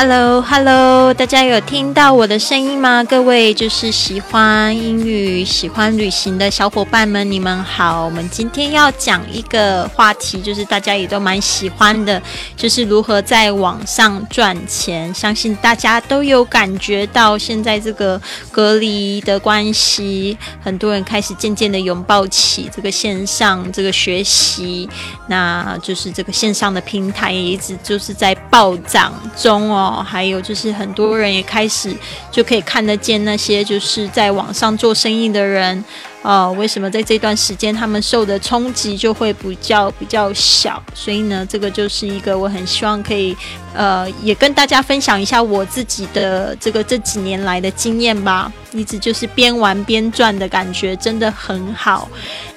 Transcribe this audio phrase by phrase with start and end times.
[0.00, 3.02] Hello，Hello，大家有听到我的声音吗？
[3.02, 8.04] 各位就是喜欢英语、喜欢旅行的小伙伴们，你们好。
[8.04, 12.22] 我们今天要讲一个话题，就是大家也都蛮喜欢的，
[12.56, 15.12] 就是如何在网上赚钱。
[15.12, 18.22] 相信大家都有感觉到，现在这个
[18.52, 24.88] 隔离的关系，很多人开始渐渐的拥抱起这个线上这个学习，
[25.26, 29.87] 那就是这个线上的平台也一直就是在暴涨中哦。
[29.88, 31.96] 哦，还有就是很多人也开始
[32.30, 35.82] 就可以看得见那些就是在网上做生意的人，
[36.22, 40.82] 呃，为什么在这段时间他们受的冲击就会比较比较小？
[40.92, 43.36] 所以呢，这个就是一个我很希望可以，
[43.72, 48.52] 呃，也跟大家分享一下我自己的这个这几年来的经验吧。
[48.72, 52.06] 一直就是边玩边赚的感觉，真的很好。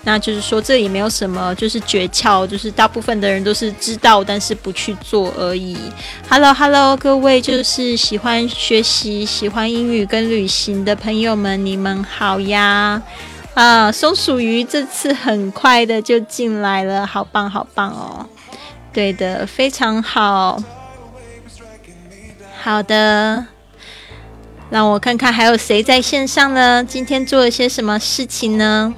[0.03, 5.77] 那就是说，这也没有什么，就是诀窍，就是大部分的人都是知道，但是不去做而已。
[6.27, 13.01] Hello，Hello，各位就是喜欢学习、喜欢英语跟旅行的朋友们，你们好呀！
[13.53, 18.25] 啊，松鼠鱼这次很快的就进来了，好棒，好棒哦！
[18.93, 20.57] 对的，非常好。
[22.61, 23.45] 好的，
[24.69, 26.81] 让我看看还有谁在线上呢？
[26.83, 28.93] 今天做了些什么事情呢？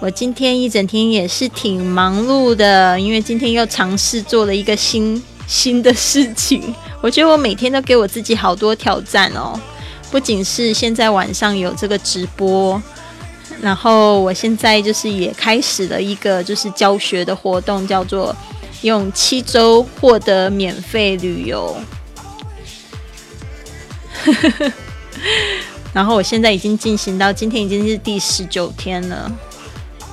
[0.00, 6.74] 我今天一整天也是挺忙碌的，因为今天又尝试做了一个新新的事情。
[7.02, 9.60] 我觉得我每天都给我自己好多挑战哦，
[10.10, 12.80] 不仅是现在晚上有这个直播，
[13.62, 18.34] 然后我现在就是也开始了一个就是教学的活动，叫做
[18.82, 21.76] 用七周获得免费旅游。
[25.94, 29.30] 然后我现在已经进行到今天已经是第十九天了。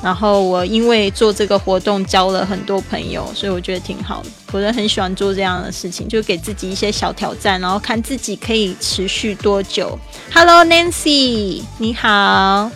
[0.01, 4.29] 然后我因为做这个活动交了很多朋友，所以我觉得挺好的。
[4.51, 9.97] 我都很喜欢做这样的事情，就给自己一些小挑战，然后看自己可以持续多久。
[10.31, 12.71] Hello Nancy，你好。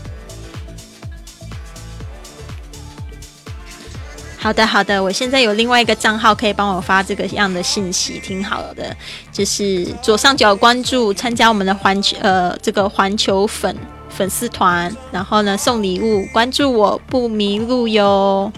[4.44, 8.94] 好的，好的，我现在有另外一个账号可以帮我发这个样的信息，挺好的。
[9.32, 13.74] 就是左上角关注，参加我们的环球呃这个环球粉。
[14.10, 18.52] 粉丝团，然后呢送礼物，关注我不迷路哟。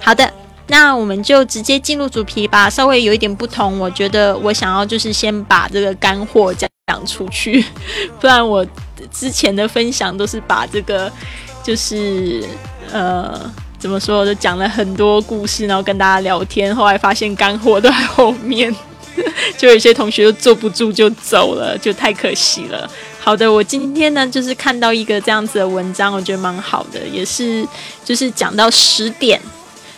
[0.00, 0.32] 好的，
[0.68, 2.70] 那我们就直接进入主题吧。
[2.70, 7.62] 稍微有一点不同，我觉得我想要就是先把这个干货讲讲出去，
[8.18, 8.64] 不然我
[9.10, 11.12] 之前的分享都是把这个
[11.62, 12.42] 就是
[12.90, 13.38] 呃
[13.80, 18.72] 怎么说，就讲了很多故事，然后跟大家聊天，后来发现干货都在后面，
[19.56, 22.88] 就有些同学就坐不住就走了，就太可惜了。
[23.18, 27.66] 好的，我今天呢就是看到一个这样子的文章，我觉得蛮好的，也是
[28.04, 29.40] 就是讲到十点，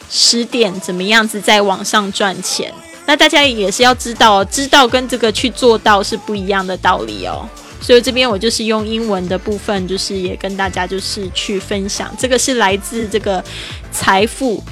[0.09, 2.73] 十点怎么样子在网上赚钱。
[3.05, 7.49] 那大家也是要知道，知道跟这个去做到是不一样的道理哦。
[7.83, 13.45] 所以这边我就是用英文的部分，就是也跟大家就是去分享，这个是来自这个
[13.91, 14.65] 财富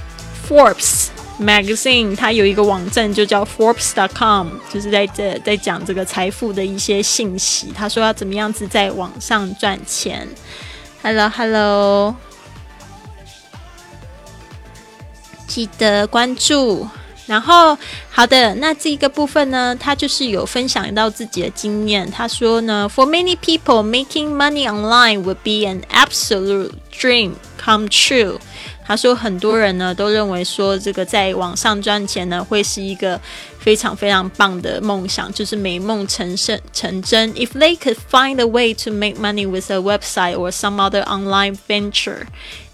[0.48, 1.08] Forbes。
[1.40, 7.72] Magazine，它有一个网站就叫 Forbes.com，就是在这在讲这个财富的一些信息。
[7.74, 10.28] 他说要怎么样子在网上赚钱。
[11.02, 12.14] Hello，Hello，
[15.46, 16.86] 记得关注。
[17.30, 17.78] 然后，
[18.10, 22.10] 好的，那这个部分呢，他就是有分享到自己的经验。
[22.10, 28.40] 他说呢，For many people, making money online would be an absolute dream come true。
[28.84, 33.20] 他说，很多人呢都认为说，这个在网上赚钱呢会是一个
[33.59, 37.33] 非常非常棒的梦想，就是美梦成真成真。
[37.33, 41.57] If they could find a way to make money with a website or some other online
[41.67, 42.27] venture.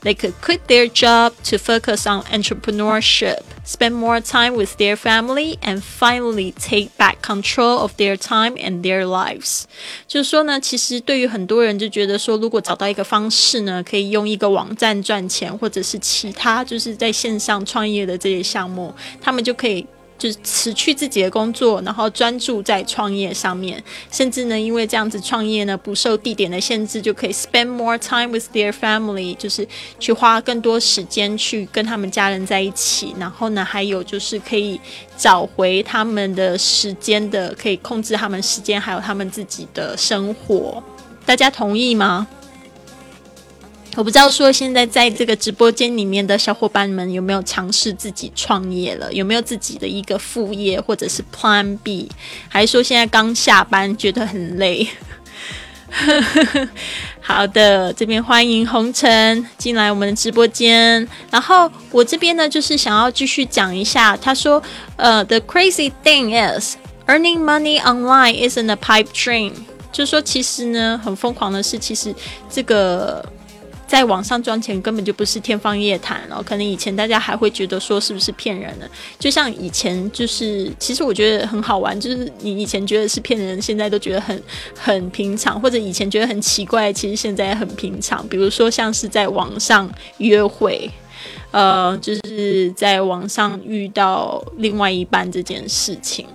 [0.03, 5.59] They could quit their job to focus on entrepreneurship, spend more time with their family,
[5.62, 9.66] and finally take back control of their time and their lives.
[10.08, 18.92] 就是说呢，其实对于很多人就觉得说，如果找到一个方式呢，可以用一个网站赚钱，或者是其他就是在线上创业的这些项目，
[19.22, 19.86] 他们就可以。
[20.19, 29.67] 就是辞去自己的工作，然后专注在创业上面，甚至呢，因为这样子创业呢不受地点的限制，就可以 spend more time with their family，就是
[29.99, 34.81] 去花更多时间去跟他们家人在一起，然后呢，还有就是可以
[35.17, 40.83] 找回他们的时间的，可以控制他们时间，还有他们自己的生活。
[41.25, 42.27] 大家同意吗？
[43.96, 49.10] 我不知道说现在在这个直播间里面的小伙伴们有没有尝试自己创业了？
[49.10, 52.10] 有没有自己的一个副业或者是 Plan B？
[52.46, 54.87] 还是说现在刚下班觉得很累？
[57.22, 61.08] 好的，这边欢迎红尘进来我们的直播间。
[61.31, 64.14] 然后我这边呢，就是想要继续讲一下。
[64.14, 64.62] 他说
[64.96, 66.76] ：“呃，The crazy thing is。”
[67.08, 69.52] Earning money online isn't a pipe dream，
[69.90, 72.12] 就是说，其实呢，很疯狂的是，其实
[72.50, 73.25] 这个
[73.87, 76.43] 在网上赚钱根本就不是天方夜谭哦。
[76.44, 84.43] 可能以前大家还会觉得说是不是骗人的，就像以前就是，其实我觉得很好玩，就是你以前觉得是骗人，现在都觉得很
[84.79, 88.27] 很平常，或者以前觉得很奇怪，其实现在很平常。
[88.29, 90.91] 比如说像是在网上约会。
[91.53, 96.27] 呃，就是在网上遇到另外一半这件事情，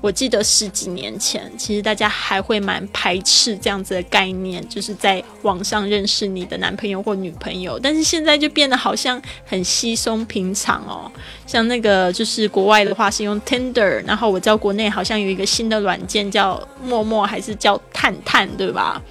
[0.00, 7.78] 我记得十几年前，其实大家还会蛮排斥这样子的概念，就是在网上认识你的男朋友或女朋友。
[7.80, 11.10] 但是现在就变得好像很稀松平常哦。
[11.46, 19.02] 像那个就是国外的话是用 Tinder，然后我知道国内好像有一个新的软件叫陌陌，还是叫探探，对吧？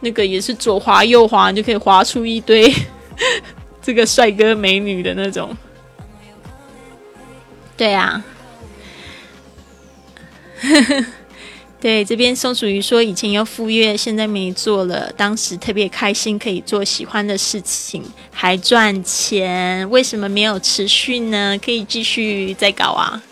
[0.00, 2.72] 那个也是左滑右滑就可以滑出一堆。
[3.82, 5.56] 这个帅哥美女的那种，
[7.76, 8.22] 对啊，
[11.80, 15.10] 对这边松鼠鱼说以前要赴约，现在没做了。
[15.16, 19.88] 当时特别开心，可以做喜欢的事情，还赚钱。
[19.88, 21.58] 为什么没有持续呢？
[21.64, 23.22] 可以继续再搞啊。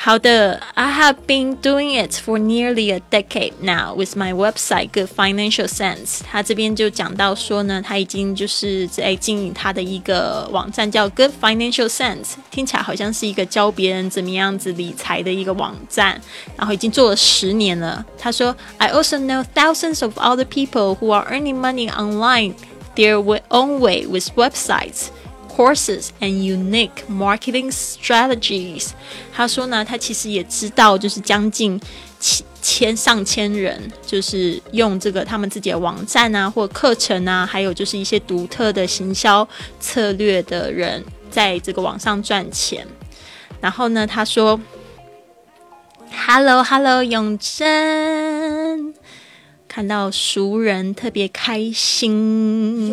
[0.00, 5.66] 好的，I have been doing it for nearly a decade now with my website Good Financial
[5.66, 6.20] Sense。
[6.22, 16.20] 他这边就讲到说呢，他已经就是在经营他的一个网站叫 Good Financial Sense，听起来好像是一个教别人怎么样子理财的一个网站，
[16.56, 18.04] 然后已经做了十年了。
[18.18, 22.52] 他说，I also know thousands of other people who are earning money online
[22.94, 23.16] their
[23.48, 25.06] own way with websites。
[25.55, 28.91] Courses and unique marketing strategies。
[29.33, 31.79] 他说呢，他其实也知道，就是将近
[32.19, 39.47] 千千上千人，就是用这个他们自己的网站啊，或课程啊，还有就是一些独特的行销
[39.79, 42.87] 策略的人，在这个网上赚钱。
[43.59, 44.59] 然后呢，他说
[46.27, 48.93] ：“Hello，Hello，永贞，
[49.67, 52.89] 看到熟人特别开心。”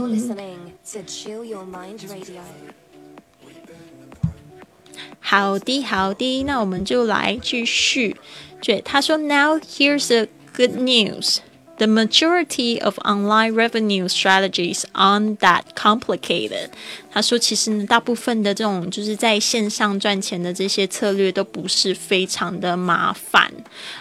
[5.19, 8.17] 好的，好的，那我们就来继续。
[8.61, 11.39] 对，他说，Now here's the good news.
[11.77, 16.69] The majority of online revenue strategies aren't that complicated.
[17.11, 23.51] 他说，其实呢，大部分的这种就是在线上赚钱的这些策略都不是非常的麻烦。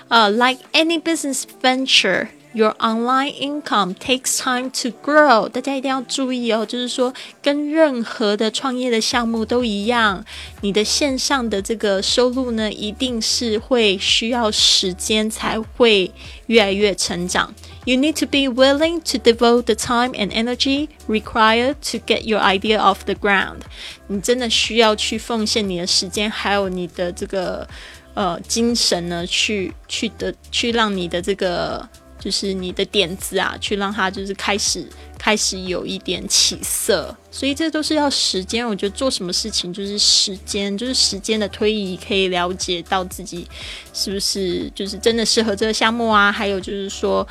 [0.08, 2.28] 呃，like any business venture.
[2.53, 5.47] Your online income takes time to grow。
[5.47, 10.25] 大家一定要注意哦，就是说，跟任何的创业的项目都一样，
[10.61, 16.11] 你的线上的这个收入呢，一定是会需要时间才会
[16.47, 17.53] 越来越成长。
[17.85, 22.79] You need to be willing to devote the time and energy required to get your idea
[22.79, 23.59] off the ground。
[24.07, 27.67] 你真的需要去奉献你的时间，还有你的这个
[28.15, 31.87] 呃精神呢，去去的去让你的这个。
[32.19, 34.85] 就是你的点子啊，去让它就是开始
[35.17, 38.67] 开始有一点起色，所以这都是要时间。
[38.67, 43.47] 我觉得做什么事情就是时间，就是时间的推移，可以了解到自己
[43.93, 46.31] 是不是就是真的适合这个项目啊。
[46.31, 47.25] 还有就是说，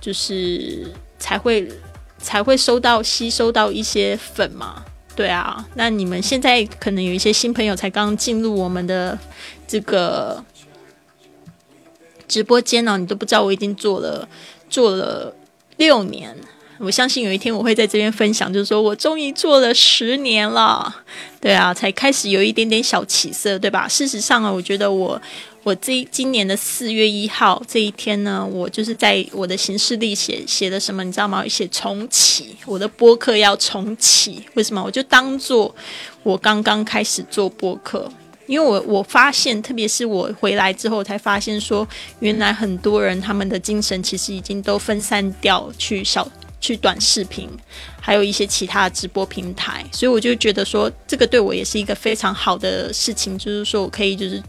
[0.00, 1.70] 就是才会
[2.18, 4.84] 才会收到吸收到一些粉嘛。
[5.14, 9.18] 对啊，那你们现在可能有一些新朋友才刚进入我们的
[9.66, 10.44] 这个。
[12.32, 14.26] 直播间呢，你都不知道我已经做了
[14.70, 15.34] 做了
[15.76, 16.34] 六年。
[16.78, 20.96] 我相信有一天我会在这边分享，就是说我终于做了十年了。
[21.38, 23.86] 对啊，才开始有一点点小起色，对吧？
[23.86, 25.20] 事实上啊，我觉得我
[25.62, 31.46] 我这今年的四月一号这一天呢，我就是在我的行事历写写的什么，你知道吗？
[31.46, 34.42] 写重启，我的播客要重启。
[34.54, 34.82] 为什么？
[34.82, 35.72] 我就当做
[36.22, 38.10] 我刚刚开始做播客。
[38.52, 41.88] 因为我我发现，特别是我回来之后，才发现说，
[42.20, 46.30] 原来很多人他们的精神其实已经都分散掉去小
[46.60, 47.48] 去短视频，
[47.98, 54.42] 还有一些其他的直播平台，所以我就觉得说，这个对我也是一个非常好的事情，就是说我可以就是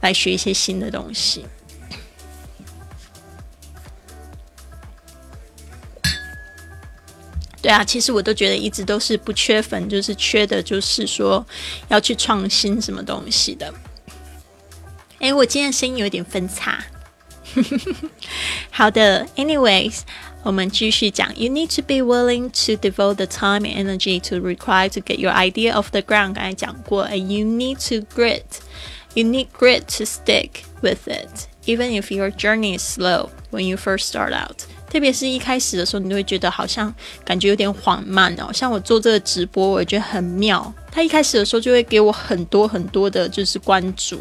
[0.00, 1.44] 来学一些新的东西。
[7.61, 11.45] 对啊，其实我都觉得一直都是不缺粉，就是缺的就是说
[11.87, 13.73] 要去创新什么东西的。
[15.19, 16.83] 哎，我今天声音有点分叉。
[18.69, 20.01] 好的，anyways，
[20.43, 21.35] 我们继续讲。
[21.35, 25.33] You need to be willing to devote the time and energy to require to get your
[25.33, 26.33] idea off the ground。
[26.33, 32.83] 刚才讲过，and you need to grit。You need grit to stick with it, even if your journey is
[32.83, 34.67] slow when you first start out.
[34.92, 36.94] 特别是一开始的时候，你会觉得好像
[37.24, 38.52] 感觉有点缓慢哦。
[38.52, 40.70] 像我做这个直播，我也觉得很妙。
[40.90, 44.20] 他一开始的时候就会给我很多很多的，就是关注。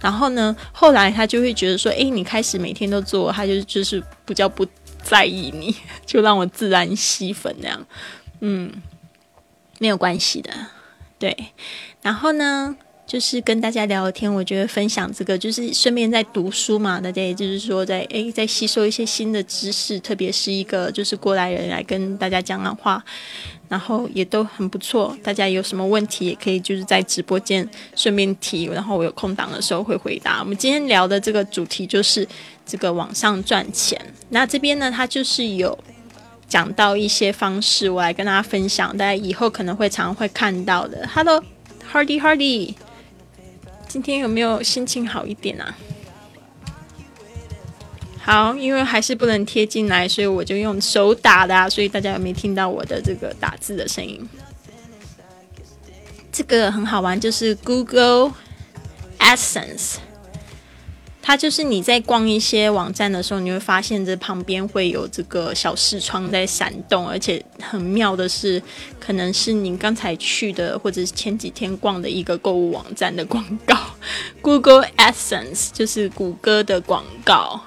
[0.00, 4.66] 然后呢，后来他就会觉得说，诶，你开始每天都做，他就就是比较不
[5.02, 7.86] 在意你， 就让我自然吸粉那样。
[8.40, 8.72] 嗯，
[9.78, 10.50] 没有关系的，
[11.18, 11.36] 对。
[12.00, 12.74] 然后呢？
[13.06, 23.00] 就是跟大家聊天，我觉得分享这个就是顺便在读书嘛，大家也就是说在诶在吸收一些新的知识，特别是一个就是过来人来跟大家讲讲话，
[23.68, 25.16] 然后也都很不错。
[25.22, 30.40] 大家有什么问题也可以就是在直播间顺便提，然后我有空档的时候会回答。
[30.40, 32.26] 我们今天聊的这个主题就是
[32.66, 33.96] 这个网上赚钱。
[34.30, 35.78] 那这边呢，它就是有
[36.48, 41.08] 讲到一些方式，我来跟大家分享，大家以后可能会常会看到的。
[41.14, 42.74] Hello，Hardy Hardy。
[43.88, 45.76] 今天有没有心情好一点啊？
[48.20, 54.28] 好，因为还是不能贴进来，所以我就用手打的啊，所以大家有没有听到我的这个打字的声音？
[56.32, 58.32] 这个很好玩，就是 Google
[59.18, 59.96] Essence。
[61.26, 68.62] 它就是你在逛一些网站的时候，你会发现这旁边会有这个小视窗在闪动，而且很妙的是，
[69.00, 73.76] 可能是你刚才去的或者是前几天逛的一个购物网站的广告。
[74.40, 77.60] Google Essence 就是谷歌的广告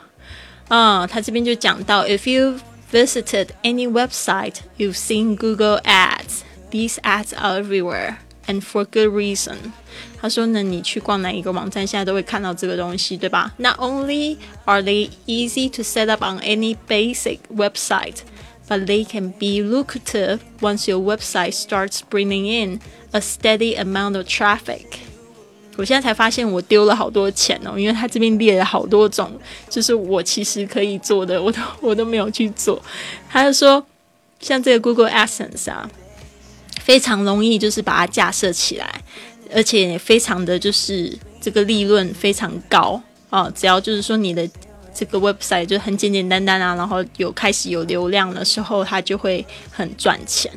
[0.69, 1.05] 啊。
[1.05, 2.61] 它这边就讲到，If you
[2.93, 6.43] visited any website, you've seen Google ads.
[6.71, 9.73] These ads are everywhere and for good reason.
[10.21, 18.17] 他说呢，你去逛哪一个网站，现在都会看到这个东西，对吧？Not only are they easy to set up on any basic website,
[18.67, 22.79] but they can be lucrative once your website starts bringing in
[23.11, 24.85] a steady amount of traffic.
[25.77, 29.31] 我现在才发现我丢了好多钱哦，因为他这边列了好多种，
[29.69, 32.81] 就是我其实可以做的，我都我都没有去做。
[33.29, 33.85] 他就说，
[34.41, 35.89] 像这个 Google Essence 啊，
[36.81, 39.01] 非常容易，就是把它架设起来。
[39.53, 43.49] 而且非常的就是这个利润非常高啊！
[43.55, 44.47] 只要就是说你的
[44.93, 50.51] 这个 website 就很简简单单啊，然后有开始有流量的时候，它就会很赚钱。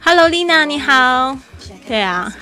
[0.00, 1.38] Hello，Lina，你好。
[1.86, 2.32] 对啊。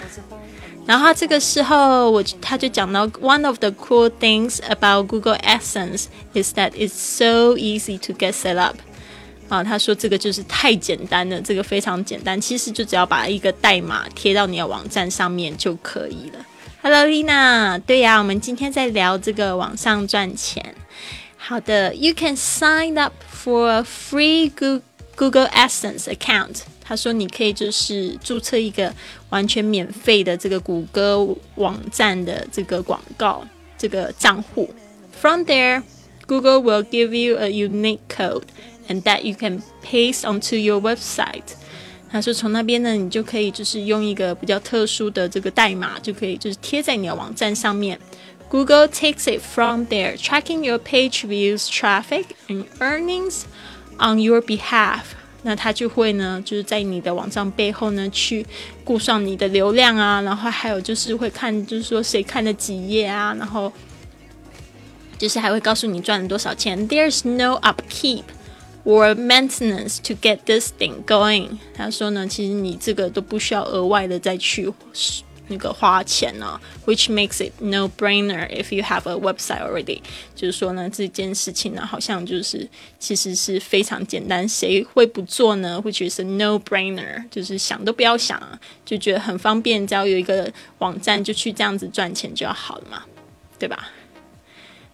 [0.87, 8.33] 然后这个时候我他就讲到，One of the cool things about Google Essence is that it's so easy to get
[8.33, 8.77] set up。
[9.49, 16.45] 啊，他说这个就是太简单了，这个非常简单，其实就只要把一个代码贴到你的网站上面就可以了。
[16.83, 20.75] Hello，Lina，对呀，我们今天在聊这个网上赚钱。
[21.37, 24.51] 好的，You can sign up for a free
[25.17, 26.63] Google Essence account。
[26.83, 28.93] 他说你可以就是注册一个
[29.31, 33.47] 完全免费的这个谷歌网站的这个广告
[33.79, 34.69] 这个账户。
[35.19, 35.83] From there,
[36.27, 38.43] Google will give you a unique code.
[38.87, 41.55] And that you can paste onto your website。
[42.11, 47.99] 他说从那边呢，你就可以就是用一个比较特殊的这个代码，就可以就是贴在你的网站上面。
[48.51, 53.45] Google takes it from there, tracking your page views, traffic, and earnings
[53.99, 55.01] on your behalf。
[55.43, 58.47] 那它就会呢，就是在你的网站背后呢，去
[58.85, 63.73] 顾上你的流量啊，然后还有就是会看，就是说谁看了几页啊，然后
[65.19, 66.89] 就是还会告诉你赚了多少钱。
[66.89, 68.23] There's no upkeep。
[68.85, 71.59] Or maintenance to get this thing going。
[71.75, 74.73] 他说呢，其实你这个都不需要额外的再去
[75.49, 80.01] 那个花钱呢，which makes it no brainer if you have a website already。
[80.35, 82.67] 就是说呢，这件事情呢，好像就是
[82.99, 88.41] 其实是非常简单，谁会不做呢？which is no brainer，就是想都不要想，
[88.87, 93.03] 就觉得很方便，只要有一个网站就去这样子赚钱就好了嘛，
[93.59, 93.91] 对吧？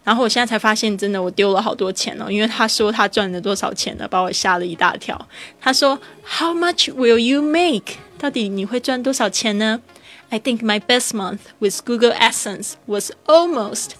[0.04, 5.28] 然后我现在才发现，真的我丢了好多钱哦，因为他说他赚了多少钱呢，把我吓了一大跳。
[5.60, 7.96] 他说，How much will you make？
[8.18, 9.80] 到底你会赚多少钱呢？
[10.30, 13.90] I think my best month with Google Essence was almost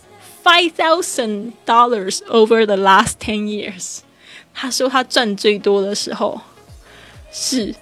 [0.45, 3.99] five thousand dollars over the last ten years。
[4.55, 6.41] 他说他赚最多的时候
[7.33, 7.75] 是。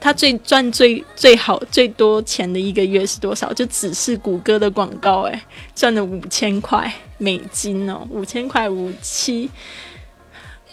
[0.00, 3.52] 他最赚最最好最多钱的一个月是多少？
[3.52, 5.40] 就只是谷歌的广告，诶，
[5.74, 9.50] 赚了五千块美金哦，五千块五七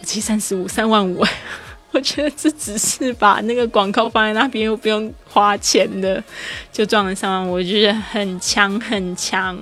[0.00, 1.24] 五七三十五三万五。
[1.92, 6.22] 我觉得这只是把那个广告放在那边又不用花钱的，
[6.70, 9.58] 就赚了三万五，我觉得很强很强。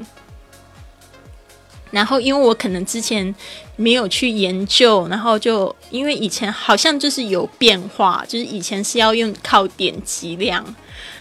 [1.90, 3.32] 然后，因为我可能之前
[3.76, 10.64] 没有去研究，然后就因为以前好像就是有变化，就是以前是要用靠点击量，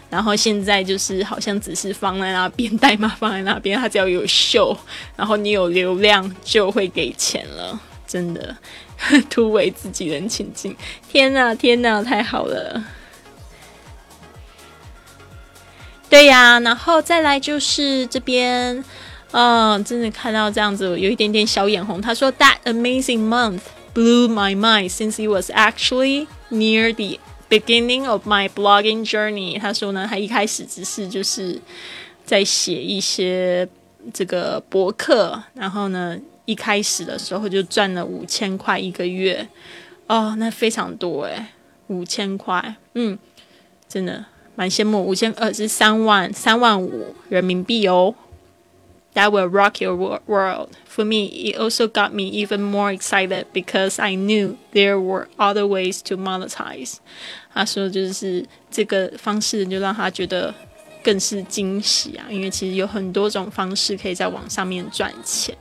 [0.10, 4.78] 然后现在就是好像只是放在那边，代码放在那边，它只要有秀，
[5.16, 8.56] 然后你有流量就会给钱了，真的。
[9.30, 10.74] 突围自己人情境。
[11.12, 12.82] 天哪，天哪，太好了！
[16.10, 18.82] 对呀，然后再来就是这边，
[19.34, 22.00] 嗯，真的看到这样子，有一点点小眼红。
[22.00, 23.62] 他说：“That amazing month
[23.96, 31.60] blew my mind since it was actually near the beginning of my blogging journey。”他说呢，他一开始只是就是
[32.24, 33.68] 在写一些
[34.14, 39.48] 这个博客，然后呢，一开始的时候就赚了五千块一个月，
[40.06, 41.48] 哦，那非常多诶，
[41.88, 43.18] 五千块，嗯，
[43.90, 44.26] 真的。
[44.56, 48.14] 蛮羡慕，五千二是三万三万五人民币哦。
[49.16, 50.70] That will rock your world.
[50.86, 55.68] For me, it also got me even more excited because I knew there were other
[55.68, 56.96] ways to monetize.
[57.54, 60.56] 他说，就是这个方式就让他觉得
[61.04, 65.56] 更是惊喜啊，因为其实有很多种方式可以在网上面赚钱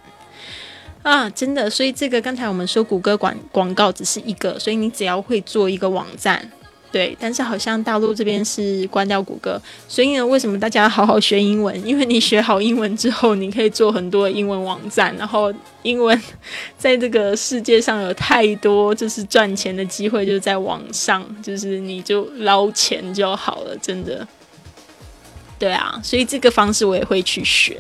[1.03, 1.69] 啊，真的。
[1.69, 6.51] 所以这个刚才我们说谷歌广广告只是一个，所以你只要会做一个网站。
[6.93, 11.75] 对，但是好像大陆这边是关掉谷歌，所以呢，为什么大家好好学英文？
[11.87, 15.51] 因为你学好英文之后，你可以做很多英文网站，然后
[15.83, 16.21] 英文
[16.77, 24.29] 在这个世界上有太多就是赚钱的机会，就在网上，就是你就捞钱就好了，真的。
[25.63, 27.79] 对啊，所以这个方式我也会去学，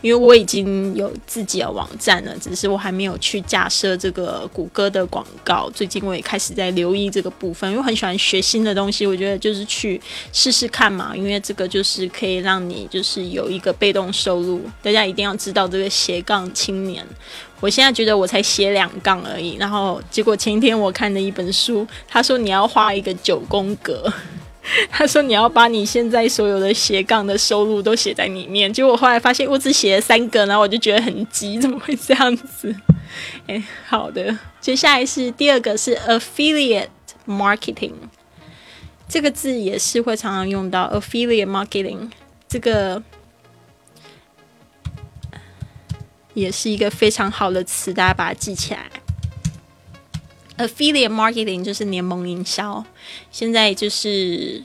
[0.00, 5.68] 因为我已经有自己的网站了，只是我还没有去架设这个谷歌的广告。
[5.70, 10.00] 最近我也开始在留意这个部分，因为很喜欢学新的东西，我觉得就是去
[10.32, 11.12] 试试看嘛。
[11.16, 14.62] 因为这个就是可以让你就是有一个被动收入。
[14.80, 17.04] 大家一定要知道这个斜杠青年，
[17.58, 24.08] 我现在觉得我才斜两杠而已，然后结果前一天我看了一本书，他说你要画一个九宫格。
[24.90, 32.74] 他说：“你要把你现在所有的斜杠的收入都写在里面。”结果我后来发现，我只写了三个，然后我就觉得很急，怎么会这样子？
[33.46, 36.88] 哎，好的，接下来是第二个是 affiliate
[37.26, 37.92] marketing，
[39.08, 42.10] 这个字也是会常常用到 affiliate marketing，
[42.48, 43.02] 这个
[46.32, 48.90] 也是一个非常好的词，大家把它记起来。
[50.56, 52.84] Affiliate marketing 就是联盟营销，
[53.32, 54.62] 现在就是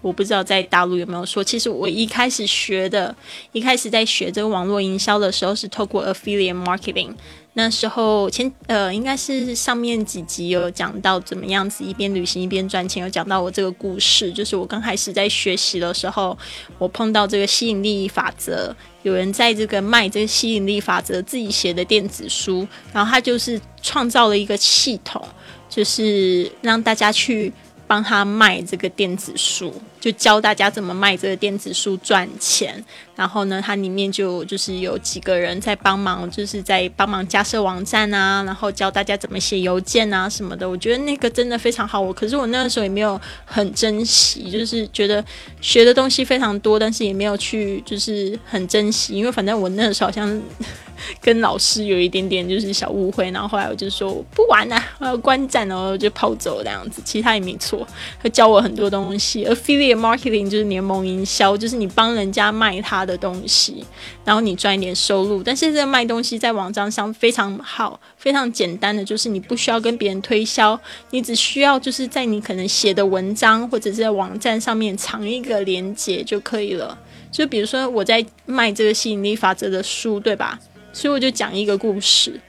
[0.00, 1.42] 我不知道在大陆有没有说。
[1.42, 3.14] 其实我一开始学的，
[3.50, 7.14] 一开始在学这个网络营销的时候，是透过 Affiliate marketing。
[7.54, 16.36] 那时候前呃，应该是上面几集有讲到怎么样子一边旅行一边赚钱，有讲到我这个故事，就是我刚开始在学习的时候，
[16.78, 25.22] 我碰到这个吸引力法则，有人在这个卖这个吸引力法则自己写的电子书，然后他就是创造了一个系统，
[25.68, 27.52] 就是让大家去
[27.86, 29.74] 帮他卖这个电子书。
[30.00, 32.84] 就教大家怎么卖这个电子书赚钱，
[33.14, 40.68] 然后呢，它里面就就是有几个人在帮忙，就是在帮忙架设网站啊，然后教大家怎么写邮件啊什么的。
[40.68, 45.24] 我觉得那个真的非常好，我可是我那个时候也没有很珍惜，就是觉得
[45.60, 50.42] 学的东西非常多，但是也没有去就是很珍惜，因为反正我那个时候好像
[51.20, 57.86] 跟老师有一点点就是小误会，然后后来我就说我不玩了，我要观战，然后就跑走这样子，其实他也没错，
[58.22, 59.92] 他教我很多东西，affiliate。
[60.02, 63.84] Marketing 就是联盟营销，就是你帮人家卖他的的东西，
[64.24, 65.42] 然后你赚一点收入。
[65.42, 70.78] 但是这卖东西在网站上非常好，非常简单的，就是你不需要跟别人推销，
[71.10, 76.98] 你只需要就是在你可能写的文章或者是在网站上面藏一个连接就可以了。
[77.30, 80.58] 就比如说我在卖这个吸引力法则的书，对吧？
[80.92, 82.40] 所以我就讲一个故事。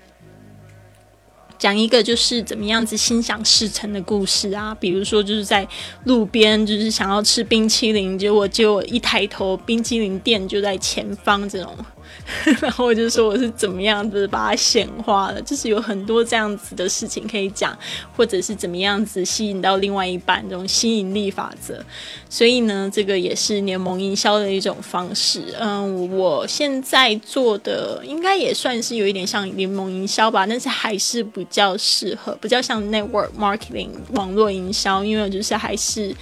[1.63, 5.65] 讲一个就是怎么样子心想事成的故事啊，比如说就是在
[6.03, 11.73] 路边就是想要吃冰淇淋，结果就一抬头冰淇淋店就在前方这种。
[12.61, 17.77] 然后我就说我是怎么样子把它显化的，就是有很多这样子的事情可以讲，
[18.15, 21.83] 或者是怎么样子吸引到另外一半这种吸引力法则。
[22.29, 25.53] 所以呢，这个也是联盟营销的一种方式。
[25.59, 36.15] 嗯，我现在做的应该也算是有一点像联盟营销吧，但是还是比较适合，比较像 network marketing 网络营销，因为就是还是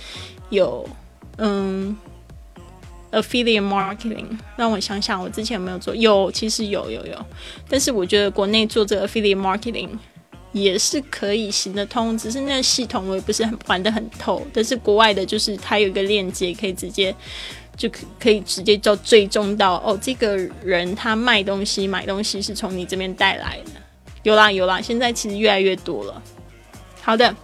[0.50, 0.88] 有
[1.38, 1.96] 嗯。
[3.12, 5.94] Affiliate marketing，让我想想，我之前有没有做？
[5.94, 7.26] 有，其实有，有，有。
[7.68, 9.90] 但是我觉得国内做这个 Affiliate marketing
[10.54, 14.46] 也是可以行得通，只是那系统我也不是很玩得很透。
[14.54, 17.14] 但是国外的，就是它有一个链接，可以直接
[17.76, 23.72] 就可可以直接就追踪到哦，这个人他卖东西、买东西是从你这边带来的。
[24.24, 26.24] 有啦，有啦，现在其实越来越多了。
[27.02, 27.36] 好的。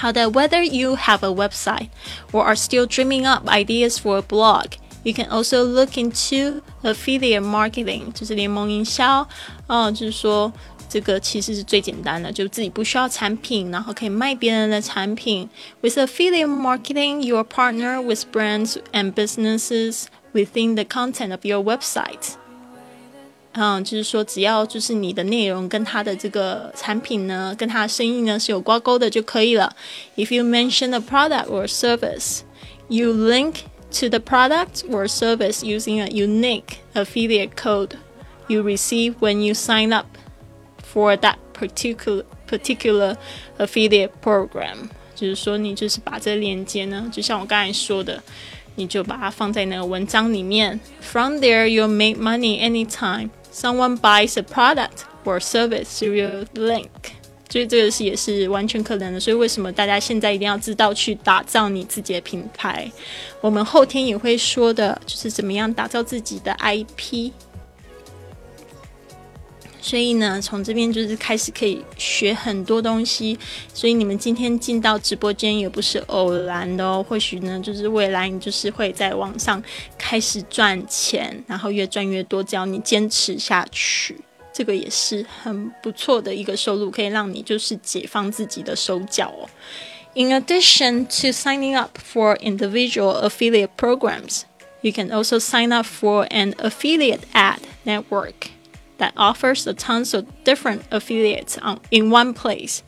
[0.00, 1.88] How that whether you have a website
[2.30, 4.72] or are still dreaming up ideas for a blog,
[5.04, 9.26] you can also look into affiliate marketing，就是联盟营销。
[9.68, 10.52] 嗯，就是说
[10.88, 15.48] 这个其实是最简单的，就自己不需要产品，然后可以卖别人的产品。
[15.80, 22.34] With affiliate marketing, you partner with brands and businesses within the content of your website.
[23.52, 29.74] 嗯，就是说，只要就是你的内容跟他的这个产品呢，跟他的生意呢是有挂钩的就可以了。
[30.16, 32.40] If you mention a product or service,
[32.88, 33.60] you link
[33.98, 37.92] to the product or service using a unique affiliate code
[38.46, 40.06] you receive when you sign up
[40.82, 43.16] for that particular particular
[43.58, 48.22] affiliate program，就是说你就是把这个链接呢，就像我刚才说的，
[48.74, 50.78] 你就把它放在那个文章里面。
[51.00, 56.87] From there, you'll make money anytime Someone buys a product or service through your link。
[57.49, 59.19] 所以这个是也是完全可能的。
[59.19, 62.89] 所以为什么大家现在一定要知道去打造你自己的品牌？
[63.41, 67.31] 我们后天也会说的，就是怎么样打造自己的 IP。
[69.81, 73.37] 所以呢，从这边就是开始可以学很多东西。
[73.73, 77.03] 所以你们今天进到直播间也不是偶然的哦。
[77.09, 79.61] 或许呢，就是未来你就是会在网上
[79.97, 82.43] 开始赚钱，然后越赚越多。
[82.43, 84.15] 只要你坚持下去，
[84.53, 89.49] 这个也是很不错的一个收入，可以让你就是解放自己的手脚哦。
[90.13, 94.41] In addition to signing up for individual affiliate programs,
[94.81, 98.51] you can also sign up for an affiliate ad network.
[99.01, 102.79] That offers a tons of different affiliates on in one place。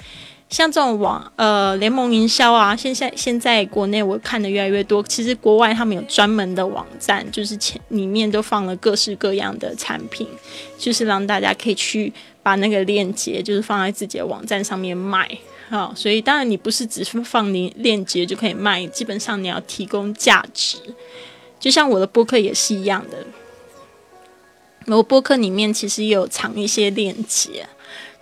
[0.50, 5.02] 像这种网呃联盟营销啊，现在现在国内我看的越来越多。
[5.02, 10.28] 其实国外他们有专门的网站，就是前里面都放了各式各样的产品，
[10.78, 15.28] 就是让大家可以去把那个链接就是放在自己的网站上面卖
[15.72, 15.92] 啊。
[15.96, 20.78] 所以当然你不是只是放链链接就可以卖，基本上你要提供价值。
[21.60, 23.18] 就像我的播客也是一样的。
[24.88, 27.66] 我播客里面其实也有藏一些链接，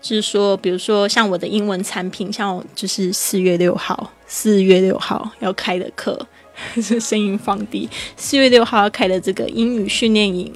[0.02, 6.28] 就是说，比如说像我的英文产品，像就是四月六号，四月六号要开的课，
[6.76, 10.54] 这 声音放低，四月六号要开的这个英语训练营，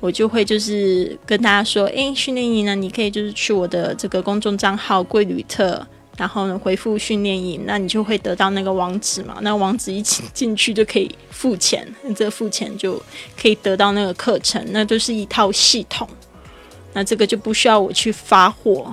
[0.00, 5.86] 我就会就是跟大家说，诶，训练营呢，你可以就是去我的这个公众账号“贵旅特”。
[6.16, 9.36] 然后呢，回复训练营，那你就会得到那个网址嘛？
[9.42, 13.00] 那网址一进进去就可以付钱，这付钱就
[13.40, 16.08] 可以得到那个课程，那都是一套系统。
[16.94, 18.90] 那这个就不需要我去发货，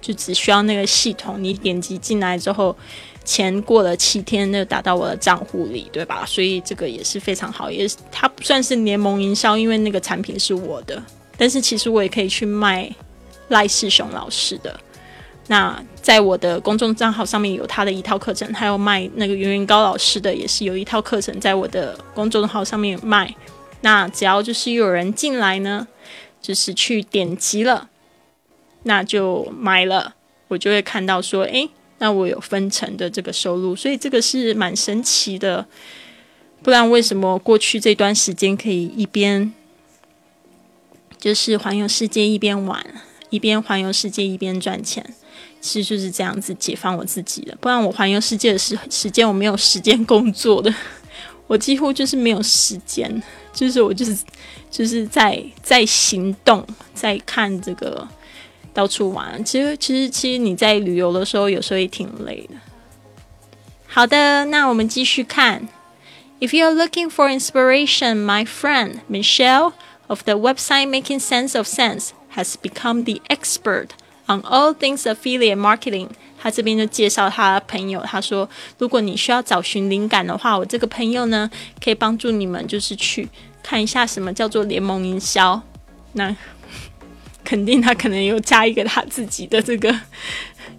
[0.00, 2.74] 就只需要那个系统，你点击进来之后，
[3.22, 6.24] 钱过了七天就打到我的账户里，对吧？
[6.26, 11.02] 所以这个也是非常好，也它不算是联盟营销，因为那个产品是我的，
[11.36, 12.90] 但是其实我也可以去卖
[13.48, 14.80] 赖世雄老师的。
[15.48, 23.34] 那在我的公众账号上面有他的一套课程，还有卖那个圆圆高老师的，也是有一套课程在我的公众号上面卖。
[23.82, 25.86] 那只要就是有人进来呢，
[26.42, 27.88] 就是去点击了，
[28.82, 30.14] 那就买了，
[30.48, 35.66] 我就会看到说，诶，那我有分成的这个收入，所以这个是蛮神奇的。
[36.62, 39.52] 不然为什么过去这段时间可以一边
[41.18, 42.84] 就是环游世界一边玩，
[43.30, 45.14] 一边环游世界一边赚钱？
[45.66, 50.72] 其实就是这样子解放我自己的，不然我环游世界的时时间我没有时间工作的，
[51.48, 53.20] 我几乎就是没有时间，
[53.52, 54.16] 就是我就是
[54.70, 58.06] 就是在在行动，在看这个
[58.72, 59.44] 到处玩。
[59.44, 62.54] 其实其实其实你在旅游的时候有时候也挺累的。
[63.88, 65.68] 好的，那我们继续看。
[66.38, 69.72] If you're looking for inspiration, my friend Michelle
[70.06, 73.88] of the website Making Sense of Sense has become the expert.
[74.28, 81.48] On all things affiliate marketing，他这边就介绍他朋友，他说，如果你需要找寻灵感的话，我这个朋友呢，
[81.80, 83.28] 可以帮助你们，就是去
[83.62, 85.62] 看一下什么叫做联盟营销。
[86.14, 86.34] 那
[87.44, 89.96] 肯定他可能有加一个他自己的这个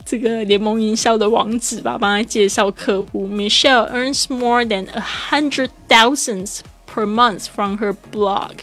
[0.05, 3.25] 这个联盟营销的网址吧，帮他介绍客户。
[3.25, 8.55] Michelle earns more than a hundred thousands per month from her blog。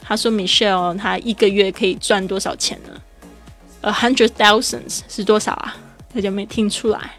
[0.00, 3.02] 他说，Michelle 他一个月可以赚多少钱呢
[3.82, 5.76] ？A hundred thousands 是多少啊？
[6.14, 7.16] 大家没听出来？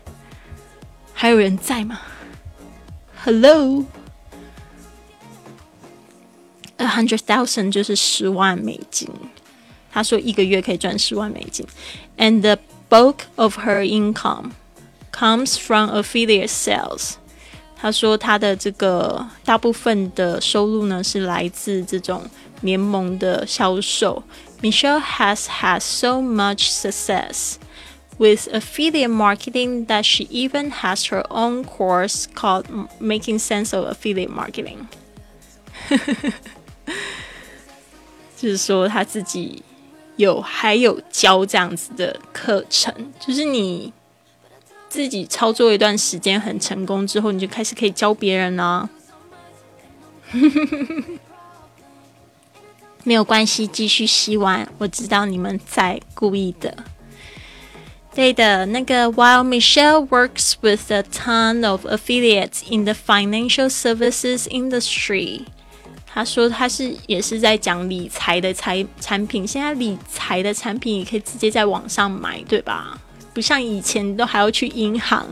[1.13, 1.99] 还有人在吗
[3.23, 3.85] ？Hello，a
[6.87, 9.09] hundred thousand 就是十万美金。
[9.91, 11.65] 他说一个月可以赚十万美金。
[12.17, 12.57] And the
[12.89, 14.51] bulk of her income
[15.11, 17.13] comes from affiliate sales。
[17.75, 22.23] 他说他的这个大部分的收入呢是来自这种
[22.61, 24.23] 联盟的销售。
[24.62, 27.58] Michelle has had so much success
[28.18, 32.66] with affiliate marketing that she even has her own course called
[32.98, 34.88] Making Sense of Affiliate Marketing
[38.36, 39.62] 。就是说，他自己
[40.16, 43.92] 有还有教这样子的课程，就是你
[44.88, 48.90] 自己操作一段时间很成功之后，你就开始可以教别人了。
[53.05, 54.67] 没有关系，继续洗碗。
[54.77, 56.73] 我知道你们在故意的。
[58.15, 65.41] 对的，那个 While Michelle works with a ton of affiliates in the financial services industry，
[66.05, 69.45] 他说他是也是在讲理财的财产品。
[69.45, 72.97] 现在理财的产品也可以直接在网上买，对吧？
[73.33, 75.27] 不像以前都还要去银行，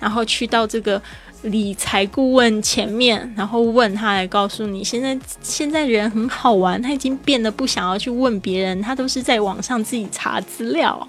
[0.00, 1.00] 然后去到这个。
[1.46, 11.08] 理财顾问前面，然后问他来告诉你，现在现在人很好玩，他已经变得不想要去问别人，他都是在网上自己查资料。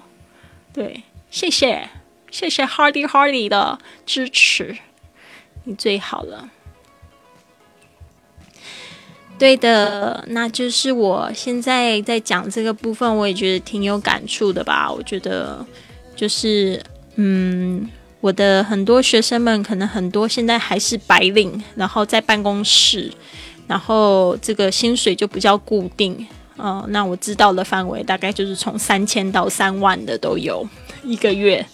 [0.72, 1.88] 对，谢谢
[2.30, 4.76] 谢谢 Hardy Hardy 的支持，
[5.64, 6.48] 你最好了。
[9.38, 14.90] 对的，那就是我现在在讲这个部分，我也觉得挺有感触的吧。
[14.90, 15.66] 我觉得
[16.14, 16.82] 就是
[17.16, 17.88] 嗯。
[18.20, 23.12] 我的很多学生们，可能很多现在还是白领，然后在办公室，
[23.68, 26.26] 然后这个薪水就比较固定，
[26.56, 30.68] 嗯，那我知道的范围大概就是从三千到三万的都有
[31.04, 31.64] 一个月，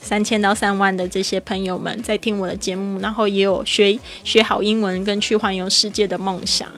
[0.00, 6.68] 三千到三万的这些朋友们在听我的节目，然后也有学学好英文跟去环游世界的梦想。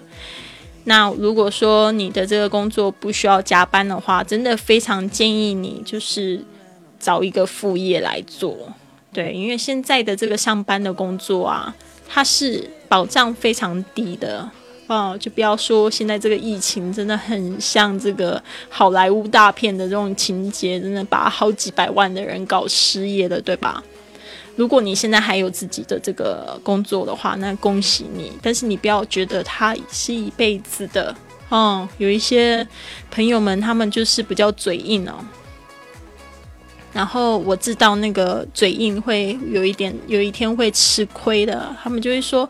[0.84, 6.44] 那如果说你的这个工作不需要加班的话，真的非常建议你就是
[7.00, 8.54] 找一个副业来做。
[9.16, 11.74] 对，因为现在的这个上班的工作啊，
[12.06, 14.46] 它是保障非常低的
[14.88, 15.16] 哦。
[15.18, 23.82] 就不要说现在这个疫情，真的很像这个好莱坞大片的这种情节，真的把好几百万的人搞失业了，对吧？
[24.54, 28.30] 如果你现在还有自己的这个工作的话，那恭喜你。
[28.42, 31.16] 但是你不要觉得它是一辈子的
[31.48, 31.88] 哦。
[31.96, 32.68] 有一些
[33.10, 35.14] 朋友们，他们就是比较嘴硬哦。
[36.96, 41.76] 然后我知道那个嘴硬会有一点，有一天会吃亏的。
[41.82, 42.48] 他们就会说：“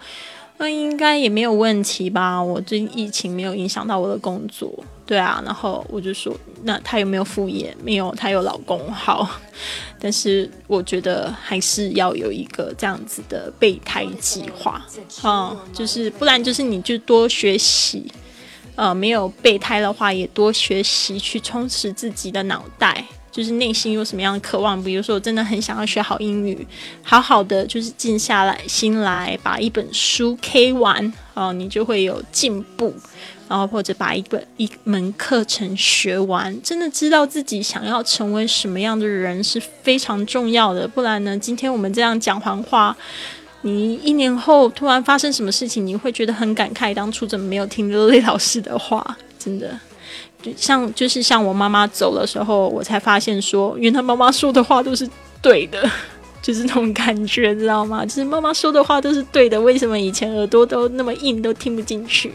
[0.58, 2.40] 那应该也没有问题吧？
[2.40, 4.72] 我最近疫情没有影响到我的工作，
[5.04, 6.32] 对啊。”然后我就说
[6.62, 7.76] ：“那他有没有副业？
[7.82, 9.28] 没有，他有老公好。
[9.98, 14.86] 但是我觉得还是要有一个这样子的备胎计划，
[15.24, 18.06] 嗯，就是不然就是你就多学习，
[18.76, 23.04] 呃，没有备胎的话也多学习去充实自己的脑袋。”
[23.36, 26.66] 就是内心有什么样的渴望，比如说我真的很想要学好英语，
[27.02, 32.94] 好好的就是静下来心来把一本书 K 完哦，你就会有进步。
[33.48, 40.88] 然后或者把一本一门课程学完，真的知道自己想要成为什么样的人是非常重要的。
[40.88, 42.96] 不然呢，今天我们这样讲完话，
[43.60, 49.16] 你一年后突然发生什么事情，你会觉得很感慨，当初怎么没有听乐丽老师的话？
[49.38, 49.78] 真的。
[50.56, 55.08] 像就是像我妈妈走的时候，我才发现说，原来妈妈说的话都是
[55.40, 55.88] 对的，
[56.42, 58.04] 就是那种感觉，知道吗？
[58.04, 62.32] 就是妈妈说的话都是对的，为什么以前耳朵都那么硬，都听不进去？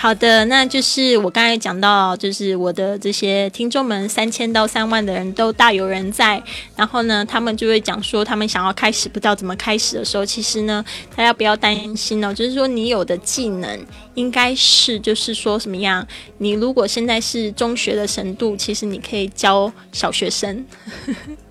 [0.00, 6.40] 好的，那就是我刚才讲到，就是我的这些听众们，三千到三万的人都大有人在。
[6.76, 10.84] 然后呢，他们就会讲说，他们想要开始，不知道怎么开始的时候，其实呢，
[11.16, 16.06] 大家不要担心哦，就是说你有的技能，应该是就是说什么样？
[16.38, 20.64] 你如果现在是中学的程度，其实你可以教小学生，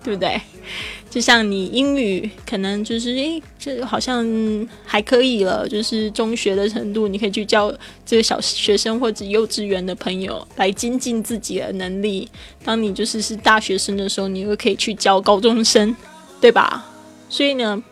[0.02, 0.40] 对不对？
[1.10, 4.24] 就像你英语可能就是诶，这好像
[4.84, 12.28] 还可以了，就是中学的程度，你可以去教这个小学生或者幼稚园的朋友来精进自己的能力。
[12.62, 15.96] 当你就是是大学生的时候，你又可以去教高中生，
[16.40, 16.86] 对吧？
[17.30, 17.82] 所以呢，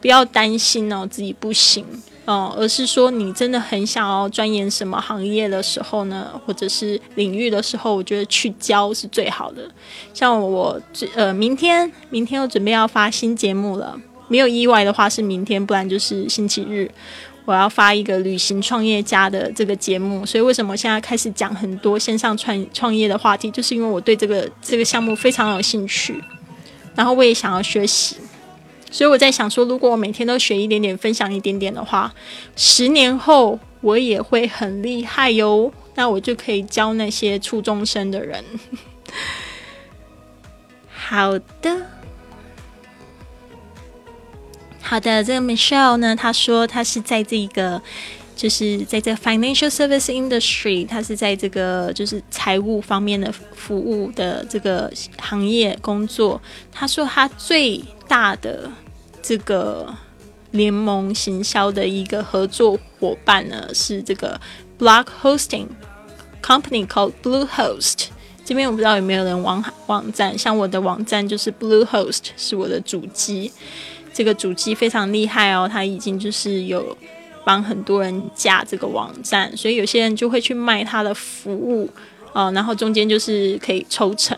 [0.00, 1.84] 不要担心哦，自己不行。
[2.32, 9.68] 哦，而是说你真的很想要钻研什么行业的时候呢，或者是领域的时候，我觉得去教是最好的。
[10.14, 10.80] 像我，
[11.14, 16.90] 呃，明天明天又准备要发新节目了，没有意外的话是明天，不然就是星期日，
[17.44, 20.24] 我要发一个旅行创业家的这个节目。
[20.24, 26.22] 所以为什么现在开始讲很多线上创创业的话题，就是因为我对这个这个项目非常有兴趣，
[26.94, 28.16] 然后我也想要学习。
[28.92, 32.12] 所以我在想说，如果我每天都学一点点，分享一点点的话，
[32.54, 35.72] 十年后我也会很厉害哟。
[35.94, 38.44] 那我就可以教那些初中生的人。
[40.92, 41.86] 好的，
[44.82, 45.24] 好的。
[45.24, 47.80] 这个 Michelle 呢，他说他是在这个，
[48.36, 56.40] 就是在这 financial service industry，他是在这个就是财务方面的服务的这个行业工作。
[56.70, 58.70] 他说他最大的。
[59.22, 59.94] 这个
[60.50, 64.38] 联盟行销的一个合作伙伴呢，是这个
[64.78, 65.68] block hosting
[66.42, 68.08] company called Bluehost。
[68.44, 73.52] 这边我不知道有没有人网网站，像我的网站就是 Bluehost 是我的主机，
[74.12, 76.96] 这个主机非常厉害哦，它已经就是有
[77.44, 81.88] 帮很多人架这个网站，所以有些人就会去卖他的服务
[82.32, 84.36] 哦，然后中间就是可以抽成。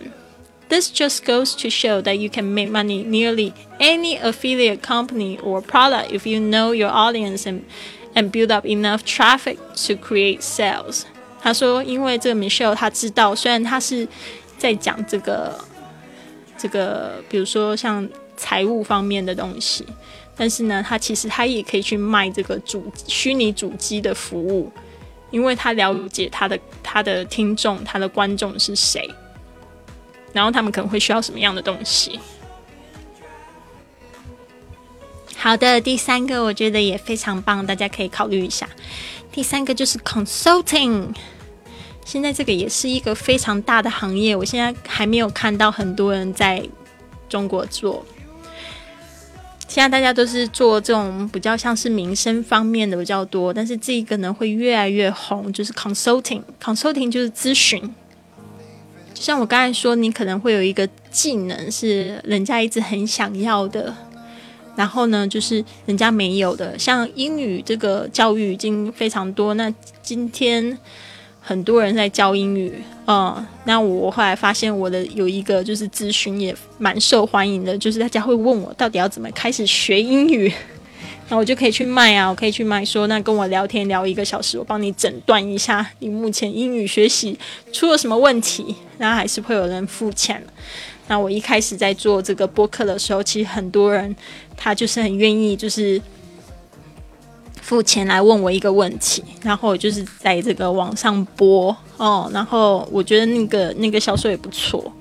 [0.68, 5.60] This just goes to show that you can make money nearly any affiliate company or
[5.60, 7.60] product if you know your audience and
[8.14, 11.02] and build up enough traffic to create sales.
[11.40, 14.08] 他说，因为这个 Michelle 他知道，虽然他是
[14.56, 15.62] 在讲这个
[16.56, 19.84] 这个，比如说像财务方面的东西，
[20.34, 24.72] 但是呢，他其实他也可以去卖这个主虚拟主机的服务，
[25.30, 29.08] 因为他了解他的他的听众、他的观众是谁。
[30.34, 32.20] 然后他们可能会需要什么样的东西？
[35.36, 38.68] 好的，第三个我觉得也非常棒，大家可以考虑一下。
[39.30, 41.14] 第三个就是 consulting，
[42.04, 46.66] 现在这个也是一个非常大的行业，我现在还没有看到很多人在
[47.28, 48.04] 中国做。
[49.68, 57.94] 现在大家都是做这种比较像是民生方面的比较多，但是这个呢会越来越红，就是 consulting，consulting 就是咨询。
[59.14, 63.94] 就像我刚才说，你可能会有一个技能是人家一直很想要的，
[64.74, 66.76] 然后呢，就是人家没有的。
[66.76, 69.72] 像英语这个教育已经非常多，那
[70.02, 70.76] 今天
[71.40, 72.74] 很多人在教英语，
[73.06, 80.52] 嗯，那我后来发现我的有一个就是咨询也蛮受欢迎的，就是大家会问我到底要怎么开始学英语。
[81.30, 87.38] 那我就可以去卖啊，我可以去卖，说那跟我聊天聊一个小时，我帮你诊断一下你目前英语学习
[87.72, 90.44] 出了什么问题，那还是会有人付钱。
[91.08, 94.14] 那我一开始在做这个播客的时候，其实很多人
[94.54, 96.00] 他就是很愿意就是
[97.62, 104.92] 付钱来问我一个问题，然后我就是在这个网上播哦，然后我觉得那个那个销售也不错。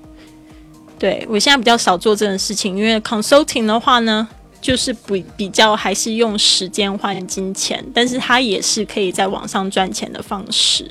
[0.98, 4.26] 对我现在比较少做这种事情，因为 consulting 的话呢。
[4.63, 10.89] 就是比比较还是用时间换金钱，但是它也是可以在网上赚钱的方式。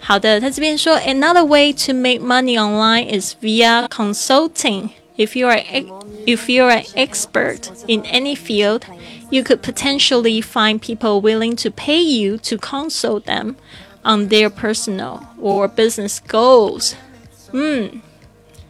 [0.00, 4.90] 好的，他这边说，Another way to make money online is via consulting.
[5.16, 5.60] If you are
[6.24, 8.82] if you are an expert in any field,
[9.30, 13.56] you could potentially find people willing to pay you to consult them
[14.02, 16.92] on their personal or business goals.
[17.52, 18.00] 嗯。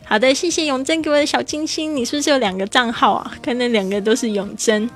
[0.06, 1.96] 好的，谢谢永贞给我的小金星。
[1.96, 3.36] 你是不是有两个账号啊？
[3.42, 4.88] 看那两个都是永贞，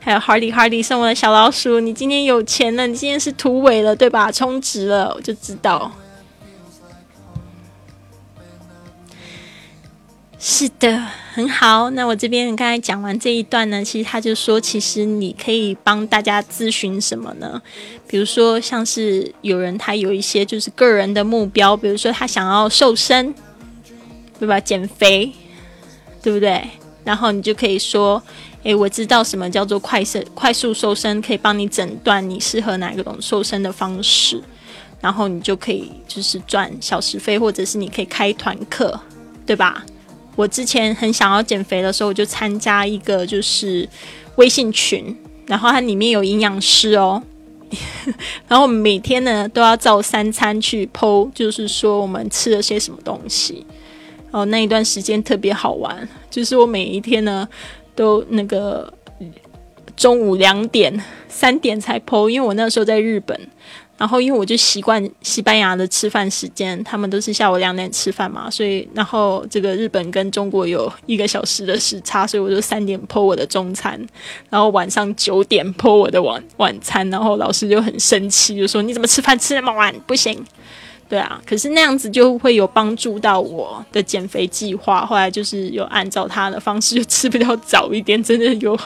[0.00, 1.78] 还有 Hardy Hardy 送我的小老鼠。
[1.78, 4.32] 你今天有钱了，你今天是突围了，对吧？
[4.32, 5.92] 充值了，我就知道。
[10.40, 11.90] 是的，很好。
[11.90, 17.62] 那我这边刚才讲完这一段呢，其实他就说，其实你可以帮大家咨询什么呢？
[18.08, 23.32] 比如说，像是有人他有一些就是个人的目标，比如说他想要瘦身。
[24.38, 24.58] 对吧？
[24.60, 25.32] 减肥，
[26.22, 26.62] 对不对？
[27.04, 28.22] 然后你就可以说
[28.64, 34.42] ：“诶，我知道什么叫做快瘦、快速瘦身，可以帮你诊断你适合哪一种瘦身的方式。”
[35.02, 38.98] 然后你就可以就是赚小时费，或者是你可以开团课，
[39.44, 39.84] 对吧？
[40.34, 43.86] 我之前很想要减肥的时候，我就参加一个就是
[44.36, 45.14] 微信群，
[45.46, 47.22] 然后它里面有营养师哦，
[48.48, 53.66] 然后我们每天呢都要照三餐去剖，就是说我们吃了些什么东西。
[54.34, 57.48] 哦，那一段时间特别好玩，就是我每一天呢，
[57.94, 58.92] 都那个
[59.96, 60.92] 中午两点、
[61.28, 63.40] 三点才剖，因为我那时候在日本，
[63.96, 73.96] 然后因为我就习惯西班牙的吃饭时间，他们都是下午两点吃饭嘛，所以然后这个日本跟中国有一个小时的时差，所以我就三点剖我的中餐，
[74.50, 80.44] 然后晚上九点剖我的晚晚餐，然后老师就很生气，就说你怎么吃饭吃那么晚，不行。
[81.14, 85.06] 对啊，可是那样子就会有帮助到我的减肥计划。
[85.06, 88.76] 后来就是有按照他的方式，就吃比较早一点，真的有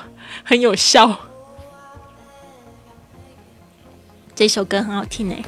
[0.45, 1.19] 很有效。
[4.35, 5.43] 这首歌很好听诶。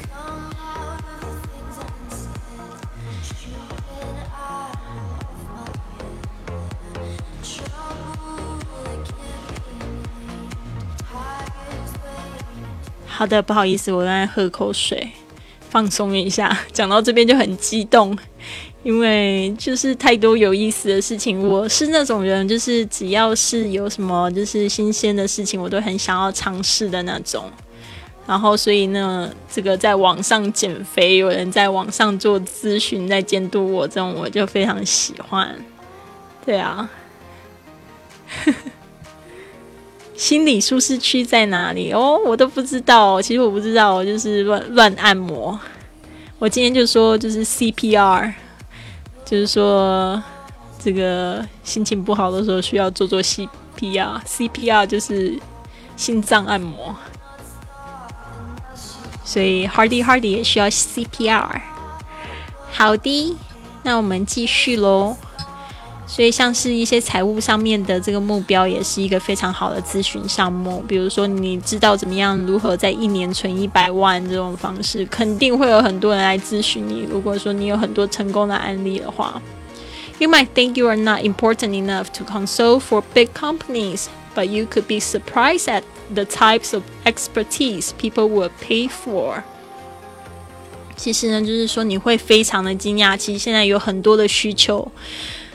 [13.06, 15.12] 好的，不好意思，我刚才喝口水。
[15.70, 18.16] 放松一下， 讲到这边就很激动，
[18.82, 21.48] 因为就是太多有意思的事情。
[21.48, 27.50] 我是那种人，就是只要是有什么就是新鲜的事情，我都很想要尝试的那种。
[28.26, 35.56] 然后，所以呢，这个在网上减肥，有人在网上做咨询，在监督我，这种我就非常喜欢。
[36.44, 36.88] 对啊。
[40.20, 41.90] 心理舒适区在哪里？
[41.94, 43.22] 哦，我都不知道。
[43.22, 45.58] 其实我不知道，我就是乱乱按摩。
[46.38, 48.30] 我今天就说，就是 CPR，
[49.24, 50.22] 就是说
[50.78, 54.20] 这个心情不好的时候需要做做 CPR。
[54.26, 55.40] CPR 就是
[55.96, 56.94] 心脏按摩，
[59.24, 61.62] 所以 Hardy Hardy 也需要 CPR。
[62.70, 63.36] 好的，
[63.84, 65.16] 那我们继续喽。
[66.12, 70.82] 所以，像是一些财务上面的这个目标，也是一个非常好的咨询项目。
[70.88, 77.06] 比如说，你知道怎么样如何在一年存一百万这种方式，肯定会有很多人来咨询你。
[77.08, 79.40] 如果说你有很多成功的案例的话
[80.18, 84.88] ，You might think you are not important enough to consult for big companies, but you could
[84.88, 89.44] be surprised at the types of expertise people will pay for.
[90.96, 94.90] 其实呢，就是说你会非常的惊讶，其实现在有很多的需求。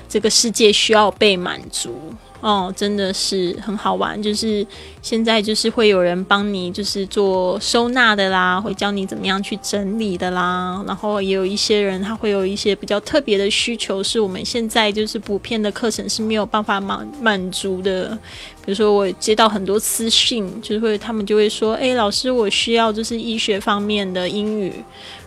[0.07, 1.93] 这个世界需要被满足
[2.41, 4.21] 哦，真的是很好玩。
[4.21, 4.65] 就是
[5.01, 10.83] 现在，就是会有人帮你，就是做收纳的啦，会教你怎么样去整理的啦。
[10.85, 18.17] 然后也有一些人，他会有一些比较特别的需求，是我们现在就是普遍的课程是没有办法满满足的。
[18.65, 24.73] 比如说，我接到很多私信，就是会他们就会说：“哎，老师，我需要就是医学方面的英语。”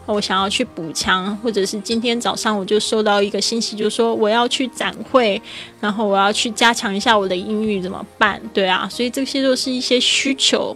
[0.07, 5.41] 我想要去补强，或者是今天早上我就收到一个信息，就说我要去展会，
[5.81, 8.41] 然后我要去加强一下我的英语，怎么办？
[8.55, 10.75] 对啊，所以这些都是一些需求，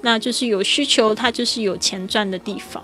[0.00, 2.82] 那就是有需求，它就是有钱赚的地方。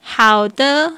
[0.00, 0.92] 好的，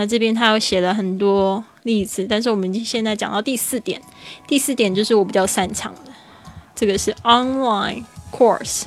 [0.00, 4.00] 那这边他又写了很多例子，但是我们现在讲到第四点，
[4.46, 6.12] 第四点就是我比较擅长的，
[6.74, 8.04] 这个是 online。
[8.32, 8.84] Course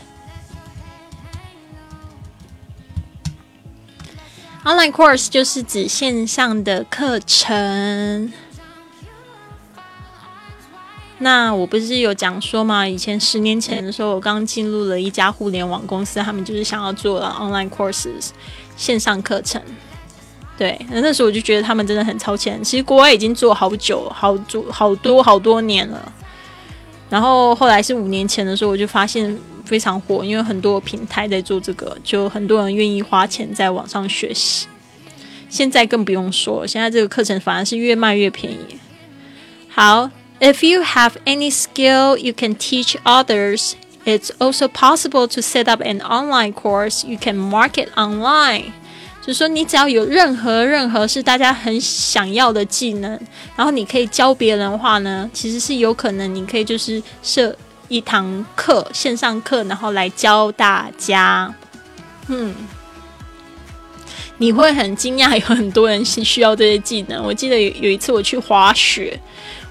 [4.64, 8.34] online course 就是指线上的课程。
[11.20, 12.88] 那我不是有讲说嘛？
[12.88, 18.30] 以前十年前的时候，我刚进入了一家互联网公司，他们就是想要做 online courses
[18.76, 19.62] 线上课程。
[20.58, 22.64] 对，那那时候我就觉得他们真的很超前。
[22.64, 26.14] 其实国外已经做好久，好做好多好多年了。
[27.10, 34.68] 然后后来是五年前的时候，我就发现非常火，因为很多平台在做这个，就很多人愿意花钱在网上学习。
[35.50, 38.80] 现在更不用说，现在这个课程反而是越卖越便宜。
[39.70, 43.74] 好，If you have any skill you can teach others,
[44.06, 48.72] it's also possible to set up an online course you can market online.
[49.26, 53.18] 就是说，你只要有任何任何是大家很想要的技能，
[53.56, 57.56] 然后你可以教别人的话呢，其实是有可能你可以就是设
[57.88, 61.54] 一堂课线上课，然后来教大家。
[62.28, 62.54] 嗯，
[64.40, 67.24] 你会很惊讶，有很多人是需要这些技能。
[67.24, 69.18] 我记得有有一次我去滑雪，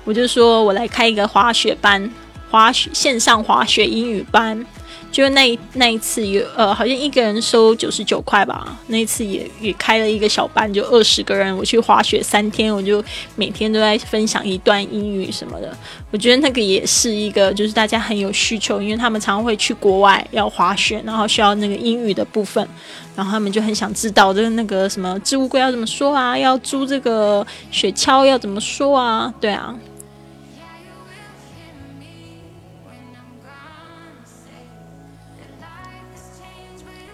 [0.04, 2.10] 我就说我来开一个滑雪班，
[2.50, 4.64] 滑雪线上滑雪英语班。
[5.12, 8.76] 就那那一次有呃，好像一个人收九十九块吧。
[8.86, 11.54] 那一次也也开了一个小班，就二十个人。
[11.56, 13.04] 我去滑雪三天，我就
[13.36, 15.76] 每天都在分享一段英语什么的。
[16.10, 22.66] 我觉得那个也是一个，就是大家很有需求，因为他们常常会去国外要滑雪，然后需要那个英语的部分，
[23.14, 29.32] 然后他们就很想知道这个那个什么置物柜要怎么说啊，要租这个雪橇要怎么说啊？
[29.38, 29.74] 对啊。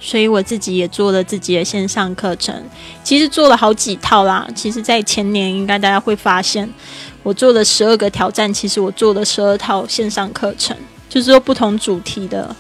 [0.09, 2.55] 所以我自己也做了自己的线上课程，
[3.05, 4.49] 其实做了好几套啦。
[4.55, 6.67] 其实，在前年应该大家会发现，
[7.23, 10.75] 我做了十二个挑战，其实我做了十二套线上课程，
[11.11, 12.57] 就是说不同主题的，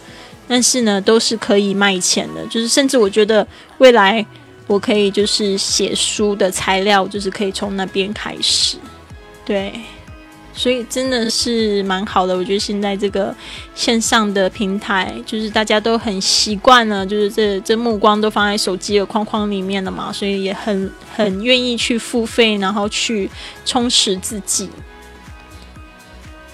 [0.46, 2.44] 但是呢，都是可以卖钱的。
[2.48, 3.46] 就是甚至我觉得
[3.78, 4.22] 未来
[4.66, 8.76] 我可以就是写书的材料，就是可以从那边开始，
[9.46, 9.72] 对。
[10.58, 13.32] 所以真的是蛮好的，我觉得现在这个
[13.76, 23.30] 线上的平台，就是大家都很习惯了，就是这这目光都放在手机的框框里面了嘛，所以也很很愿意去付费，然后去
[23.64, 24.68] 充实自己。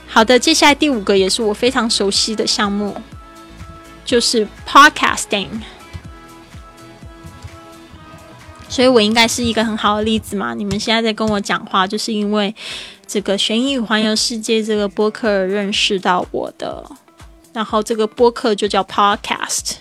[0.06, 2.94] 好的，接下来第五个也是我非常熟悉的项目，
[4.04, 5.48] 就是 podcasting。
[8.68, 10.52] 所以我应该是一个很好的例子嘛？
[10.52, 12.54] 你们现在在跟我讲话，就是因为。
[13.06, 16.84] 这个悬疑环游世界这个播客认识到我的，
[17.52, 19.74] 然后这个播客就叫 Podcast，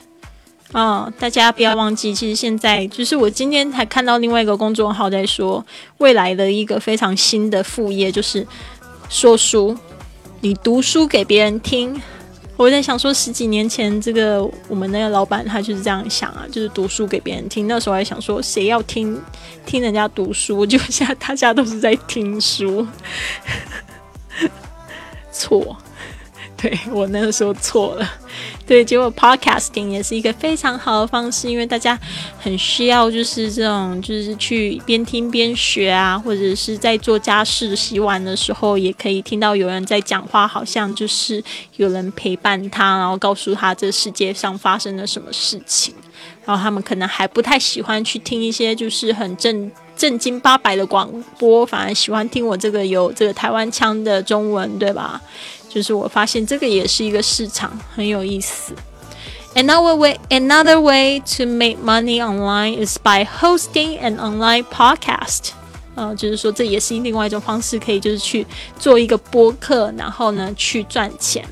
[0.71, 5.65] 啊，大家不要忘记，其实现在就是我今天才看到另外一个公众号在说，
[5.97, 8.45] 未来的一个非常新的副业就是
[9.09, 9.77] 说书，
[10.41, 12.01] 你读书给别人听，
[12.55, 17.67] 我在想说，十几年前这个我们那个老板他就是这样想啊，就是读书给别人听。
[17.67, 19.19] 那时候还想说，谁要听
[19.65, 20.65] 听人家读书？
[20.65, 22.87] 就现在大家都是在听书，
[25.31, 25.75] 错。
[26.63, 28.09] 对我那个时候错了，
[28.65, 31.99] 对，结果 podcasting 也是一个非常好的方式，因为大家
[32.39, 41.43] 很需要就是这种，就是去边听边学啊，或者是在做家事、洗碗的时候，也可以听到有人在讲话，好像就是
[41.75, 45.93] 有人陪伴他，然后告诉他这世界上发生了什么事情。
[46.45, 55.21] 然后他们可能还不太喜欢去听一些就是很正正经八百的广播，反而喜欢听我这个有这个台湾腔的中文，对吧？
[55.72, 58.74] 就是我发现这个也是一个市场，很有意思。
[59.54, 65.50] Another way, another way to make money online is by hosting an online podcast。
[65.94, 68.46] 呃，就是说这也是另外一种方式，可以就是去
[68.78, 71.44] 做一个播客，然后呢去赚钱。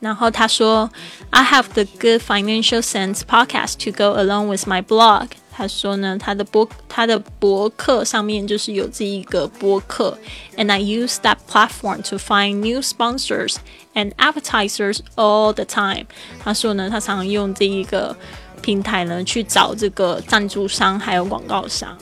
[0.00, 0.90] 然后他说，
[1.30, 5.28] I have the Good Financial Sense podcast to go along with my blog。
[5.59, 10.17] 他说呢，他的博他的博客上面就是有这一个博客
[10.55, 13.57] ，and I use that platform to find new sponsors
[13.93, 16.05] and advertisers all the time。
[16.41, 18.15] 他说呢，他常常用这一个
[18.61, 21.97] 平台呢去找这个赞助商还有广告商，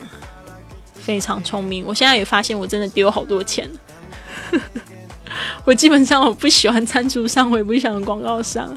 [0.94, 1.84] 非常聪明。
[1.84, 3.68] 我现在也发现我真的丢好多钱。
[5.64, 8.72] 我基本上我不喜欢赞助商，我也不喜欢广告商，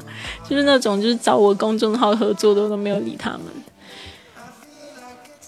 [0.50, 3.42] 就是那种就是找我公众号合作的，我都没有理他们。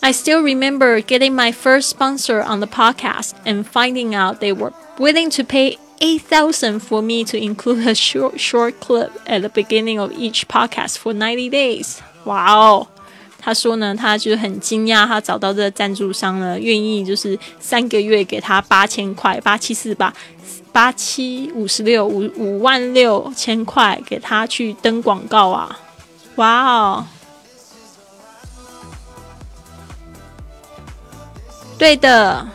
[0.04, 4.72] I still remember getting my first sponsor on the podcast and finding out they were
[4.98, 10.00] willing to pay 8000 for me to include a short short clip at the beginning
[10.00, 12.00] of each podcast for 90 days.
[12.24, 12.88] Wow.
[13.42, 20.14] 他说呢，他就很惊讶，他找到这个赞助商呢，愿意就是三个月给他八千块，八七四八，
[20.72, 25.80] 八七五十六五五万六千块给他去登广告啊！
[26.36, 27.08] 哇哦！
[31.77, 32.47] 对的，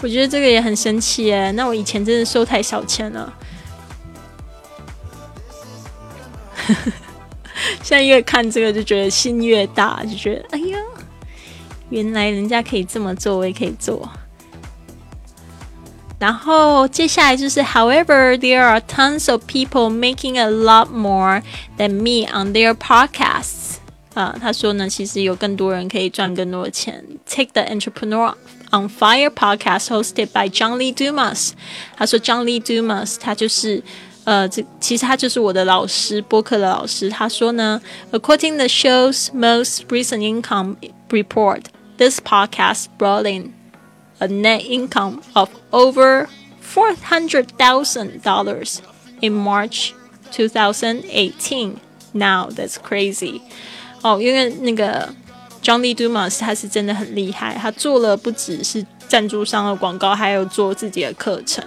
[0.00, 1.50] 我觉得这个也很神奇耶。
[1.52, 3.32] 那我以前真的收太少钱了，
[7.82, 10.78] 现在越看这个就觉得心越大，就觉得哎呀，
[11.88, 14.10] 原来人家可以这么做，我也可以做。
[16.18, 21.42] 然后接下来就是 However, there are tons of people making a lot more
[21.76, 23.78] than me on their podcasts.
[24.13, 27.03] 啊，他说呢，其实有更多人可以赚更多的钱。
[27.25, 28.33] Take the Entrepreneur
[28.71, 31.51] on Fire podcast hosted by John Lee Dumas。
[31.95, 33.81] 他说，John Lee Dumas 他就是
[34.25, 37.09] 呃，这其实他就是我的老师，播客的老师。
[37.09, 37.81] 他说呢，
[38.11, 40.75] According the show's most recent income
[41.09, 41.65] report,
[41.97, 43.53] this podcast brought in
[44.19, 46.27] a net income of over
[46.61, 48.79] four hundred thousand dollars
[49.21, 49.93] in March
[50.31, 51.77] 2018.
[52.13, 53.41] Now that's crazy.
[54.04, 55.08] 哦，因为那个
[55.62, 61.64] Johnny Dumas 他是真的很厉害，他做了不只是赞助商的广告，还有做自己的课程，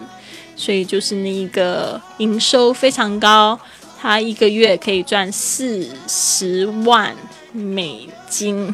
[0.56, 3.60] 所以就是那一个营收非常高，
[4.00, 7.16] 他一个月可以赚四十万
[7.54, 8.72] 美金，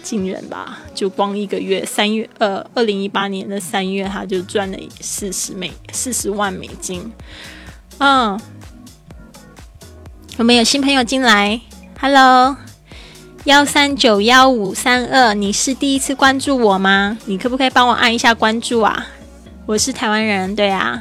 [0.00, 0.78] 惊人吧？
[0.94, 7.10] 就光一个月，三月呃，二零一八年的三月，他就赚了四十美四十万美金。
[7.98, 8.40] 嗯，
[10.38, 11.60] 有没有新朋友进来
[12.02, 12.56] ？Hello，
[13.44, 17.16] 幺三九幺五三二，你是第一次关注我吗？
[17.26, 19.06] 你可不可以帮我按一下关注啊？
[19.66, 21.00] 我是台湾人，对啊。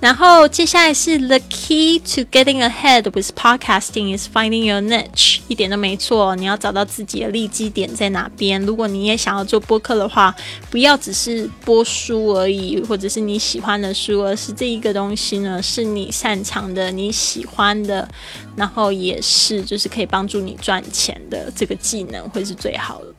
[0.00, 8.60] 然后接下来是 The key to getting ahead with podcasting is finding your niche，一点都没错，你要找到自己的利基点在哪边。
[8.62, 10.34] 如果你也想要做播客的话，
[10.70, 18.08] 不要只是播书而已，或者是你喜欢的书，而是这一个东西呢，是你擅长的、你喜欢的，
[18.56, 23.12] 然后也是就是可以帮助你赚钱的这个技能，会是最好的，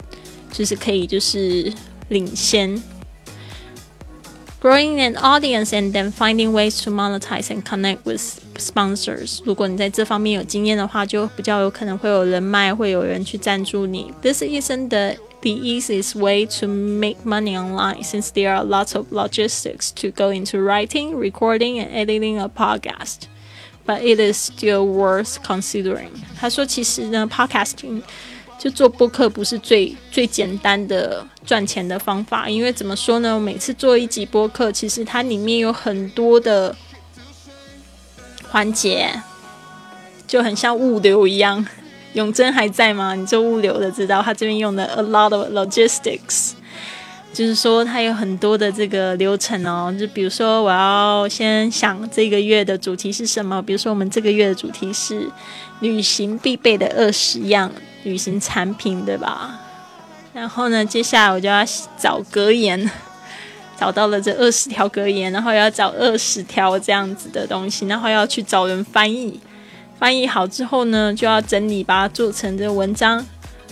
[0.52, 1.72] 就是可以就是
[2.10, 2.82] 领先。
[4.61, 8.21] growing an audience and then finding ways to monetize and connect with
[8.57, 9.41] sponsors。
[9.45, 14.13] 如果你在这方面有经验的话，就比较有可能会有人脉，会有人去赞助你。
[14.23, 19.91] This isn't the the easiest way to make money online since there are lots of logistics
[19.95, 23.29] to go into writing, recording, and editing a podcast.
[23.87, 26.11] But it is still worth considering.
[26.41, 28.03] 他说，其实呢，podcasting
[28.62, 33.34] 就做播客不是最最简单的赚钱的方法，因为怎么说呢？
[33.34, 36.76] 我每次做一集播客，其实它里面有很多的
[38.50, 39.10] 环节，
[40.28, 41.66] 就很像物流一样。
[42.14, 43.16] 永贞还在吗？
[43.16, 46.52] 你做物流的知道，他这边用的 a lot of logistics。
[47.34, 49.92] 就是说，它有很多的这个流程哦。
[49.98, 53.60] 就比如说，我要先想这个月的主题是什么。
[53.64, 55.28] 比如说，我们这个月的主题是
[55.80, 57.72] 旅行必备的二十样
[58.04, 59.60] 旅行产品，对吧？
[60.34, 61.64] 然后呢，接下来我就要
[61.98, 62.90] 找格言，
[63.78, 69.40] 找到了这二十条格言，然后要找二十条这样子的东西，然后要去找人翻译。
[70.00, 73.26] 翻译好之后呢，就要整理，把它做成这文章。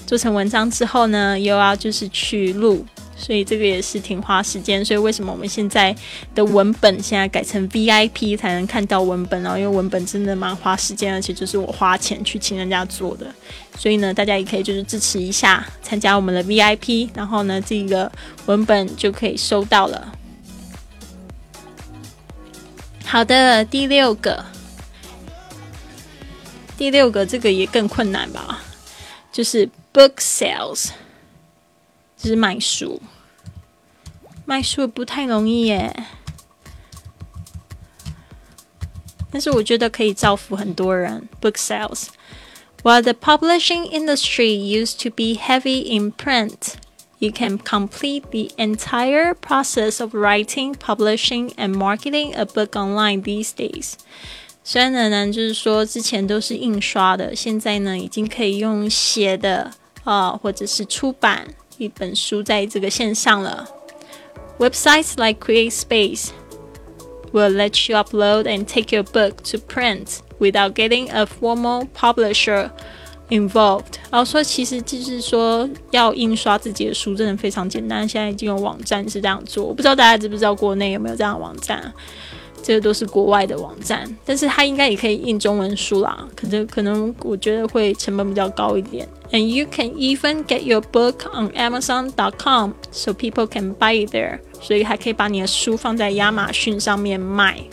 [0.06, 2.86] 做成文章之后呢，又要就是去录。
[3.20, 5.94] 所以这个也是挺花时间，所以为什么我们现在
[6.34, 9.58] 的文本现在改成 VIP 才能看到文本哦？
[9.58, 13.28] 因为文本真的蛮花时间，而且就是我花钱去请人家做的。
[13.78, 18.10] 所以呢，大家也可以就是支持一下，参加我们的 VIP，然后呢，这个
[18.46, 20.14] 文本就可以收到了。
[23.04, 24.46] 好的，第六个，
[26.78, 28.62] 第六个这个也更困难吧，
[29.32, 30.90] 就是 book sales。
[32.22, 33.02] 就是卖书，
[34.46, 36.04] 卖书不太容易耶。
[39.32, 41.30] 但是我觉得可以造福很多人。
[41.40, 42.08] Book sales.
[42.84, 46.74] While the publishing industry used to be heavy in print,
[47.20, 53.52] you can complete the entire process of writing, publishing, and marketing a book online these
[53.52, 53.94] days.
[54.64, 59.72] 虽然呢，就是说之前都是印刷的，现在呢已经可以用写的
[60.04, 61.48] 啊，或者是出版。
[61.80, 63.68] 一本书在这个线上了。
[64.60, 66.30] Websites like CreateSpace
[67.32, 72.70] will let you upload and take your book to print without getting a formal publisher
[73.30, 73.96] involved。
[74.12, 78.08] 然后说，其实就是说，要印刷自己的书真的非常简单。
[78.08, 81.94] 现在已经有网站是这样做，我不知道大家知不知道国内有没有这样的网站。
[82.63, 86.27] 这个都是国外的网站，但是它应该也可以印中文书啦。
[86.35, 89.07] 可能可能我觉得会成本比较高一点。
[89.33, 94.41] And you can even get your book on Amazon.com, so people can buy it there.
[94.61, 97.65] 所以还可以把你的书放在亚马逊上面卖。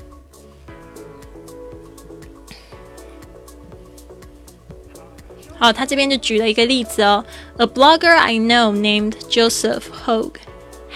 [5.57, 7.23] 好，他这边就举了一个例子哦。
[7.57, 10.37] A blogger I know named Joseph Hogue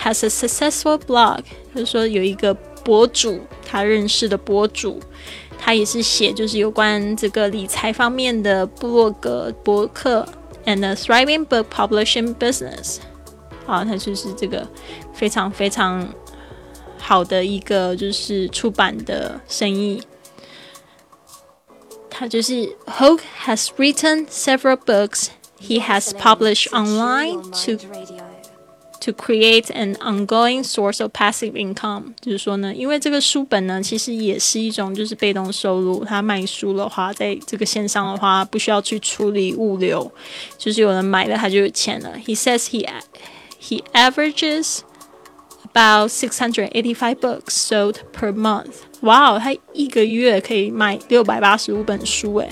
[0.01, 1.41] has a successful blog，
[1.75, 5.00] 就是说有一个 博主，他认识的博主，
[5.58, 10.26] 他也是写就是有关这个理财方面的部落格博客
[10.64, 12.98] ，and a thriving book publishing business。
[13.66, 14.66] 啊，他就是这个
[15.12, 16.08] 非常非常
[16.98, 20.02] 好的一个就是出版的生意。
[22.08, 25.28] 他就是 Hogue has written several books.
[25.60, 27.78] He has published online to
[29.01, 36.03] to create an ongoing source of passive income，就是说呢，因为这个书本呢，其实也是一种就是被动收入。
[36.03, 40.11] 他卖书的话，在这个线上的话，不需要去处理物流，
[40.57, 42.15] 就是有人买了他就有钱了。
[42.25, 42.87] He says he
[43.61, 44.79] he averages
[45.71, 48.71] about six hundred eighty five books sold per month.
[49.01, 52.49] 哇哦，他一个月可以卖六百八十五本书诶。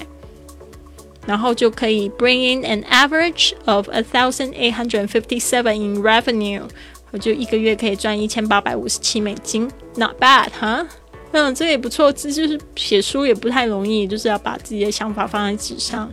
[1.27, 6.63] 然后就可以 bring in an average of a thousand eight hundred fifty seven in revenue，
[7.11, 10.87] 我就一个月可以赚一千八百五十七美金，not bad 哈，
[11.33, 12.11] 嗯，这也不错。
[12.13, 16.11] 这就是写书也不太容易，就是要把自己的想法放在纸上。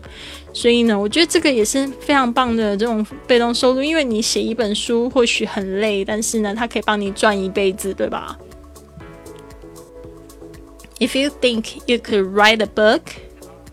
[0.51, 8.37] 所以呢，我觉得这个也是非常棒的这种被动收入，因为你写一本书或许很累，但是呢，它可以帮你赚一辈子，对吧
[10.99, 13.01] ？If you think you could write a book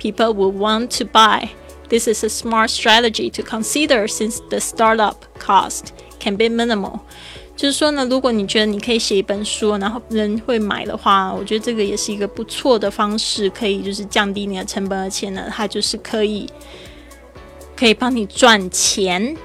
[0.02, 1.50] people will want to buy.
[1.88, 7.00] This is a smart strategy to consider since the startup cost can be minimal.
[7.54, 16.48] 就是说呢，如果你觉得你可以写一本书，然后人会买的话，我觉得这个也是一个不错的方式，可以就是降低你的成本，而且呢，它就是可以
[17.76, 19.36] 可以帮你赚钱。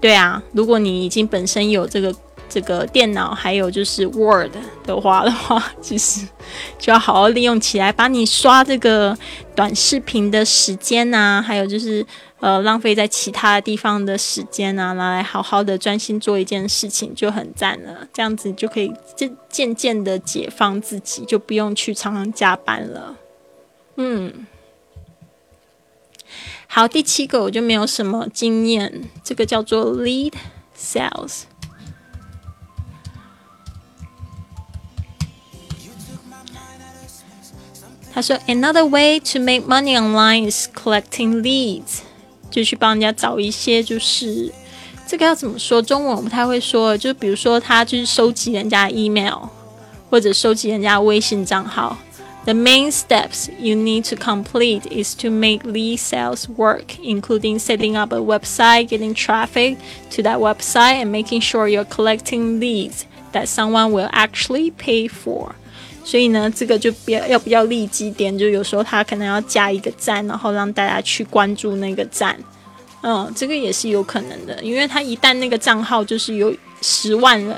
[0.00, 2.14] 对啊，如果你已经本身有这个
[2.54, 4.52] 这个电脑还有就是 Word
[4.84, 6.24] 的话的话，其实
[6.78, 9.18] 就要好好利用起来，把你刷这个
[9.56, 12.06] 短视频的时间啊，还有就是
[12.38, 18.06] 呃浪费在其他地方的时间啊，拿来好好的专心做一件事情就很赞了。
[18.12, 23.16] 这样子就可以渐渐渐的解放自己，就不用去常常加班了。
[23.96, 24.46] 嗯，
[26.68, 30.34] 好，第七个我就没有什么经验，这个叫做 Lead
[30.78, 31.42] Sales。
[38.13, 41.99] 他说，Another way to make money online is collecting leads，
[42.49, 44.51] 就去帮人家找一些，就是
[45.07, 45.81] 这个要怎么说？
[45.81, 49.49] 中文我不太会说，就比如说他就是收集人家 email，
[50.09, 51.97] 或者收集人家微信账号，
[52.45, 57.95] The main steps you need to complete is to make lead sales work, including setting
[57.95, 59.77] up a website, getting traffic
[60.11, 65.53] to that website, and making sure you're collecting leads that someone will actually pay for.
[66.04, 72.38] 所以呢，这个就比较要比较立即点，就有时候他可能要加一个赞，然后让大家去关注那个赞。
[73.00, 77.56] 嗯，这个也是有可能的，因为他一旦那个账号就是有十万人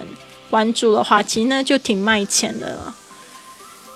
[0.49, 2.95] 关注的话，其实呢就挺卖钱的了。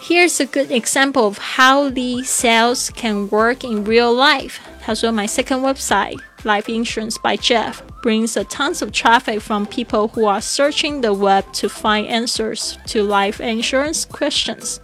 [0.02, 4.60] Here's a good example of how lead sales can work in real life.
[4.86, 10.28] 他说，My second website, Life Insurance by Jeff, brings a tons of traffic from people who
[10.28, 14.78] are searching the web to find answers to life insurance questions.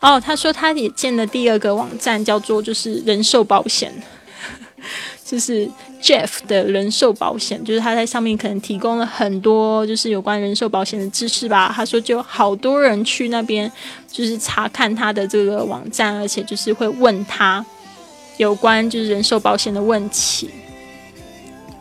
[0.00, 3.92] 哦，他说他也建了第二个网站，叫做就是人寿保险，
[5.22, 5.70] 就是
[6.01, 11.73] Jeff 的人寿保险，就是他在上面可能提供了很多就是有关人寿保险的知识吧。
[11.75, 13.69] 他说就好多人去那边
[14.11, 17.65] 就是查看他的这个网站，而且就是会问他
[18.37, 20.49] 有关就是人寿保险的问题。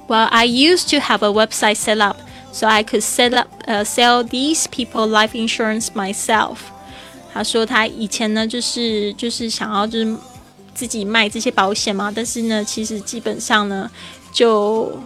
[0.08, 2.16] Well, I used to have a website set up
[2.52, 6.56] so I could set up uh, sell these people life insurance myself.
[7.34, 10.16] 他说他以前呢就是就是想要就是。
[10.76, 13.90] 自己卖这些保险嘛，但是呢，其实基本上呢，
[14.30, 15.00] 就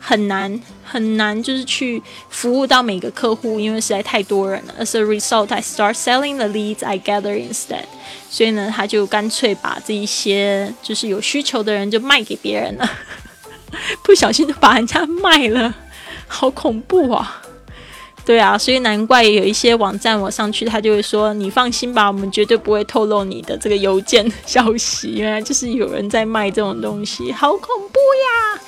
[0.00, 4.74] 很难很难，就是去服务到每个客户，因为实在太多人了。
[4.80, 7.84] As a result, I start selling the leads I gather instead。
[8.28, 12.90] 所以呢，他就干脆把这一些就是有需求的人就卖给别人了，
[14.02, 15.74] 不小心就把人家卖了，
[16.26, 17.42] 好恐怖啊！
[18.26, 27.98] 对啊，所以难怪有一些网站我上去，他就会说：“你放心吧，我们绝对不会透露你的这个邮件消息。”原来就是有人在卖这种东西，好恐怖
[28.58, 28.60] 呀！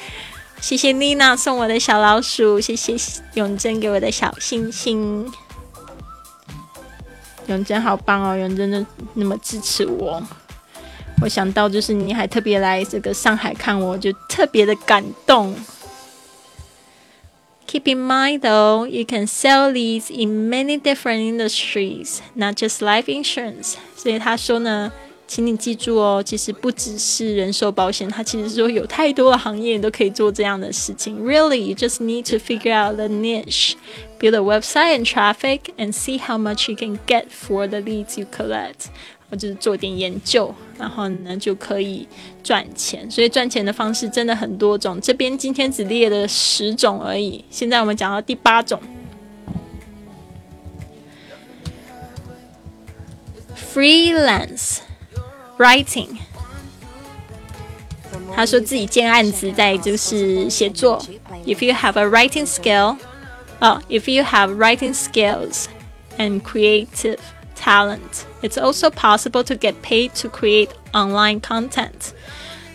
[0.60, 2.94] 谢谢丽娜送我的小老鼠，谢谢
[3.34, 5.28] 永贞给我的小星星。
[7.46, 10.22] 永贞好棒哦，永贞的那么支持我。
[11.20, 15.52] 我想到就是你还特别来这个上海看我，就特别的感动。
[17.67, 23.75] Keep in mind though, you can sell leads in many different industries, not just life insurance.
[23.95, 24.91] 所以他说呢，
[25.25, 31.19] 请你记住哦，其实不只是人寿保险，它其实说有太多的行业都可以做这样的事情。
[31.23, 33.73] Really, you just need to figure out the niche,
[34.19, 38.19] build a website and traffic, and see how much you can get for the leads
[38.19, 38.89] you collect.
[39.30, 42.06] 或者是做点研究，然后呢就可以
[42.42, 43.10] 赚钱。
[43.10, 45.00] 所以赚钱的方式真的很多种。
[45.00, 47.44] 这边今天只列了十种而已。
[47.50, 48.80] 现在我们讲到第八种
[53.74, 54.78] ，freelance
[55.58, 56.08] writing。
[58.34, 61.04] 他说自己接案子，在就是写作。
[61.44, 62.96] If you have a writing skill，
[63.60, 65.64] 哦，if you have writing skills
[66.16, 67.18] and creative。
[67.60, 68.27] talent.
[68.42, 72.12] It's also possible to get paid to create online content.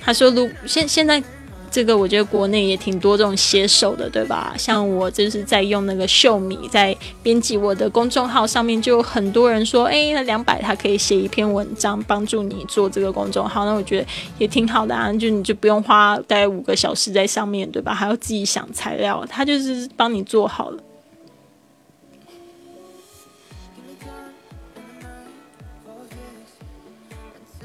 [0.02, 1.24] 他说，如现现在
[1.72, 4.54] 这个，我觉得国内也挺多这种写手的，对吧？
[4.58, 13.66] 像我就是在用那个秀米，在编辑我的公众号上面，就有很多人说，哎，那两百他可以写一篇文章，帮助你做这个公众号。
[13.66, 14.08] 那我觉得
[14.38, 17.92] 也挺好的啊，就你就不用花大概五个小时在上面对吧？
[17.92, 20.78] 还要自己想材料，他就是帮你做好了。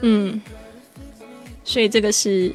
[0.01, 0.41] 嗯，
[1.65, 2.53] 所以这个是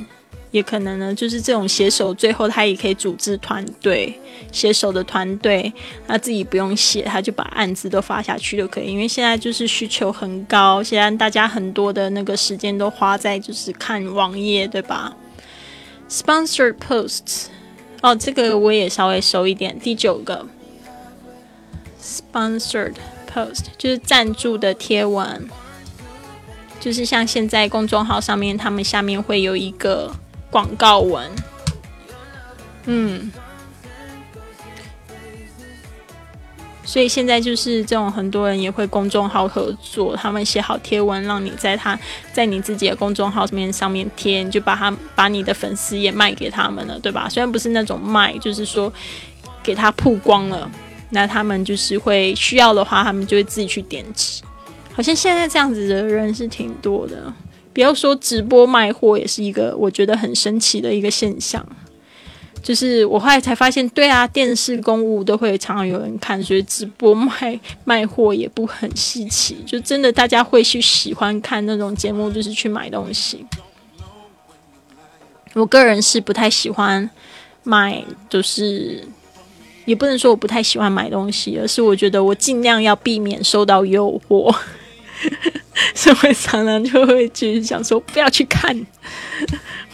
[0.51, 4.17] 也可能呢，就是这种写手，最后他也可以组织团队，
[4.51, 5.73] 写手的团队，
[6.07, 8.91] 他自己不用写，他就把案子都发下去就可以。
[8.91, 15.15] 因为现在就是需求很高，现在大家很多的那个时间都花在就是看网页，对吧
[16.09, 17.47] ？Sponsored posts，
[18.01, 19.79] 哦，这个我也稍微熟一点。
[19.79, 20.47] 第九个
[21.99, 22.93] ，Sponsored
[23.33, 25.49] post 就是赞助的贴文。
[26.83, 30.13] 就是像现在公众号上面，他们下面会有一个
[30.51, 31.31] 广告文，
[32.83, 33.31] 嗯，
[36.83, 41.97] 所以现在就是这种很多人也会公众号合作，他们写好贴文，让你在他
[42.33, 47.29] 在你自己的公众号上面上面贴，就把他把你的粉丝也卖给他们了，对吧？
[47.29, 48.91] 虽然不是那种卖，就是说
[49.63, 50.69] 给他曝光了，
[51.11, 54.43] 那他们就是会需要的话，他们就会自己去点击。
[54.93, 57.33] 好像现在这样子的人是挺多的，
[57.73, 61.65] 不要说直播卖货，也是一个我觉得很神奇的一个现象。
[62.61, 69.57] 就是我后来才发现，对啊，电视公务都会常常有人看，所以直播卖卖货也不很稀奇。
[69.65, 73.45] 就真的大家会去喜欢看那种节目，就是去买东西。
[75.55, 77.09] 我个人是不太喜欢
[77.63, 79.05] 买，就是
[79.83, 84.55] 也不能说我不太喜欢买东西，而是我觉得我尽量要避免受到诱惑。
[85.95, 88.75] 所以常常就会去想说不要去看，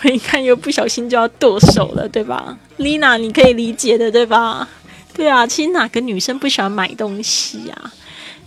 [0.03, 4.67] 我 一看又不小心就要剁手了，对吧？Lina，你可以理解的，对吧？
[5.13, 7.93] 对啊，其实哪个女生不喜欢买东西啊？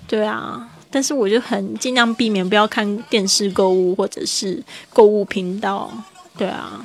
[0.07, 4.63] 对啊，但是我就很尽量避免不要看电视购物或者是
[4.93, 5.91] 购物频道，
[6.37, 6.85] 对啊。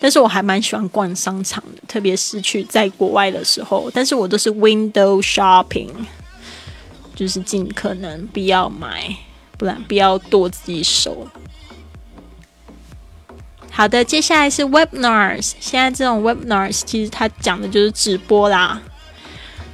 [0.00, 3.90] 但是我还蛮喜欢逛商场的，特别是去在国外的时候。
[3.94, 5.88] 但是我都是 window shopping，
[7.14, 9.16] 就是尽可能不要买，
[9.56, 11.28] 不然不要剁自己手。
[13.70, 15.52] 好的，接下来是 webinars。
[15.58, 18.80] 现在这种 webinars 其实它讲的就是直播啦，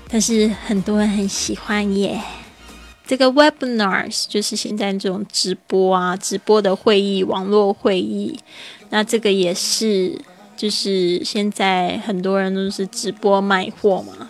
[0.09, 2.21] 但是很多人很喜欢耶。
[3.11, 8.39] 这个 webinars 就是现在这种直播啊，直播的会议、网络会议。
[8.89, 10.17] 那这个也是，
[10.55, 14.29] 就是现在很多人都是直播卖货嘛。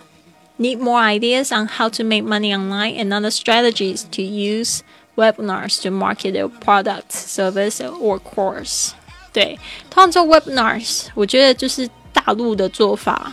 [0.58, 4.80] Need more ideas on how to make money online and other strategies to use
[5.16, 8.94] webinars to market your products, service or course？
[9.32, 9.60] 对，
[9.92, 11.88] 通常做 webinars，我觉得就是。
[12.14, 13.32] 大陆的做法，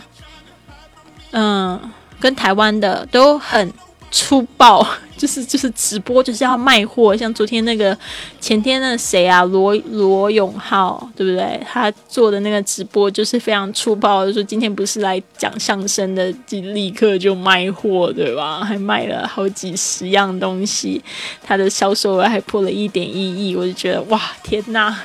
[1.31, 3.71] 嗯，跟台湾的都很
[4.11, 4.85] 粗暴，
[5.17, 7.97] 就是就是直播就是要卖货，像昨天那个
[8.39, 11.59] 前天那谁啊，罗罗永浩，对不对？
[11.69, 18.61] 他做的那个直播就是非常粗暴，就说今天不是来讲相声的，就立刻就卖货，对吧？
[18.63, 21.01] 还卖了好几十样东西，
[21.43, 24.97] 他的销售额还破了一点一亿，我就觉得哇，天哪，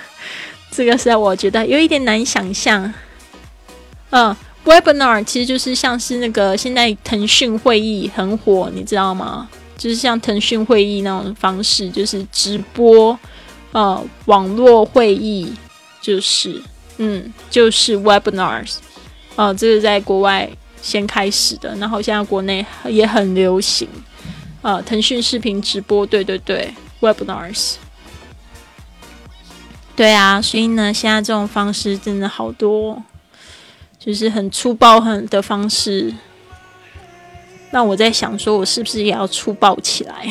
[0.71, 2.93] 这个是让我觉得有一点难想象。
[4.11, 4.35] 嗯
[4.65, 9.49] ，webinar 其实就是像是那个现在腾讯会议很火，你知道吗？
[9.77, 13.19] 就是像腾讯会议那种方式，就是直播，
[13.73, 15.53] 呃，网络会议，
[16.01, 16.63] 就是，
[16.99, 18.77] 嗯，就是 webinars，
[19.35, 20.49] 哦，这是在国外
[20.81, 23.89] 先开始的，然后现在国内也很流行，
[24.63, 27.75] 呃，腾讯视频直播，对对对，webinars，
[29.97, 33.03] 对啊，所以呢，现在这种方式真的好多。
[34.05, 36.13] 就是很粗暴很的方式，
[37.71, 40.31] 那我在想，说我是不是也要粗暴起来？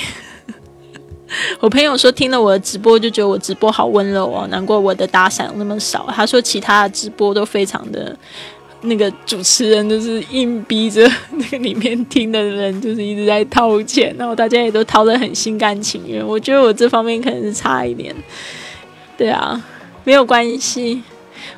[1.60, 6.08] 我朋友说听了我的直播就觉得我直播好温柔哦，难怪我的打赏那么少。
[6.14, 8.16] 他说其他的直播都非常的，
[8.82, 16.24] 那个主持人都是硬逼着那个里面听的人就是一直在掏钱，然后大家也都掏的很心甘情愿。
[16.24, 18.16] 我觉得我这方面可能是差一点，
[19.18, 19.60] 对啊，
[20.04, 21.02] 没有关系。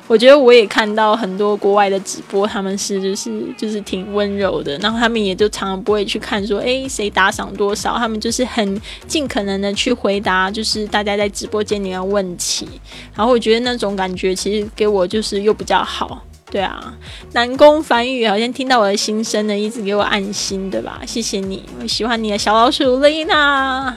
[0.06, 12.68] 我觉得我也看到很多国外的直播，他们是就是就是挺温柔的，然后他们也就常常不会去看说，哎，谁打赏多少，他们就是很尽可能的去回答，就是大家在直播间里面问题。
[13.14, 16.94] 然后我觉得那种感觉其实给我就是又比较好，对啊。
[17.32, 21.00] 南宫繁宇好像听到我的心声呢，一直给我安心，对吧？
[21.06, 23.96] 谢谢你，我喜欢你的小老鼠丽娜。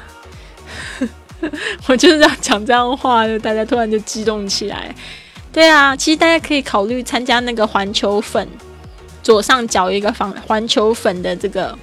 [1.87, 4.93] 我就是要讲这样话，就大家突然就激动起来。
[5.59, 8.47] 对啊，其实大家可以考虑参加那个环球粉，
[9.21, 11.77] 左上角一个房环球粉的这个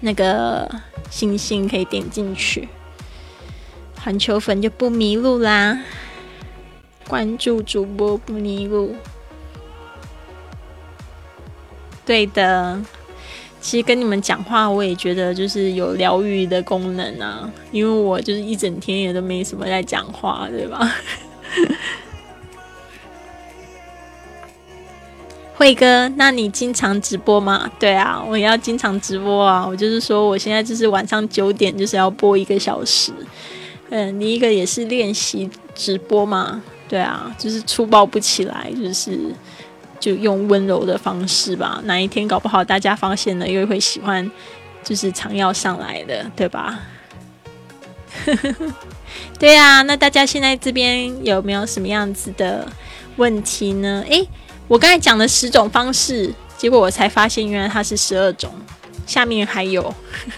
[0.00, 0.70] 那个
[1.08, 2.68] 星星，可以点进去，
[3.98, 5.80] 环球粉就不迷路啦。
[7.08, 8.94] 关注主播不迷路，
[12.04, 12.78] 对的。
[13.62, 20.94] 其实跟你们讲话，我也觉得就是有疗愈的功能啊，因为我就是一整天也都没什么在讲话，对吧？
[25.56, 27.70] 慧哥，那你经常直播吗？
[27.78, 29.64] 对啊，我要经常直播啊！
[29.64, 33.12] 我就是说，我现在就是晚上九点就是要播一个小时。
[33.90, 36.60] 嗯，你一个也是练习直播嘛？
[36.88, 39.16] 对啊，就是粗暴不起来，就是
[40.00, 41.80] 就用温柔的方式吧。
[41.84, 44.28] 哪一天搞不好大家发现了，又会喜欢，
[44.82, 46.80] 就是常要上来的，对吧？
[49.38, 52.66] 对啊，那大家现在这边有没有什么样子的
[53.16, 54.02] 问题呢？
[54.08, 54.26] 诶，
[54.68, 58.50] 我刚才讲了十种方式，结果我才发现原来它是十二种。
[59.06, 59.94] 下面还有，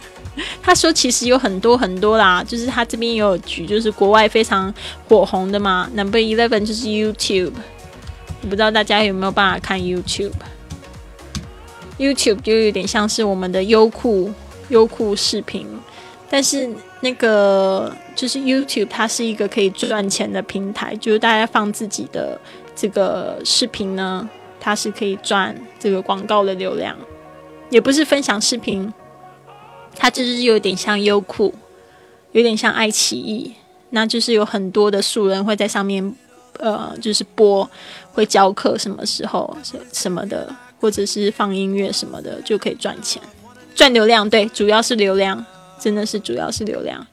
[0.61, 4.74] 他说其实有很多很多啦，就是他这边也有举，就是国外非常
[5.09, 5.89] 火红的嘛。
[5.95, 7.53] Number eleven 就是 YouTube，
[8.43, 14.33] 我不知道大家有没有办法看 YouTube？YouTube 就有点像是我们的优酷
[14.68, 15.64] 优酷视频，
[16.29, 16.68] 但是。
[17.01, 22.40] 那个就是 YouTube，它是一个可以赚钱的平台，就是大家放自己的
[22.74, 24.28] 这个视频呢，
[24.59, 26.97] 它是可以赚这个广告的流量，
[27.70, 28.92] 也不是分享视频，
[29.94, 31.55] 它就是有点像优酷，
[32.32, 33.55] 有点像爱奇艺，
[33.90, 36.14] 那就是有很多的素人会在上面，
[36.59, 37.68] 呃，就是播，
[38.12, 39.57] 会教课什么时候
[39.92, 43.22] 什么的，或者是放音乐什么的，就可以赚钱，
[43.74, 44.28] 赚流量。
[44.28, 45.44] 对，主要是流量，
[45.79, 47.07] 真的是主要是流量。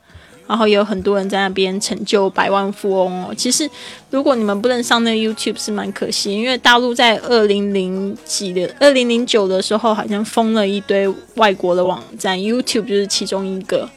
[0.46, 3.34] 然后也有很多人在那边成就百万富翁哦。
[3.34, 3.68] 其实，
[4.10, 13.88] 如果你们不能上那个 YouTube 是蛮可惜，因为大陆在二零零几的二零零九的时候，好像封了一堆外国的网站，YouTube 就是其中一个。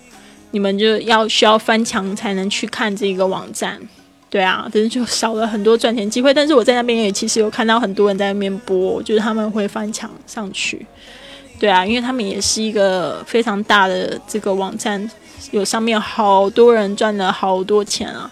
[0.52, 3.78] 你们就要需要翻墙才能去看这个网站，
[4.30, 6.34] 对啊，但是就少了很多赚钱机会。
[6.34, 10.86] 但是我在那边也其实有看到很多人在那边播，就是他们会翻墙上去，
[11.60, 15.10] 对啊，因为他们也是一个非常大的这个网站。
[15.52, 18.30] 有上面好多人赚了好多钱啊！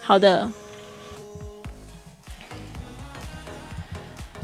[0.00, 0.50] 好的，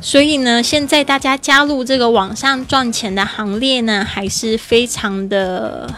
[0.03, 5.89] 所以呢，现在大家加入这个网上赚钱的行列呢，还是非常的，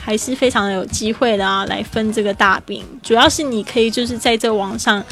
[0.00, 1.64] 还是非常有机会的啊！
[1.64, 5.02] 来分这个大饼，主要是你可以就是在这网上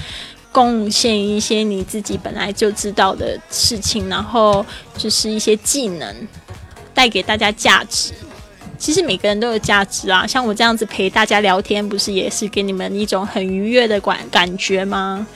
[0.52, 4.64] 贡献一些你自己本来就知道的事情，然后
[4.96, 6.14] 就是一些技能，
[6.94, 8.12] 带给大家价值。
[8.76, 15.26] 其实每个人都有价值啊，像我这样子陪大家聊天，不是也是给你们一种很愉悦的感感觉吗？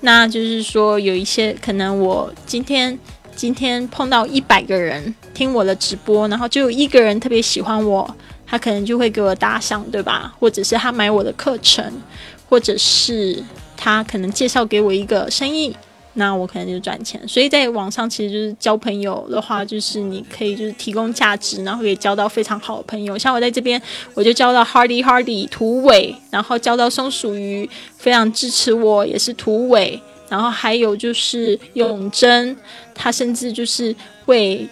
[0.00, 2.98] 那就是说，有一些可能我今天
[3.34, 8.08] 今天碰到一百个人听我的直播，然后就有一个人特别喜欢我，
[8.46, 10.34] 他可能就会给我打赏，对吧？
[10.38, 11.84] 或者是他买我的课程，
[12.48, 13.42] 或者是
[13.76, 15.76] 他可能介绍给我一个生意。
[16.18, 23.18] 那我可能就赚钱，所以在网上其实就是交朋友的话，就是你可以就是提供价值，然后可以交到非常好的朋友。
[23.18, 23.80] 像我在这边，
[24.14, 30.00] 我就交到 Hardy Hardy 土尾，然后交到松鼠鱼，非常支持我，也是土尾。
[30.28, 32.56] 然后还有就是永贞，
[32.94, 33.94] 他甚至就是
[34.24, 34.66] 会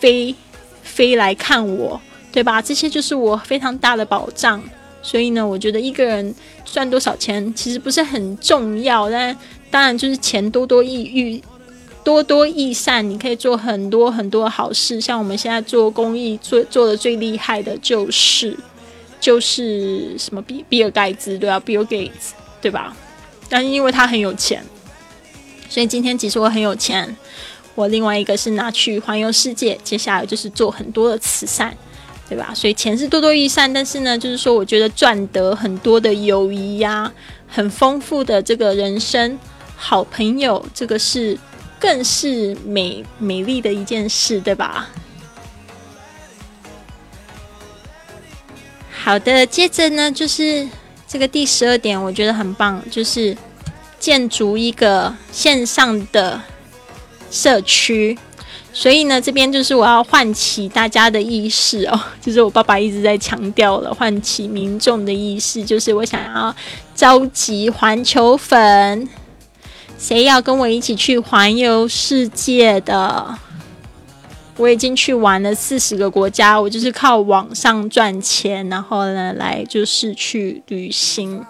[0.00, 0.34] 飞
[0.82, 2.00] 飞来看我，
[2.32, 2.60] 对吧？
[2.62, 4.60] 这些就是我非常大的保障。
[5.02, 9.34] 所以呢，我觉得一个人赚多少钱其实不是很重要，但
[9.70, 11.42] 当然就是钱多多益益，
[12.02, 15.00] 多多益善，你可以做很多很多好事。
[15.00, 18.56] 像我们现在做公益做做的最厉害的就是
[19.20, 22.96] 就是什么比比尔盖茨对吧？Bill Gates 对吧？
[23.48, 24.64] 但是因为他很有钱，
[25.68, 27.16] 所以今天其实我很有钱。
[27.74, 31.76] 我另外一个是拿去环游世界，接下来就是做很多的慈善。
[32.28, 32.52] 对吧？
[32.54, 37.12] 所以钱是多多益善，但是呢，就是说，我觉得赚得很多的友谊呀，
[37.48, 39.36] 很丰富的这个人生
[39.82, 41.38] 好朋友，这个是
[41.80, 44.90] 更是美美丽的一件事，对吧？
[48.92, 50.68] 好的，接着呢，就是
[51.08, 53.34] 这个第十二点，我觉得很棒，就是
[53.98, 56.42] 建筑一个线上的
[57.30, 58.18] 社区。
[58.72, 66.54] 所以呢，这边就是我要唤起大家的意识哦， 就是我爸爸一直在强调了，唤起民众的意识，就是我想要
[66.94, 69.08] 召集环球粉，
[70.00, 73.38] 谁要跟我一起去环游世界的？
[74.56, 81.44] 我已经去玩了四十个国家，我就是靠网上赚钱，然后呢，来就是去旅行，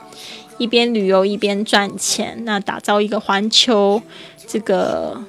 [0.58, 4.02] 一边旅游一边赚钱，那打造一个环球
[4.46, 5.22] 这个。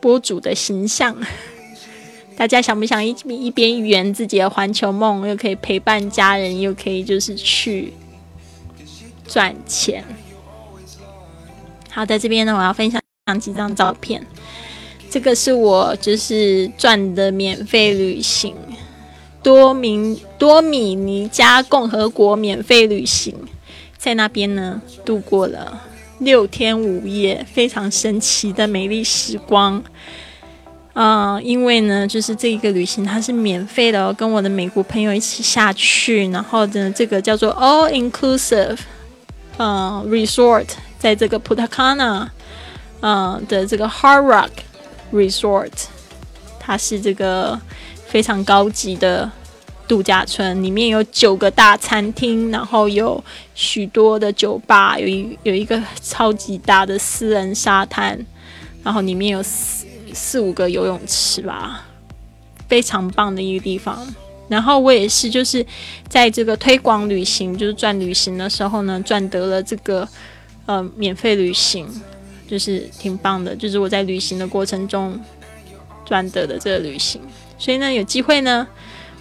[0.00, 1.16] 播主的形象，
[2.36, 7.92] 大家想不想一一边圆自己的环球梦，又可以陪伴家人，又可以就是去
[9.28, 10.04] 赚钱？
[11.94, 13.00] 好在，这边呢，我要分享
[13.38, 14.26] 几张照片。
[15.10, 18.56] 这个是我就是赚的免费旅行，
[19.42, 23.34] 多明多米尼加共和国免费旅行，
[23.98, 25.82] 在那边呢度过了。
[26.20, 29.82] 六天五夜，非常神奇的美丽时光。
[30.94, 38.78] 嗯，因为呢，就是这一个旅行它是免费的，哦跟我的美国朋友一起下去，然后呢，这个叫做 All Inclusive，
[39.58, 40.66] 嗯，Resort，
[41.02, 42.28] 在这个 Putacana，
[43.00, 44.50] 嗯的这个 Hard Rock
[45.12, 45.72] Resort，
[46.60, 47.60] 它是这个
[48.06, 49.28] 非常高级的。
[49.88, 53.22] 度假村里面有九个大餐厅，然后有
[53.54, 58.18] 许多的酒吧，有一有一个超级大的私人沙滩，
[58.82, 59.84] 然后里面有四
[60.14, 61.84] 四五个游泳池吧，
[62.68, 64.06] 非常棒的一个地方。
[64.48, 65.66] 然后我也是就是
[66.08, 70.08] 在这个推广旅行，就是赚旅行的时候呢，赚得了这个
[70.72, 71.86] 呃免费旅行，
[72.48, 75.20] 就是挺棒的，就是我在旅行的过程中
[76.04, 77.20] 赚得的这个旅行。
[77.58, 78.66] 所以呢，有机会呢。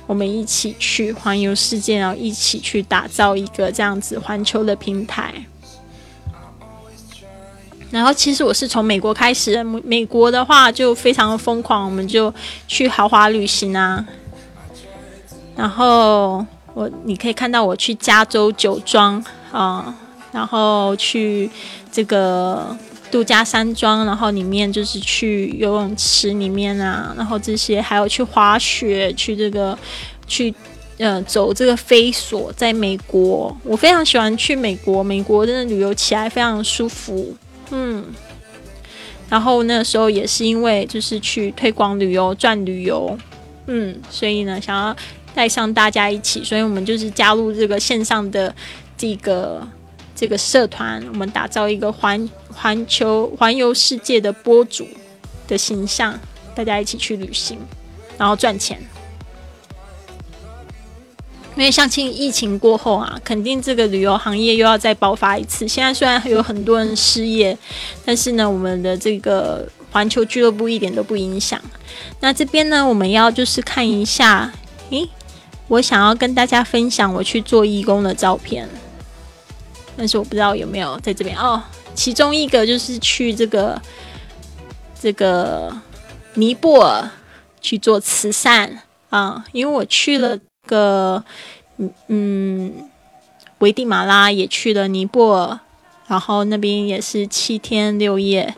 [0.07, 5.33] 我们一起去环游世界，然后一起去打造一个这样子环球的平台。
[7.91, 12.33] 然后，其实我是从美国开始，美国的话就非常的疯狂，我们就
[12.67, 14.05] 去豪华旅行啊。
[15.55, 19.23] 然后我你可以看到我去加州酒庄
[19.53, 19.95] 啊，
[20.31, 21.49] 然后去
[21.91, 22.75] 这个
[23.11, 29.77] 度假山庄，然后里面就是去游泳池里面啊，然后这些还有去滑雪，去这个
[30.27, 30.53] 去
[30.97, 37.35] 呃走这个飞索，在美国，我非常喜欢去美国，美国真的旅游起来非常舒服，
[37.71, 38.05] 嗯。
[39.29, 43.17] 然后那时候也是因为就是去推广旅游赚旅游，
[43.67, 44.93] 嗯，所以呢想要
[45.33, 48.53] 带上大家一起，所以我们就是加入这个线上的
[48.97, 49.65] 这个
[50.21, 54.87] 这个社团，我们打造一个环环球环游世界的播主
[55.47, 56.13] 的形象，
[56.53, 57.57] 大家一起去旅行，
[58.19, 58.79] 然后赚钱。
[61.55, 65.67] 因为相信疫情过后啊，肯定这个旅游行业又要再爆发一次。
[65.67, 67.57] 现在虽然有很多人失业，
[68.05, 71.59] 但是呢，我们的这个环球俱乐部一点都不影响。
[72.19, 74.53] 那这边呢，我们要就是看一下，
[74.91, 75.09] 诶，
[75.67, 78.69] 我想要跟大家分享我去做义工的照片，
[79.97, 81.61] 但是我不知道有没有在这边哦。
[81.93, 83.81] 其中一个就是去这个
[84.99, 85.71] 这个
[86.35, 87.09] 尼泊尔
[87.59, 90.37] 去做慈善啊，因为我去了。
[90.67, 91.21] 个
[91.77, 92.89] 嗯嗯，
[93.57, 95.59] 危地马拉也去了尼泊尔，
[96.07, 98.55] 然后那边也是七天六夜，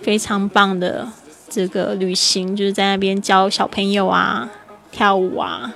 [0.00, 1.06] 非常棒的
[1.50, 4.48] 这个旅行，就是在那边教小朋友啊
[4.90, 5.74] 跳舞啊，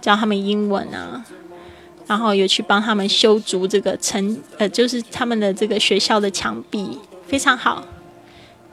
[0.00, 1.22] 教他们英文啊，
[2.08, 6.98] 然后有去帮他们修筑这个城呃，就是他们的这个学校的墙壁，
[7.28, 7.84] 非常好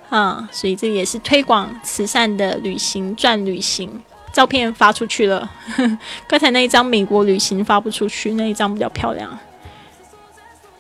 [0.10, 4.02] 啊，所以这也是推广慈善的旅行赚旅行。
[4.32, 5.50] 照片发出去了，
[6.28, 9.38] 刚才那一张美国旅行发不出去，那一张比较漂亮。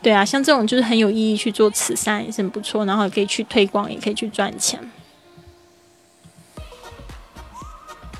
[0.01, 4.79] 对啊，像这种就是很有意义去做慈善也是很不错，然后也可以去推广，也可以去赚钱。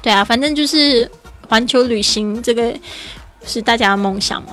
[0.02, 1.12] 对啊，反正就是
[1.50, 2.74] 环球旅行这个
[3.46, 4.50] 是大家的梦想嘛，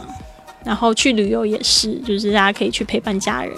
[0.64, 3.56] 然后去旅游也是，就是大家可以去陪伴家人。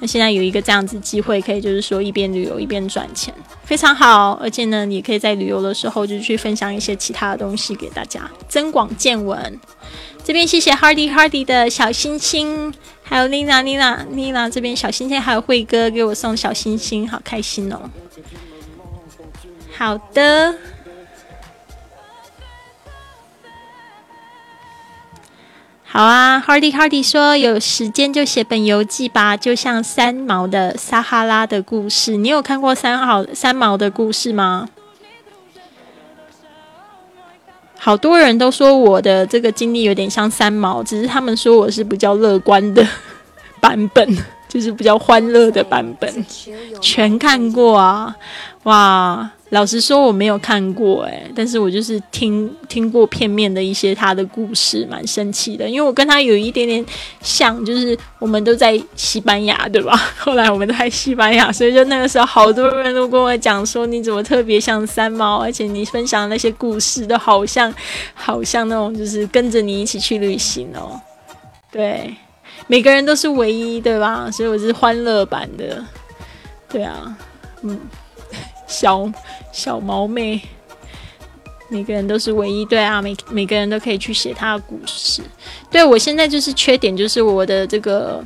[0.00, 4.34] 那现在有一个这样子机会，可以就是说一边旅游一边赚钱，非常好。
[4.34, 9.58] 而且呢，你可以在旅游的时候就去分享一些其他的东西给大家，增广见闻。
[10.22, 17.90] 这边谢谢 Hardy Hardy 的小星星，还有 Lina Lina Lina 这边小星星，还有慧哥给我送小星星，好开心哦。
[19.76, 20.54] 好的。
[25.90, 32.16] 好啊，Hardy Hardy 说有时间就写本游记吧，就像三毛的撒哈拉的故事。
[32.16, 34.68] 你有看过三好三毛的故事吗？
[37.78, 42.86] 好多人都说我的这个经历有点像三毛，只是他们说我是比较乐观的
[43.58, 46.26] 版本，就是比较欢乐的版本。
[46.82, 48.14] 全看过啊，
[48.64, 49.30] 哇！
[49.50, 55.66] 老实说，我没有看过哎，但是我就是听听过片面的一些他的故事，蛮生气的。
[55.66, 56.84] 因为我跟他有一点点
[57.22, 59.96] 像，就是我们都在西班牙，对吧？
[60.18, 67.72] 后来我们都在西班牙，所以就那个时候，好多人都跟我讲说，你怎么特别像三毛，而且你分享的那些故事都好像，
[68.12, 71.00] 好像那种就是跟着你一起去旅行哦。
[71.72, 72.14] 对，
[72.66, 74.30] 每个人都是唯一，对吧？
[74.30, 75.82] 所以我是欢乐版的，
[76.68, 77.16] 对啊，
[77.62, 77.80] 嗯。
[78.68, 79.10] 小
[79.50, 80.38] 小毛妹，
[81.70, 85.22] 每个人都是唯一对啊，每每个人都可以去写他的故事。
[85.70, 88.22] 对我现在就是缺点，就是我的这个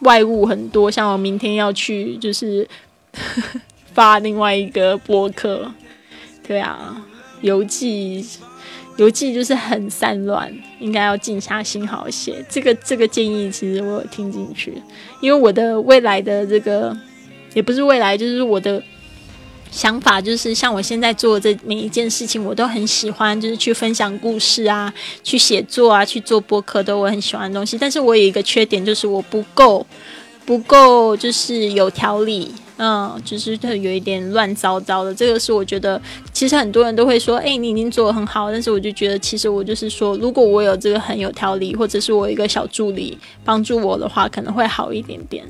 [0.00, 2.66] 外物很多，像我明天要去就是
[3.92, 5.70] 发另外一个博客，
[6.46, 6.96] 对啊，
[7.42, 8.26] 邮寄
[8.96, 10.50] 邮寄就是很散乱，
[10.80, 12.42] 应该要静下心好写。
[12.48, 14.72] 这个这个建议其实我有听进去，
[15.20, 16.96] 因为我的未来的这个
[17.52, 18.82] 也不是未来，就是我的。
[19.70, 27.76] 想法就是像我现在做的这每一件事情，我都很喜欢，就是去分享故事啊，去写作啊，去做播客都我很喜欢的东西。
[27.78, 29.86] 但是我有一个缺点，就是我不够，
[30.44, 35.14] 不够就是有条理，嗯，就是有一点乱糟糟的。
[35.14, 36.00] 这个是我觉得，
[36.32, 45.44] 其实很多人都会说，哎，你已经做的很好，但是我就觉得，其实我就是说，如果我有这个很有条理，或者是我一个小助理帮助我的话，可能会好一点点。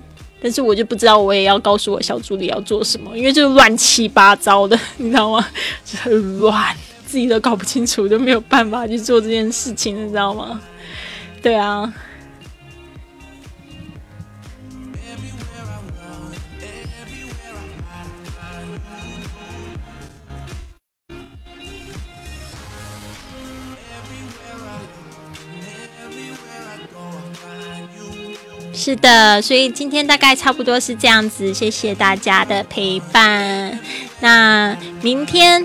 [0.47, 5.45] 但是我就不知道，我也要告诉我小助理要做什么，因为就是乱七八糟的，你知道吗？
[5.85, 6.73] 就很乱，
[7.05, 10.61] 自己都搞不清楚，就没有办法去做这件事情，你知道吗？
[11.43, 11.93] 对啊。
[28.77, 33.81] 是的，所以今天大概差不多是这样子，谢谢大家的陪伴。
[34.21, 35.65] 那明天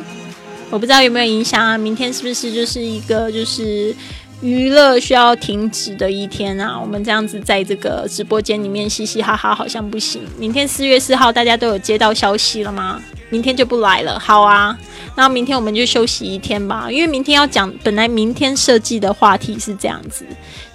[0.70, 1.78] 我不知道有没有影响啊？
[1.78, 3.94] 明天是不是就是一个就是
[4.42, 6.80] 娱乐需要停止的一天啊！
[6.80, 10.24] 我们这样子在这个直播间里面嘻嘻哈哈，好像不行。
[10.38, 13.02] 明天四月四号，大家都有接到消息了吗？
[13.30, 14.18] 明天就不来了。
[14.18, 14.78] 好啊，
[15.16, 16.88] 那明天我们就休息一天吧。
[16.90, 20.26] 因为明天要讲，本来明天设计的话题是这样子，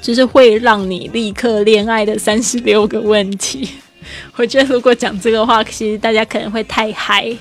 [0.06, 3.68] 就是会让你立刻恋爱的三十六个问题。
[4.36, 7.36] 我觉得如果讲这个话，其实大家可能会太嗨。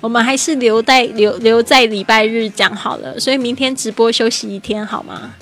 [0.00, 3.20] 我们还是留在留留在礼拜日讲好了。
[3.20, 5.34] 所以明天直播休息一天好吗？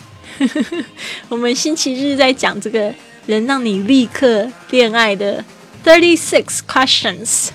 [1.31, 2.93] 我们星期日在讲这个
[3.27, 5.45] 能让你立刻恋爱的
[5.85, 7.51] thirty six questions。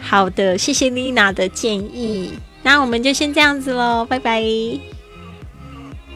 [0.00, 2.32] 好的，谢谢丽娜的建议。
[2.64, 4.42] 那我们就先这样子喽，拜拜，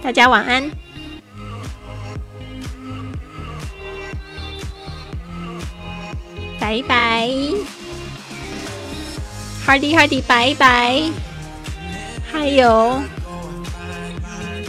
[0.03, 0.69] 大家晚安，
[6.59, 7.29] 拜拜
[9.67, 11.03] ，Hardy Hardy，拜拜，
[12.31, 13.01] 还有。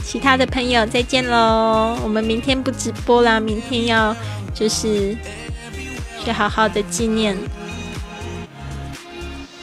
[0.04, 1.98] 其他的朋友再见喽！
[2.02, 4.16] 我们明天不直播啦，明天要
[4.54, 5.18] 就是
[6.24, 7.38] 去好好的纪念，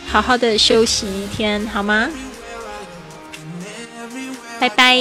[0.07, 2.11] 好好的休息一天，好吗？
[4.61, 4.99] 拜拜。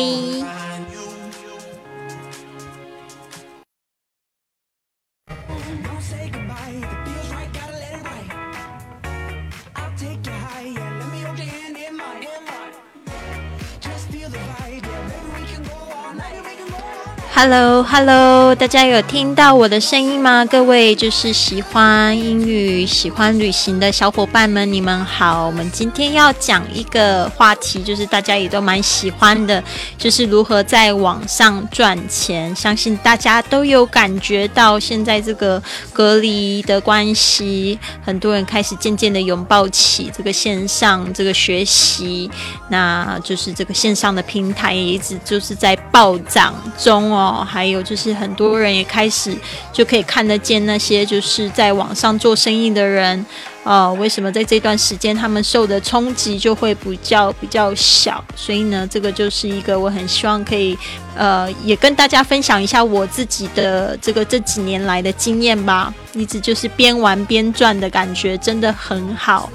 [17.35, 20.45] Hello，Hello，大家有听到我的声音吗？
[20.45, 25.47] 各位就是喜欢英语、喜欢旅行的小伙伴们，你们好。
[25.47, 29.61] 我们今天要讲一个话题，就是大家也都蛮喜欢的，
[29.97, 32.55] 就是如何在网上赚钱。
[32.55, 35.61] 相信大家都有感觉到，现在这个
[35.91, 42.30] 隔离的关系，很多人开始渐渐的拥抱起这个线上这个学习，
[42.69, 47.23] 那就是这个线上的平台也一直就是在暴涨中哦。
[47.24, 49.36] 哦，还有就是很多人也开始
[49.72, 53.26] 就可以看得见那些就是在网上做生意的人。
[53.64, 58.22] 哦，为什么在这段时间他们受的冲击就会比较比较小？
[58.35, 60.77] 所以呢，这个就是一个我很希望可以，
[61.15, 65.94] 呃，也跟大家分享一下我自己的这个这几年来的经验吧。
[66.14, 69.49] 一直就是边玩边赚的感觉，真的很好。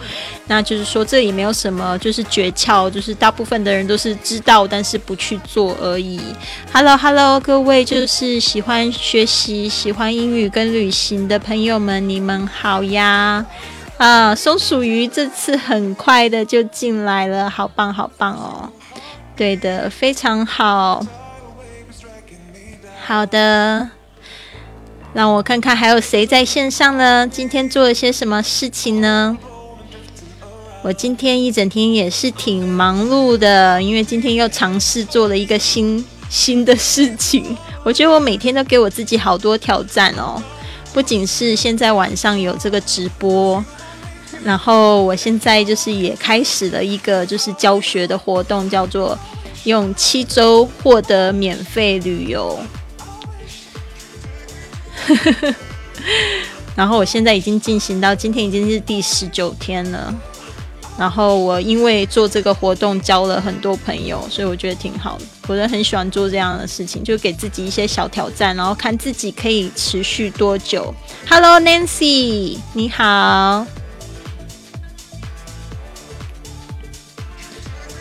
[0.47, 6.19] 那就是说，这也没有什么就是诀窍，就是大部分的人都是知道，但是不去做而已。
[6.73, 13.45] Hello，Hello，各位就是喜欢学习、喜欢英语跟旅行的朋友们，你们好呀！
[13.99, 18.71] 啊，松鼠鱼这次很快的就进来了，好棒好棒哦！
[19.37, 21.05] 对的，非常好。
[23.05, 23.89] 好的，
[25.13, 27.27] 让我看看还有谁在线上呢？
[27.27, 29.37] 今天做了些什么事情呢？
[30.83, 37.57] 我今天一整天也是挺忙碌的，因为今天又尝试做了一个新新的事情。
[37.83, 40.41] 我觉得我每天都给我自己好多挑战哦，
[40.93, 43.65] 不仅是现在晚上有这个直播。
[44.45, 49.19] 然后我现在就是也开始了一个就是教学的活动，叫做
[49.65, 52.59] 用七周获得免费旅游。
[56.77, 60.15] 然后我现在已经进行到今天已经是第十九天了。
[60.97, 65.25] 然后我因为做这个活动交了很多朋友，所以我觉得挺好的。
[65.47, 70.93] 我人很喜欢做这样的事情，就给自己一些小挑战，然后看自己可以持续多久。
[71.29, 73.65] Hello Nancy，你好。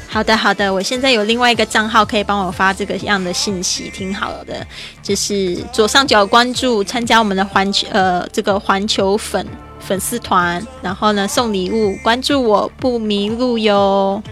[0.09, 4.65] 好的，好的，我现在有另外一个账号可以帮我发这个样的信息，挺好的。
[5.03, 9.45] 就是左上角关注，参加我们的环球呃这个环球粉
[9.79, 14.23] 粉丝团，然后呢送礼物，关注我不迷路哟。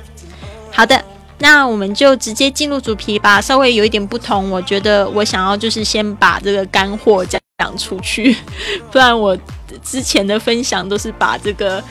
[0.71, 1.03] 好的，
[1.39, 3.39] 那我们就直接进入主题吧。
[3.39, 8.35] 稍微有一点不同，我觉得我想要就是先把这个干货讲讲出去，
[8.91, 9.37] 不然我
[9.83, 11.83] 之前的分享都是把这个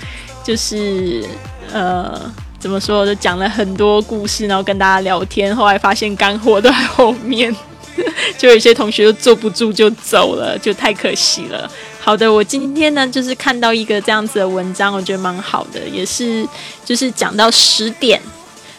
[0.42, 1.24] 就是
[1.70, 2.32] 呃。
[2.64, 3.04] 怎么说？
[3.04, 5.54] 就讲了很多故事，然后跟大家聊天。
[5.54, 7.54] 后来发现干货都在后面，
[8.38, 11.70] 就有些同学都坐不住就走了，就太可惜了。
[12.00, 16.48] 好的，我今天呢就是看到一个这样子的文章，我觉得蛮好的，也是
[16.86, 18.18] 就是讲到十点，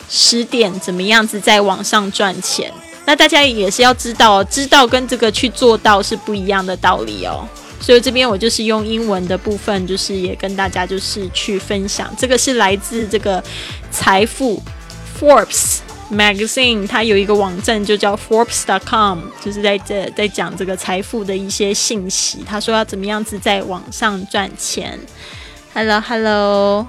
[0.10, 2.74] 十点怎么样子在网上赚钱。
[3.06, 7.48] 那大家也是要知道，知道跟这个去做到是不一样的道理哦。
[7.80, 12.12] 所以这边我就是用英文的部分，就是也跟大家就是去分享。
[12.18, 13.44] 这个是来自这个
[13.92, 14.62] 财富
[15.20, 15.80] Forbes
[16.12, 22.44] Magazine，它有一个网站就叫 Forbes.com，就是在这在讲这个财富的一些信息。
[22.46, 25.00] 他说要怎么样子在网上赚钱。
[25.74, 26.88] Hello Hello，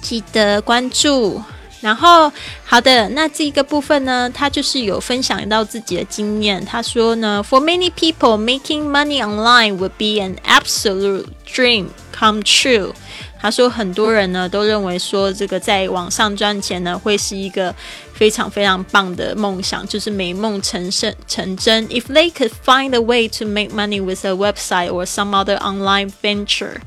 [0.00, 1.42] 记得关注，
[1.80, 2.32] 然后，
[2.64, 6.64] 好的，那这个部分呢，他就是有分享到自己的经验。
[6.64, 12.92] 他说呢，For many people, making money online would be an absolute dream come true。
[13.40, 17.72] 他说，很多人呢都认为说，这个在网上赚钱呢，会是一个
[18.17, 21.87] 非常非常棒的梦想，就是美梦成真成真。
[21.89, 26.11] If they could find a way to make money with a website or some other online
[26.21, 26.77] venture.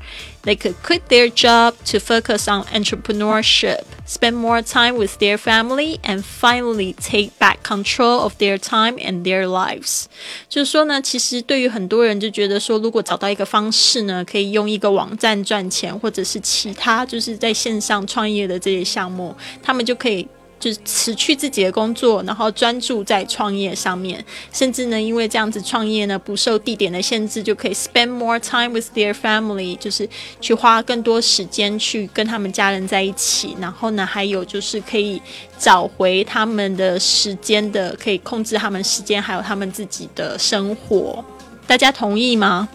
[0.42, 5.98] They could quit their job to focus on entrepreneurship, spend more time with their family,
[6.04, 10.04] and finally take back control of their time and their lives.
[10.48, 20.28] 就是说呢，其实对于很多人就觉得说，如果找到一个方式呢，可以用一个网站赚钱，或者是其他就是在线上创业的这些项目，他们就可以。
[20.61, 24.23] 就是辞去自己的工作，然后专注在创业上面，
[24.53, 30.07] 甚至呢，因为这样子创业呢，不受地点的限制，就可以 spend more time with their family，就是
[30.39, 33.57] 去花更多时间去跟他们家人在一起。
[33.59, 35.19] 然后呢，还有就是可以
[35.57, 41.25] 找回他们的时间的，可以控制他们时间，还有他们自己的生活。
[41.65, 42.69] 大家同意吗？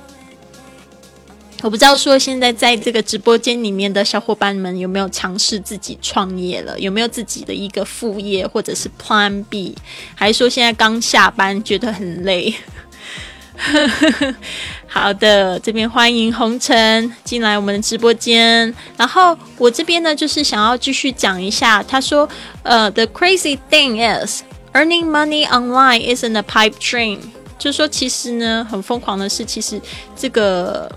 [1.63, 6.79] 我不知道说现在在这个直播间里面的小伙伴们有没有尝试自己创业了？
[6.79, 9.75] 有没有自己的一个副业或者是 Plan B？
[10.15, 12.55] 还是说现在刚下班觉得很累？
[14.87, 18.73] 好的，这边欢迎红尘进来我们的直播间。
[18.97, 21.83] 然后我这边呢，就是想要继续讲一下。
[21.83, 22.29] 他说
[22.63, 24.43] ：“呃，The crazy thing is
[24.75, 27.19] earning money online isn't a pipe dream。”
[27.59, 29.81] 就是说，其实呢，很疯狂的是，其实
[30.15, 30.89] 这个。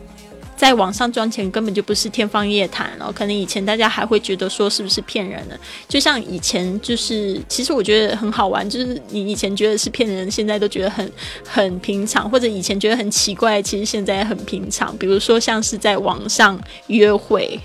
[0.60, 5.57] 在网上赚钱根本就不是天方夜谭哦，可能以前大家还会觉得说是不是骗人的，
[5.88, 11.10] 就像以前就是，其实我觉得很好玩，就是你以前觉得是骗人，现在都觉得很
[11.48, 14.94] 很平常，或者以前觉得很奇怪，其实现在很平常。
[14.98, 17.57] 比如说像是在网上约会，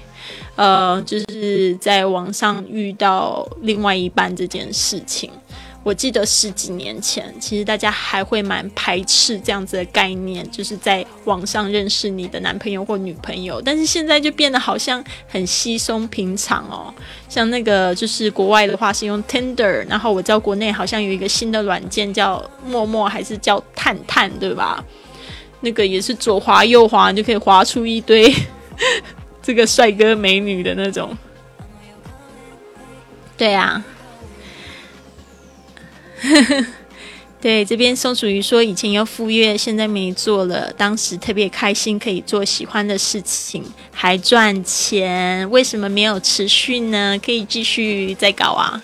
[0.55, 5.29] 呃，就是在网上遇到另外一半这件事情。
[5.85, 13.61] 我记得十几年前，其实大家还会蛮排斥这样子的概念，就是在网上认识你的男朋友或女朋友。
[13.61, 16.93] 但是现在就变得好像很稀松平常哦。
[17.29, 24.83] 像那个就是国外的话是用 Tinder，然后我知道国内好像有一个新的软件叫陌陌，还是叫探探，对吧？
[25.61, 28.35] 那个也是左滑右滑就可以滑出一堆
[29.43, 31.15] 这个帅哥美女的那种。
[33.37, 33.85] 对啊。
[37.41, 40.73] 对，这边松鼠鱼说以前要赴约，现在没做了。
[40.79, 45.49] 当时特别开心，可以做喜欢的事情，还赚钱。
[45.51, 47.21] 为什么没有持续呢？
[47.23, 48.83] 可以继续再搞啊。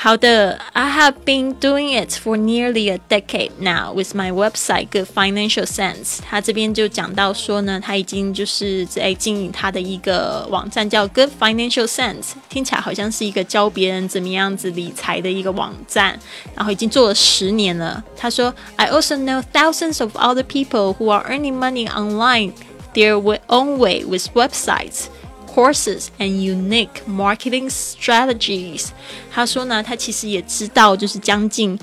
[0.00, 5.66] 好的，I have been doing it for nearly a decade now with my website Good Financial
[5.66, 6.20] Sense。
[6.22, 16.16] 他这边就讲到说呢，他已经就是在经营他的一个网站叫 Good Financial Sense，听起来好像是一个教别人怎么样子理财的一个网站，
[16.54, 18.04] 然后已经做了十年了。
[18.16, 22.52] 他说，I also know thousands of other people who are earning money online
[22.94, 25.06] their own way with websites。
[25.53, 28.87] Courses and unique marketing strategies。
[29.31, 31.77] 他说呢，他其实也知道，就是将近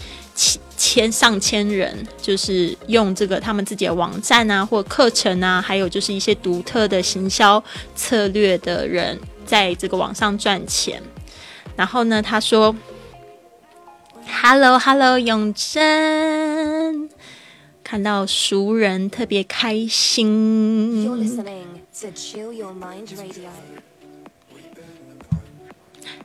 [0.77, 7.63] 千上千人，就是用这个他们自己的网站啊，或课程啊，还有就是一些独特的行销
[7.95, 9.17] 策略的人，
[9.47, 11.01] 在这个网上赚钱。
[11.77, 12.75] 然后呢，他说
[14.43, 17.09] ：“Hello，Hello，永贞，
[17.85, 21.07] 看到熟人特别开心。”
[22.02, 23.50] to chill your mind radio。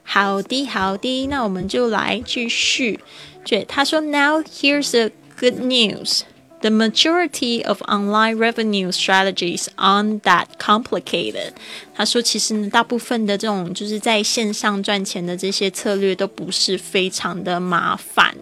[0.03, 3.01] 好的，好的，那我们就来继续。
[3.45, 6.23] 对，他说，Now here's the good news.
[6.63, 11.53] The majority of online revenue strategies aren't that complicated。
[11.95, 18.37] 他说，其实呢，大部分的这种就是在线上赚钱的这些策略都不是非常的麻烦。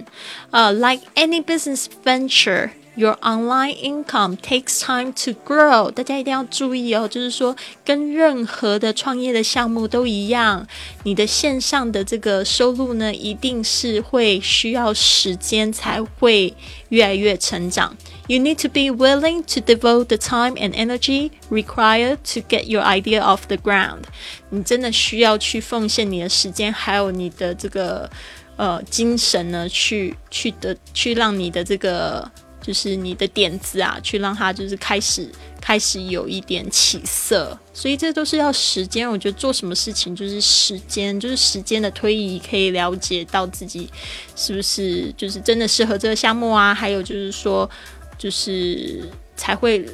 [0.50, 2.70] 呃、uh,，like any business venture。
[2.95, 5.89] Your online income takes time to grow。
[5.89, 10.67] 大家一定要注意哦，就是说，跟任何的创业的项目都一样，
[11.01, 16.53] 你的线上的这个收入呢，一定是会需要时间才会
[16.89, 17.97] 越来越成长。
[18.27, 23.21] You need to be willing to devote the time and energy required to get your idea
[23.21, 24.03] off the ground。
[24.51, 28.07] 你真的需要去奉献你的时间，还有你的这个
[28.55, 32.31] 呃精神呢，去去的去让你的这个。
[32.63, 35.29] 就是你的点子啊，去让它就是开始
[35.59, 39.07] 开始有一点起色，所以这都是要时间。
[39.07, 43.89] 我觉得做什么事情就是时间，就是时间的推移，可以了解到自己
[44.35, 46.73] 是不是就是真的适合这个项目啊。
[46.73, 47.69] 还有就是说，
[48.17, 49.85] 就是才会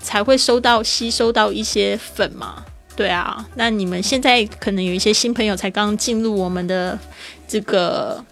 [0.00, 2.64] 才会收到吸收到一些粉嘛。
[2.96, 6.98] 对啊，那你们现在可能有一些新朋友才刚进入我们的
[7.46, 8.24] 这个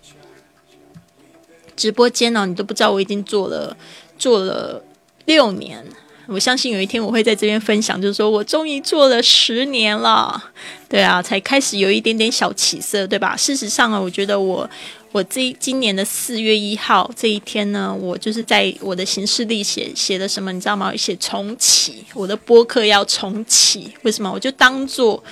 [1.76, 3.76] 直播间呢，你都不知道我已经做了
[4.18, 4.82] 做了
[5.26, 5.84] 六年。
[6.26, 10.42] 我相信有一天我会在这边分享，就是说我终于做了十年了，
[10.88, 13.36] 对啊，才开始有一点点小起色，对吧？
[13.36, 14.68] 事实上啊，我觉得我
[15.12, 20.96] 我这今年的四月一号这一天呢，我就是在我的行事历写写的什么，你知道吗？
[20.96, 23.92] 写重启，我的播客要重启。
[24.00, 24.32] 为什么？
[24.32, 25.22] 我就当做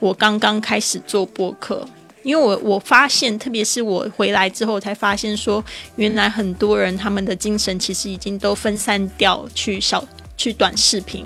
[0.00, 1.88] 我刚刚开始做播客，
[2.22, 5.64] 因为我我发现，特别是我回来之后才发现，说
[5.96, 10.04] 原来很多人他们的精神其实已经都分散掉去小。
[10.34, 11.24] 去短视频，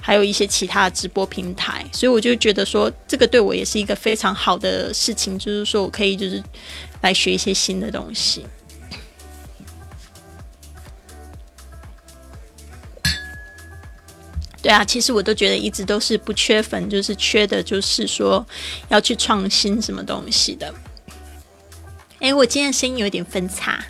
[0.00, 6.42] 还有一些其他的直播平台，所以我就觉得说，这个对我也是一个非常好的事情，就是说我可以就是
[7.02, 8.44] 来学一些新的东西。
[14.65, 18.45] 对啊，其实我都觉得一直都是不缺粉，就是缺的就是说
[18.89, 20.73] 要去创新什么东西的。
[22.19, 23.83] 哎，我今天声音有点分叉。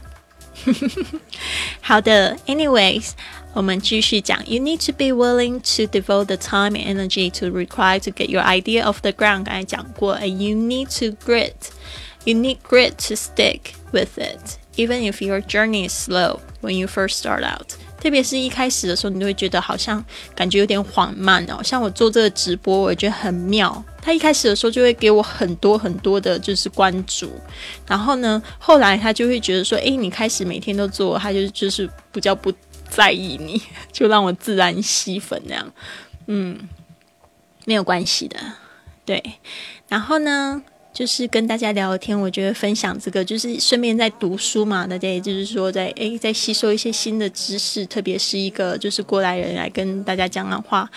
[1.81, 3.11] 好的，anyways。
[3.53, 8.41] 我们继续讲，You need to be willing to devote the time and energy to require to get your
[8.41, 9.43] idea off the ground。
[9.43, 11.51] 刚才讲过，and you need to grit.
[12.23, 16.87] You need grit to stick with it, even if your journey is slow when you
[16.87, 17.73] first start out.
[18.00, 20.04] 特别是一开始的时候，你就会觉得好像
[20.34, 21.62] 感觉有点缓慢哦。
[21.62, 23.84] 像我做这个直播，我觉得很妙。
[24.00, 27.30] 他一开始的时候就会给我很多很多的，就是关注。
[27.86, 32.52] 然后呢，后来他就会觉得说，诶，你开始每天都做，他就就是比较不。
[32.88, 33.60] 在意你
[33.90, 35.72] 就让我自然吸粉那样，
[36.28, 36.56] 嗯，
[37.64, 38.38] 没有关系的，
[39.04, 39.20] 对。
[39.88, 40.62] 然后呢，
[40.96, 50.90] 就是跟大家聊天，我觉得分享这个就是顺便在读书嘛，大家也就是说在诶在吸收一些新的知识，特别是一个就是过来人来跟大家讲讲话。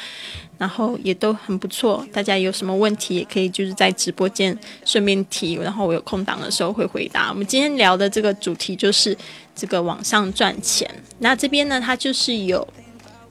[0.58, 7.30] 然后也都很不错，大家有什么问题也可以就是在直播间顺便提，然后我有空档的时候会回答。
[7.30, 9.14] 我们今天聊的这个主题就是
[9.54, 10.90] 这个网上赚钱。
[11.18, 12.66] 那这边呢，它就是有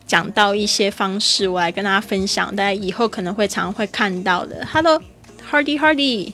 [0.07, 4.67] 讲到一些方式，我来跟大家分享，大家以后可能会常会看到的。
[4.71, 6.33] Hello，Hardy Hardy，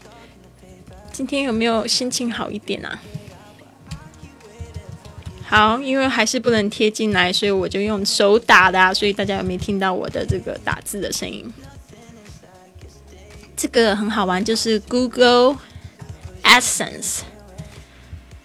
[1.14, 3.00] 今天有没有心情好一点啊？
[5.46, 11.54] 好，因为还是不能贴进来，所以我就用手打的啊，所以大家有没有听到我的这个打字的声音？
[13.56, 15.56] 这个很好玩，就是 Google
[16.42, 17.20] Essence，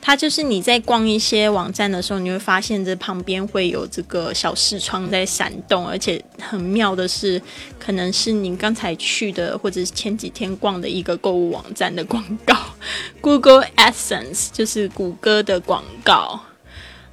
[0.01, 7.39] 它就是你在逛一些网站的时候，你会发现这旁边会有这个小视窗在闪动，而且很妙的是，
[7.77, 12.55] 可能是你刚才去的或者是前几天逛的一个购物网站的广告。
[13.21, 16.39] Google Essence 就是谷歌的广告。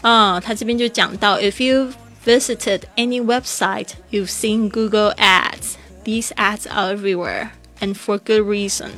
[0.02, 1.92] 啊，他这边就讲到，If you
[2.24, 5.74] visited any website, you've seen Google ads.
[6.04, 7.48] These ads are everywhere
[7.79, 8.89] and for good reason.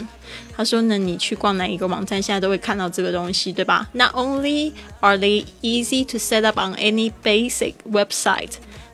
[0.55, 3.87] 他说呢，你去逛哪一个网站，现在都会看到这个东西，对吧？
[3.93, 8.53] Not only are they easy to set up on any basic website,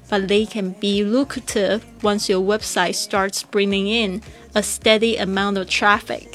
[0.09, 4.21] but they can be lucrative once your website starts bringing in
[4.53, 6.27] a steady amount of traffic.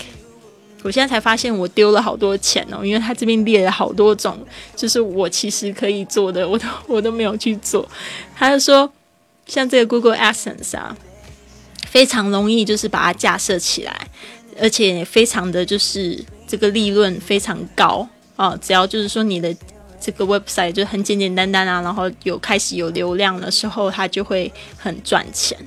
[0.83, 4.39] 我现在才发现我丢了好多钱哦，因为他这边列了好多种，
[4.77, 7.89] 就是我其实可以做的，我都我都没有去做。
[8.37, 8.93] 他就说，
[9.47, 10.95] 像这个 Google Essence 啊，
[11.90, 14.08] 非常容易就是把它架设起来，
[14.62, 19.56] 而且非常的就是这个利润非常高啊，只要就是说你的
[20.00, 25.58] 这个 website 就很简简单单啊，然后有开始有流量的时候，它就会很赚钱。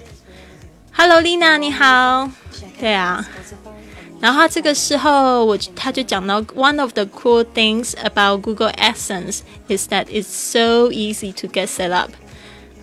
[0.93, 2.31] Hello，Lina，你好。
[2.78, 3.27] 对啊。
[4.20, 11.90] 然后这个时候，我他就讲到，One of the cool things about Google Essence is that it's so easy to get set
[11.93, 12.12] up。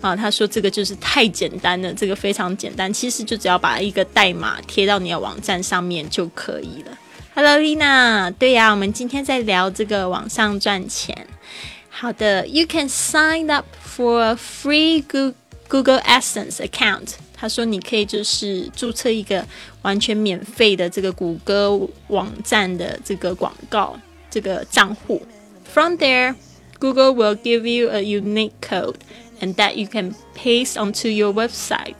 [0.00, 6.98] 啊，他说这个就是太简单了，这个非常简单，其实就只要把一个代码贴到你的网站上面就可以了。
[7.34, 11.26] Hello，Lina，对呀，我们今天在聊这个网上赚钱。
[11.88, 15.04] 好的，You can sign up for a free
[15.68, 17.14] Google Essence account。
[17.34, 19.46] 他说你可以就是注册一个。
[19.82, 23.98] 完全免费的这个谷歌网站的这个广告
[24.30, 25.22] 这个账户。
[25.72, 26.34] From there,
[26.78, 28.96] Google will give you a unique code,
[29.40, 31.96] and that you can paste onto your website.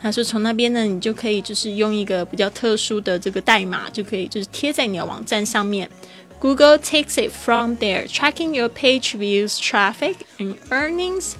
[0.00, 5.90] 他说从那边呢，你就可以就是用一个比较特殊的这个代码，就可以就是贴在你的网站上面。
[6.38, 11.32] Google takes it from there, tracking your page views, traffic, and earnings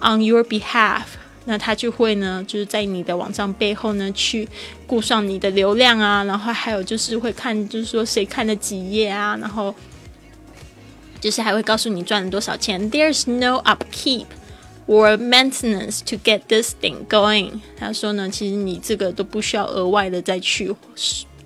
[0.00, 1.02] on your behalf.
[1.44, 4.48] 那他就会呢，就是在你的网站背后呢，去
[4.88, 9.72] 顾上你的流量啊，然后还有就是会看，就是说谁看了几页啊，然后
[11.20, 12.90] 就是还会告诉你赚了多少钱。
[12.90, 14.26] There's no upkeep
[14.86, 17.60] or maintenance to get this thing going。
[17.76, 20.74] 他说呢，其实你这个都不需要额外的再去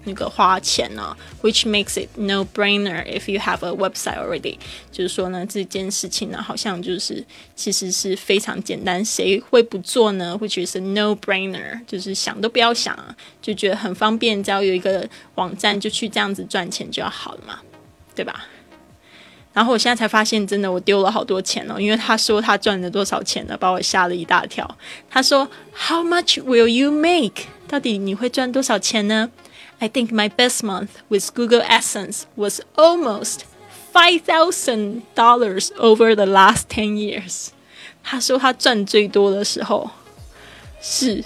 [0.07, 4.59] 那个花钱呢，which makes it no brainer if you have a website already。
[4.93, 7.25] 就是说呢，这件事情呢，好像就是
[7.57, 12.95] 其实是非常简单，谁会不做呢？which is no brainer，就是想都不要想，
[13.41, 17.61] 就觉得很方便，只要有一个网站就去这样子赚钱就好了嘛，
[18.15, 18.45] 对吧？
[19.55, 24.69] 然后我现在才发现，真的我丢了好多钱哦，因为他说他赚了多少钱呢，把我吓了一大跳。
[25.09, 27.45] 他说，How much will you make？
[27.69, 29.31] 到底你会赚多少钱呢
[29.79, 33.43] ？I think my best month with Google AdSense was almost
[33.93, 37.51] five thousand dollars over the last ten years。
[38.03, 39.91] 他说他赚最多的时候
[40.83, 41.25] 是。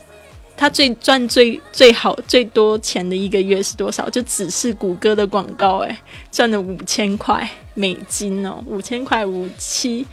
[0.58, 4.10] 他最赚最最好最多钱的一个月是多少？
[4.10, 5.96] 就只是谷歌的广告，诶，
[6.32, 10.04] 赚了五千块美金哦，五千块五七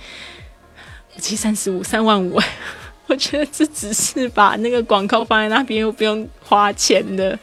[1.18, 2.40] 五七三十五三万五。
[3.08, 7.38] 我觉得这只是把那个广告放在那边又不用花钱的，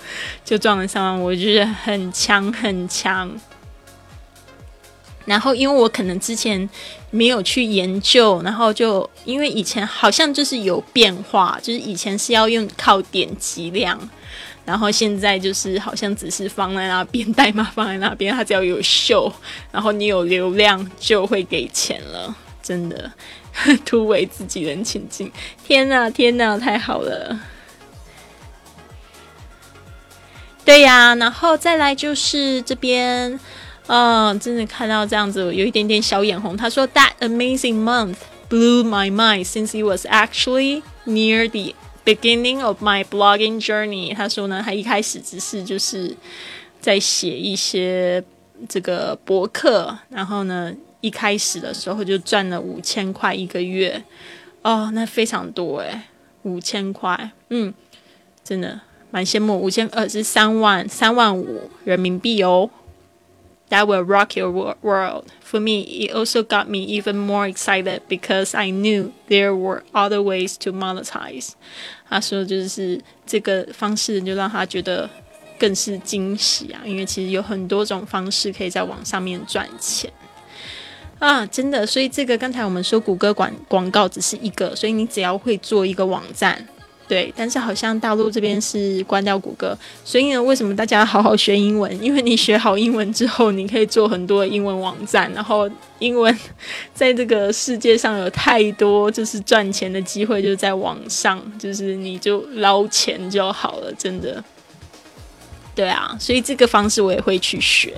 [0.44, 3.28] 就赚了三万，我觉得很强很强。
[5.24, 6.68] 然后，因为我可能之前
[7.14, 14.00] 没有去研究，然后就因为以前好像就是有变化，就是以前是要用靠点击量，
[14.64, 19.30] 然后现在就是好像只是放在那边代码放在那边，它只要有秀，
[19.70, 23.12] 然后你有流量就会给钱了，真的
[23.84, 25.30] 突围自己人请进，
[25.62, 27.38] 天哪天哪，太好了！
[30.64, 33.38] 对呀，然后再来就是这边。
[33.86, 36.56] 啊，真的看到这样子，有一点点小眼红。
[36.56, 38.16] 他说：“That amazing month
[38.48, 46.16] blew my mind since it was actually near the beginning of my blogging journey。”他说呢，他一开始只是就是
[46.80, 48.22] 在写一些
[48.68, 54.02] 这个博客，然后呢，一开始的时候就赚了五千块一个月。
[54.62, 56.02] 哦，那非常多诶，
[56.42, 57.74] 五千块，嗯，
[58.44, 58.80] 真的
[59.10, 59.60] 蛮羡慕。
[59.60, 62.70] 五千二是三万三万五人民币哦。
[63.72, 65.24] That will rock your world.
[65.40, 70.22] For me, it also got me even more excited because I knew there were other
[70.22, 71.52] ways to monetize.
[72.08, 75.08] 他说，就是这个方式就让他觉得
[75.58, 80.12] 更是惊喜啊，因为其实有很多种方式可以在网上面赚钱
[81.18, 81.86] 啊，真的。
[81.86, 86.68] 所以这个刚才我们说谷歌广广告只是一个，所以你只要会做一个网站。
[87.12, 92.02] 对，但是好像大陆这边是关掉谷歌，所以呢，为什么大家好好学英文？
[92.02, 96.34] 因为你学好英文之后，你可以做很多英文网站，然后英文
[96.94, 104.42] 在这个世界上有太多就是赚钱的机会，就在网上，就是你就捞钱就好了，真的。
[105.74, 107.94] 对啊，所以这个方式我也会去学，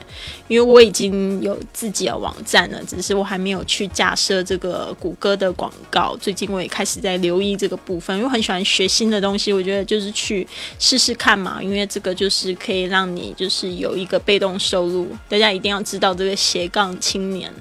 [0.46, 6.16] 因为我已经有自己的网站了，只是我还没有去架设这个谷歌的广告。
[6.20, 10.46] 最近我也开始在留意这个部分，因为很喜欢学新的东西，我觉得就是去
[10.78, 15.08] 试试看嘛，因为这个就是可以让你就是有一个被动收入。
[15.28, 17.52] 大家一定要知道这个斜杠青年，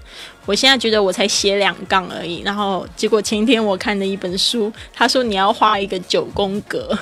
[0.45, 6.95] 我现在觉得我才写两杠而已，然后结果前一天我看的一本书，他说你要画一个九宫格。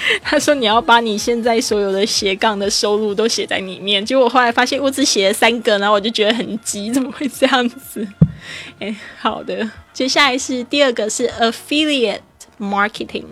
[0.22, 8.06] 他说：“你要把你现在所有的斜杠的收入都写在里面。”结果后来发现我只写了三个，然后我就觉得很急，怎么会这样子？
[8.80, 12.20] 哎，好的，接下来是第二个是 affiliate
[12.58, 13.24] marketing，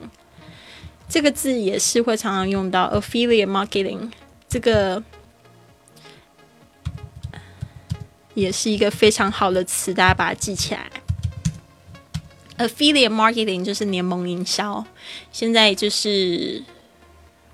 [1.09, 4.11] 这个字也是会常常用到 affiliate marketing，
[4.49, 5.03] 这个
[8.35, 10.91] 也是一个非常好的词，大家把它记起来。
[12.59, 14.85] Affiliate marketing 就是联盟营销，
[15.31, 16.63] 现在就是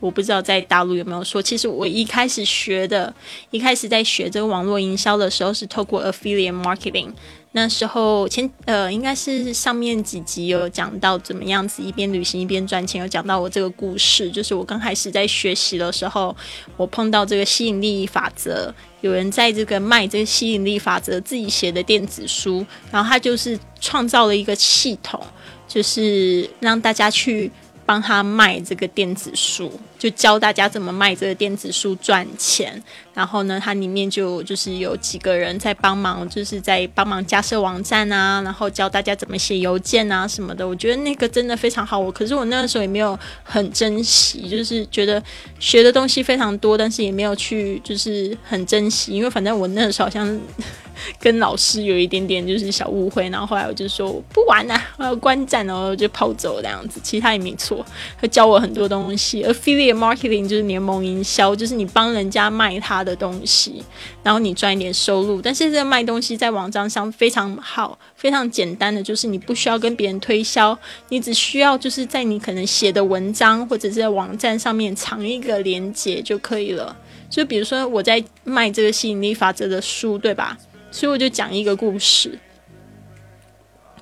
[0.01, 1.43] 我不知道在大陆有没有说。
[1.43, 3.15] 其实我一开始学的，
[3.51, 7.13] 一开始在学这个网络营销的时候，是透过 Affiliate marketing。
[7.57, 16.37] 那时候前呃，应该是上面几集有讲到怎么样子一边旅行一边赚钱，有讲到我这个故事，就是我刚开始在学习的时候，
[16.77, 25.25] 我碰到这个吸引力法则，有人在这个卖这个吸引力法则自己写的电子书，然后他就是创造了一个系统，
[25.69, 27.51] 就是让大家去。
[27.87, 29.71] 帮他卖这个电子书，
[30.05, 32.83] 就教大家怎么卖这个电子书赚钱。
[33.15, 40.67] 然后呢，它里面就就是有几个人在帮忙，就是在帮忙架设网站啊，然后教大家怎么写邮件啊什么的。
[40.67, 41.99] 我觉得那个真的非常好。
[41.99, 45.23] 我可是我那个时候也没有很珍惜，就是觉得
[45.59, 50.41] 学的东西非常多，但是也没有去就是很珍惜，因为反正我那个时候好像
[51.21, 56.99] 跟老师有一点点就是小误会，然后后来我就说不玩了，我要观战，然后就跑走这样子。
[57.01, 57.87] 其他也没错，
[58.21, 59.45] 他教我很多东西。
[59.45, 63.83] Affiliate marketing 就是联盟营销，就是你帮人家卖他的东西，
[64.23, 65.41] 然后你赚一点收入。
[65.41, 76.97] 但是这个卖东西在网站上非常好，非常简单的，就是你不需要跟别人推销，你只需要就是在你可能写的文章或者是在网站上面藏一个链接就可以了。
[77.31, 80.57] 就比如说我在卖这个吸引力法则的书，对吧？
[80.91, 82.39] 所以我就讲一个故事，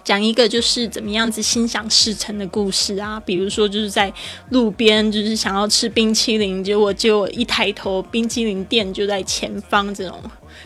[0.04, 3.20] 讲一个就是怎么样子心想事成的故事啊。
[3.20, 4.12] 比如说就是在
[4.50, 10.20] 路边，就是想要吃冰淇淋，结果结果一抬头，冰淇淋店就在前方，这种。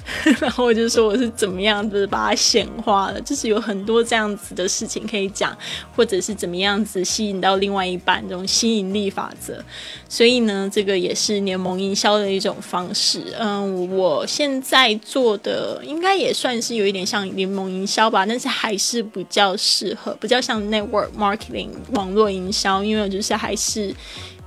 [0.40, 5.56] 然后我就说我是怎么样子把它显化了，就是有很多这样子的事情可以讲，
[5.94, 9.62] 或者是怎么样子吸引到另外一半这种吸引力法则。
[10.08, 13.34] 所以呢，这个也是联盟营销的一种方式。
[13.38, 23.94] 嗯，我现在做的应该也算是有一点像联盟营销吧，但是还是比较适合，比较像 network marketing 网络营销，因为我就是还是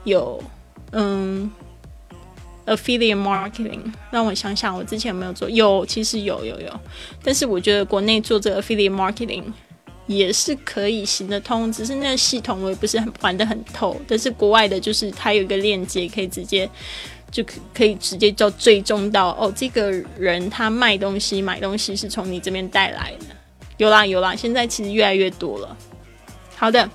[0.04, 0.42] 有
[0.92, 1.52] 嗯。
[2.76, 3.82] Affiliate marketing，
[4.12, 5.50] 让我想想，我之前有没有做？
[5.50, 6.80] 有，其实有，有，有。
[7.24, 9.46] 但是我觉得国内做这个 Affiliate marketing
[10.06, 14.00] 也是可以行得通，只是那个系统我也不是很玩得很透。
[14.08, 16.70] 但是国外的，就是它有一个链接，可以直接
[17.32, 23.26] 就可可以直接叫追踪到哦，这个人他卖东西、买东西是从你这边带来的。
[23.78, 25.78] 有啦，有啦，现在其实越来越多了。
[26.56, 26.90] 好的。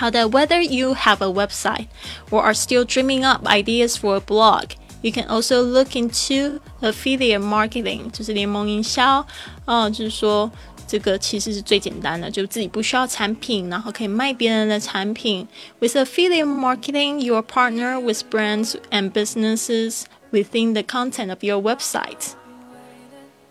[0.00, 1.88] How that whether you have a website
[2.30, 4.72] or are still dreaming up ideas for a blog,
[5.02, 9.26] you can also look into affiliate marketing，就是联盟营销。
[9.64, 10.50] 哦，就是说
[10.86, 15.46] 这个其实是最简单的，就自己不需要产品，然后可以卖别人的产品。
[15.80, 22.34] With affiliate marketing, you are partner with brands and businesses within the content of your website.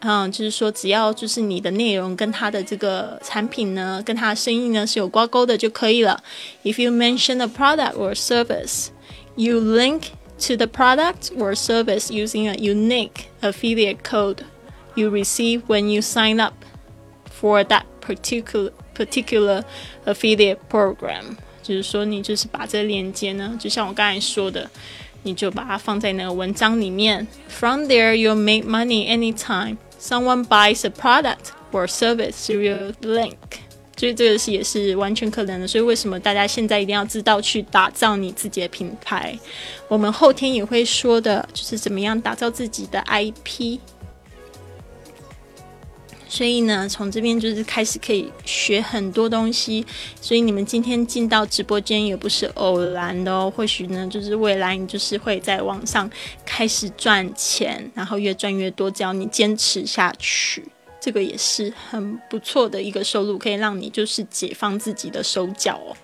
[0.02, 6.24] 嗯，就是说，只要就是你的内容跟他的这个产品呢，跟他的生意呢是有挂钩的就可以了。
[6.64, 8.90] If you mention a product or service,
[9.36, 10.04] you link
[10.48, 14.44] to the product or service using a unique affiliate code
[14.94, 16.54] you receive when you sign up
[17.42, 19.64] for that particular particular
[20.06, 21.38] affiliate program。
[21.64, 24.70] 就是说，你就是把这个链接呢，就像我刚才说的。
[25.24, 27.28] 你就把它放在那个文章里面。
[27.50, 33.37] From there, you'll make money anytime someone buys a product or service through your link，
[33.97, 35.69] 所以这个是也是完全可能的。
[35.69, 39.39] 所以为什么大家现在一定要知道去打造你自己的品牌？
[39.87, 43.79] 我们后天也会说的，就是怎么样打造自己的 IP。
[46.33, 49.85] 所以呢，从这边就是开始可以学很多东西。
[50.19, 53.53] 所以你们今天进到直播间也不是偶然的哦。
[53.55, 56.11] 或许呢，就是未来你就是会在网上
[56.47, 58.91] 开始赚钱，然后越赚越多。
[58.91, 60.65] 只要你坚持下去，
[60.99, 65.95] 这个也是很不错的一个收入，可以让你就是解放自己的手脚哦。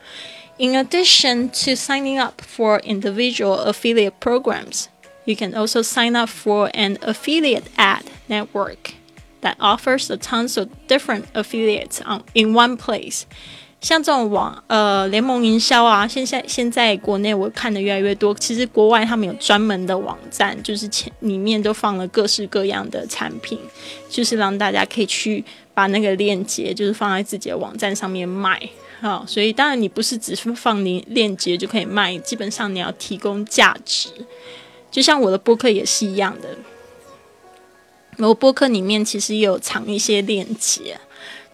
[0.59, 4.89] In addition to signing up for individual affiliate programs,
[5.25, 8.98] you can also sign up for an affiliate ad network.
[9.43, 13.23] That offers a tons of different affiliates on in one place。
[13.81, 18.35] 像这种网呃联盟营销啊，现在现在国内我看的越来越多。
[18.35, 23.57] 其实国外他们有专门的网站，就是前里面都放了各式各样的产品，
[24.09, 25.45] 就是让大家可以去
[25.75, 28.61] 把那个链接就是放在自己的网站上面卖
[29.01, 29.23] 啊。
[29.25, 34.09] 所以当然你不是只是放链链接就可以卖，基本上你要提供价值。
[34.91, 36.49] 就像我的播客也是一样的。
[38.19, 40.99] 我播客里面其实有藏一些链接，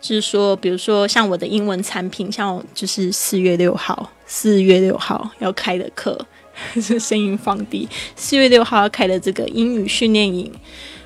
[0.01, 6.19] 就是说，比如说像我的英文产品，像就是四月六号，四月六号要开的课，
[6.75, 7.87] 这声音放低，
[8.17, 10.51] 四月六号要开的这个英语训练营，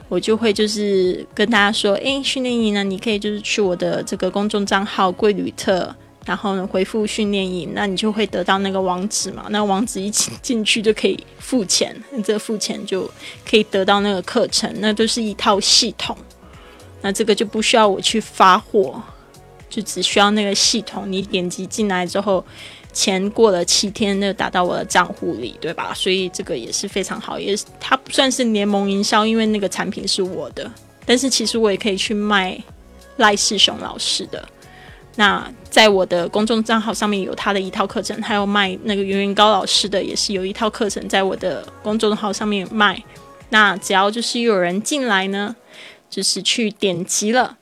[0.08, 5.94] 我就会就是跟大家说，诶，训练营呢，你可以就是去我的这个公众账号“贵旅特”。
[6.28, 9.46] 然后呢，回复训练营，那你就会得到那个网址嘛？
[9.48, 13.10] 那网址一进进去就可以付钱，这付钱就
[13.48, 16.14] 可以得到那个课程，那都是一套系统。
[17.00, 19.02] 那这个就不需要我去发货，
[19.70, 22.44] 就只需要那个系统，你点击进来之后，
[22.92, 25.94] 钱过了七天就打到我的账户里，对吧？
[25.94, 30.70] 所以这个也是非常好，也它不算是联盟营销，因为那个产品是我的，
[31.06, 32.62] 但是其实我也可以去卖
[33.16, 34.46] 赖世雄老师的。
[35.18, 43.02] 那在我的公众账号上面有他的一套课程，还有卖那个袁云高老师的，也是有一套课程在我的公众号上面卖。
[43.50, 45.56] 那只要就是有人进来呢，
[46.08, 47.58] 就是去点击了，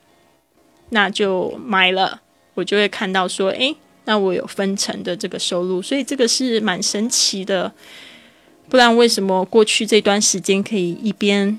[0.91, 2.21] 那就买了，
[2.53, 3.75] 我就会看到说，诶，
[4.05, 7.73] 那我有分成的这个收入，所以这个是蛮神奇的。
[8.69, 11.59] 不然为什么过去这段时间可以一边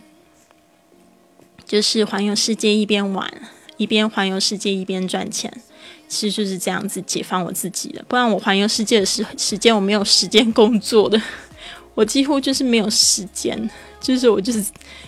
[1.65, 3.33] 就是环游世界一边玩
[3.77, 5.51] 一边环游世界一边赚钱，
[6.07, 8.03] 其实就是这样子解放我自己的。
[8.07, 11.21] 不然我环游世界的时时间我没有时间工作的，
[11.93, 13.69] 我几乎就是没有时间，
[13.99, 14.65] 就是我就是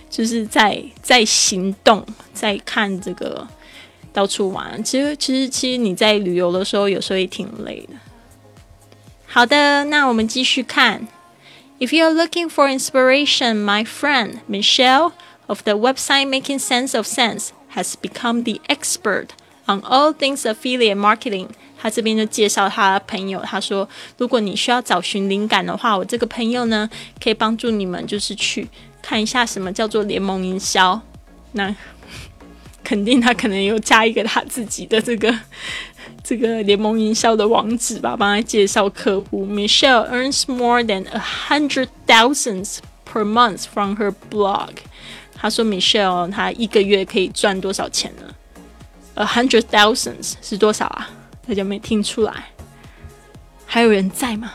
[0.10, 3.48] 就是在在行动，在看这个
[4.12, 4.84] 到处玩。
[4.84, 7.96] 其实其实其实你在旅游的时候有时候也挺累的。
[9.26, 11.08] 好的，那我们继续看。
[11.80, 15.14] If you're looking for inspiration, my friend Michelle
[15.48, 19.28] of the website Making Sense of Sense has become the expert
[19.70, 21.48] on all things affiliate marketing.
[21.82, 23.88] 他这边就介绍他的朋友，他说，
[24.18, 26.90] 如果你需要找寻灵感的话，我这个朋友呢，
[27.24, 28.68] 可以帮助你们，就是去
[29.02, 31.02] 看一下什么叫做联盟营销。
[31.54, 31.74] 那
[32.84, 35.34] 肯定他可能有加一个他自己的这个
[36.22, 39.46] 这个联盟营销的网址吧，帮他介绍客户。
[39.46, 42.80] Michelle earns more than a hundred thousands
[43.10, 44.72] per month from her blog。
[45.34, 48.36] 他说，Michelle 他一个月可以赚多少钱呢
[49.20, 51.10] ？A hundred thousands 是多少啊？
[51.46, 52.46] 大家没听出来？
[53.66, 54.54] 还有人在吗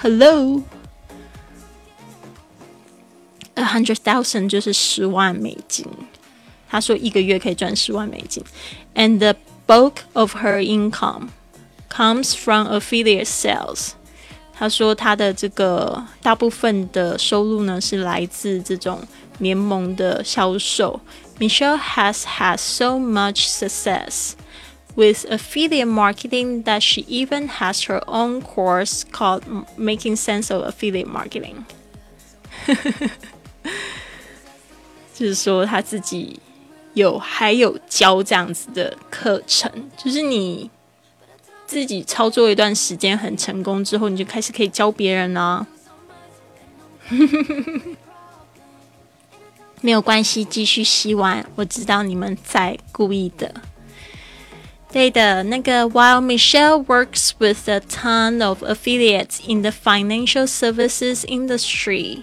[0.00, 0.64] ？Hello，a
[3.62, 5.86] hundred thousand 就是十万美金。
[6.70, 8.42] 他说一个月可以赚十万美金
[8.94, 11.28] ，and the bulk of her income
[11.90, 13.90] comes from affiliate sales。
[14.54, 19.06] 他说他的这个大部分的收入呢是来自这种
[19.38, 20.98] 联盟的销售。
[21.39, 24.35] Michelle has had so much success
[24.95, 29.43] with affiliate marketing that she even has her own course called
[29.77, 31.63] Making Sense of Affiliate Marketing
[35.13, 36.39] 就是说他自己
[36.93, 40.69] 有还有教这样子的课程，就是你
[41.67, 45.65] 自己操作一段时间很成功之后，你就开始可以教别人啦。
[49.84, 51.44] 没有关系，继续洗碗。
[51.56, 53.54] 我知道你们在故意的。
[54.90, 62.22] 对的，那个 While Michelle works with a ton of affiliates in the financial services industry.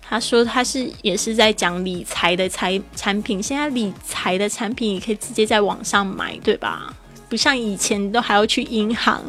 [0.00, 6.94] 他说他是也是在讲理财的财产品，现在理财的产品也可以直接在网上买，对吧？
[7.28, 9.20] 不像以前都还要去银行，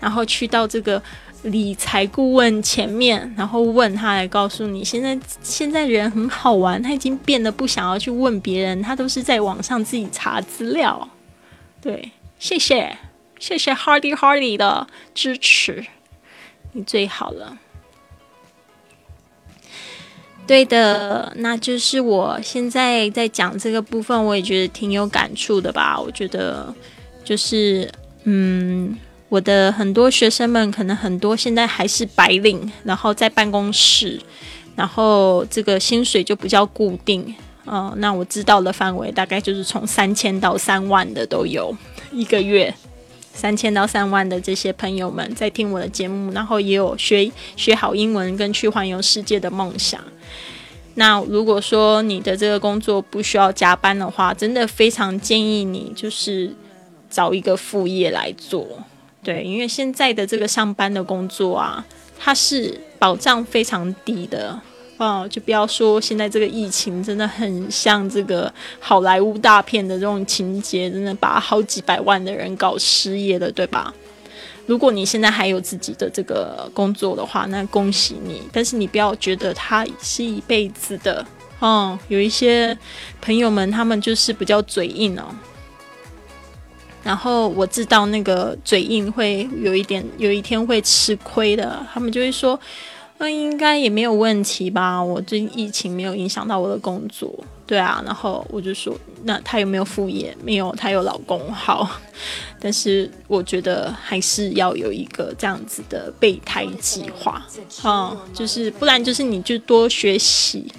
[0.00, 1.02] 然后去到这个
[1.42, 4.84] 理财顾问前面，然后问他来告诉你。
[4.84, 11.08] 现在现在人很好玩，他已经变得不想要去问别人，他都是在网上自己查资料。
[11.80, 12.96] 对，谢谢
[13.38, 15.86] 谢谢 Hardy Hardy 的支持，
[16.72, 17.58] 你最好了。
[20.46, 25.98] 对的，那就是我现在在讲这个部分，我也觉得挺有感触的吧。
[25.98, 26.74] 我觉得
[27.22, 27.88] 就是，
[28.24, 28.98] 嗯，
[29.30, 34.20] 我的很多学生们可能很多现在还是白领，然后在办公室，
[34.76, 37.34] 然后这个薪水就比较固定。
[37.66, 41.74] 嗯，那我知道的范围大概就是从三千到三万的都有
[42.10, 42.74] 一个月，
[43.32, 50.02] 三千到三万的这些朋友们在听我的节目，然后也有学学好英文跟去环游世界的梦想。
[50.94, 56.52] 那如果说你的这个工作不需要加班的话，真的非常建议你就是
[57.08, 58.66] 找一个副业来做，
[59.22, 61.84] 对，因为现在的这个上班的工作啊，
[62.18, 64.58] 它是保障非常低的
[64.96, 73.92] 哦，就不要说现在这个疫情真的很像这个好莱坞大片的这种情节，真的把好几百万的人搞失业了，对吧？
[74.66, 78.40] 如果你现在还有自己的这个工作的话，那恭喜你。
[78.52, 81.26] 但是你不要觉得它是一辈子的
[81.58, 81.98] 哦。
[82.08, 82.76] 有一些
[83.20, 85.24] 朋友们，他们就是比较嘴硬哦。
[87.02, 91.84] 然后我知道那个嘴硬会有一点，有一天会吃亏的。
[91.92, 92.58] 他们就会说。
[93.22, 94.98] 那应该也没有问题吧？
[94.98, 97.30] 我这疫情没有影响到我的工作，
[97.66, 98.02] 对啊。
[98.06, 100.34] 然后我就说，那他有没有副业？
[100.42, 101.86] 没有，他有老公好。
[102.58, 107.46] 但是我觉得还是要有一个这样子的备胎计划，
[107.84, 110.72] 嗯，就是不然就是你就多学习，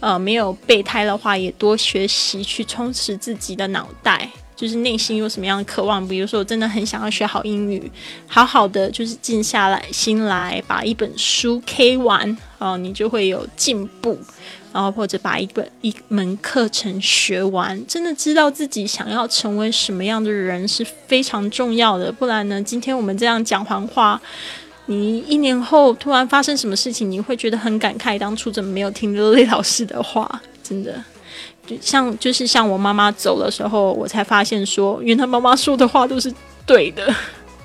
[0.00, 4.30] 呃，没有备胎的话也多学习去充实自己的脑袋。
[4.56, 7.90] 就是内心有什么样的渴望，比如说我真的很想要学好英语，
[8.26, 14.18] 好好的就是静下来心来把一本书 K 完哦，你就会有进步。
[14.72, 22.10] 然后或者把一本一门课程学完，真的知道自己想要成为什么样的人是非常重要的。
[22.10, 24.20] 不然呢，今天我们这样讲黄话，
[24.86, 30.28] 你一年后突然发生什么事情，你会觉得很感慨，当初怎么没有听乐丽老师的话？
[30.60, 30.92] 真的。
[31.66, 36.32] 就像就是像我妈妈走的时候，我才发现说，原来妈妈说的话都是
[36.66, 37.14] 对的，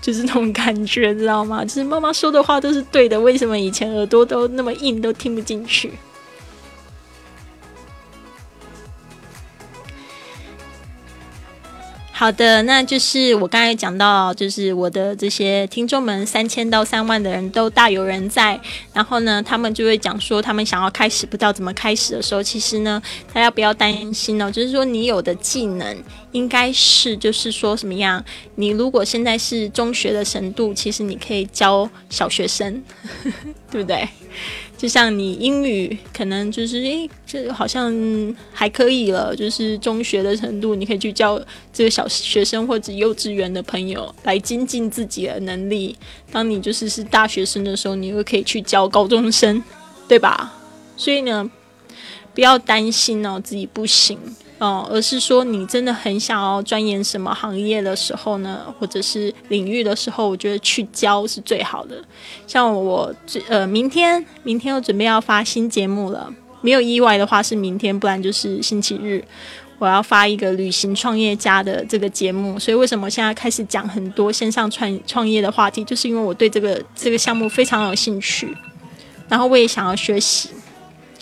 [0.02, 1.64] 就是那种感觉，知道吗？
[1.64, 5.92] 就是妈妈说的话都是对的，为什么以前耳朵都那么硬，都听不进去？
[12.20, 18.60] 好的，那就是我刚才讲到，就是我的这些听众们，三千到三万的人都大有人在。
[18.92, 23.02] 然后呢，他们就会讲说，他们想要开始不知道怎么开始的时候，其实呢，
[23.34, 28.22] 大家不要担心哦，就是说你有的技能应该是就是说什么样？
[28.56, 32.84] 你如果现在是中学的程度，其实你可以教小学生，
[33.72, 34.06] 对不对？
[34.80, 37.94] 就像你英语可能就是诶，这好像
[38.54, 41.38] 还可以了，就是中学的程度，你可以去教
[41.74, 45.94] 这个小学生或者幼稚园的朋友来精进自己的能力。
[46.32, 49.62] 当你就是是大学生的时候，你又可以去教高中生，
[50.08, 50.54] 对吧？
[50.96, 51.52] 所以呢，
[52.34, 54.18] 不要担心哦，自己不行。
[54.60, 61.96] 哦，而是说你真的很想要钻研什么行业的时候呢，或者是领域的时候，我觉得去教是最好的。
[62.46, 66.30] 像我最呃，明天明天我准备要发新节目了，
[66.60, 69.24] 没有意外的话是明天，不然就是星期日，
[69.78, 72.60] 我要发一个旅行创业家的这个节目。
[72.60, 78.54] 所以为什么现在开始讲很多线上创创业的话题，就是因为我对这个这个项目非常有兴趣，
[79.30, 80.50] 然后我也想要学习。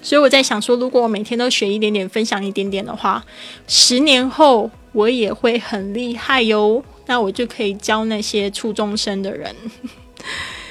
[0.07, 3.21] 所以我在想说，如果我每天都学一点点，分享一点点的话，
[3.67, 6.81] 十年后我也会很厉害哟。
[7.07, 9.53] 那我就可以教那些初中生的人。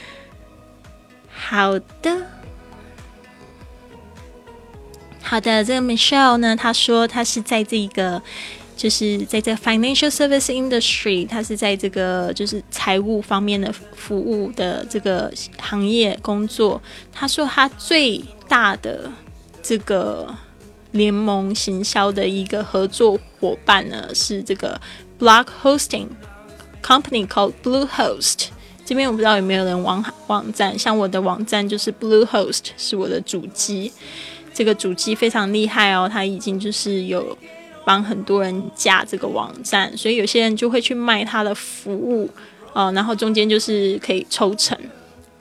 [1.29, 2.27] 好的，
[5.23, 5.63] 好的。
[5.63, 8.23] 这个 Michelle 呢，他说他是在这个，
[8.75, 15.31] 就是在这 financial service industry，他是在这个就是财务方面的服务的这个
[15.61, 16.81] 行业工作。
[17.13, 19.13] 他说他最大的。
[19.69, 20.33] 这个
[20.93, 24.81] 联盟行销的一个合作伙伴呢，是这个
[25.19, 26.07] blog hosting
[26.81, 28.47] company called Bluehost。
[28.85, 33.93] 这边我不知道有没有人网网站，像我的网站就是 Bluehost，是我的主机。
[34.55, 37.37] 这个主机非常厉害哦，它已经就是有
[37.85, 42.31] 帮很多人架这个网站，所以有些人就会去卖它的服务
[42.73, 44.79] 哦，然后中间就是可以抽成。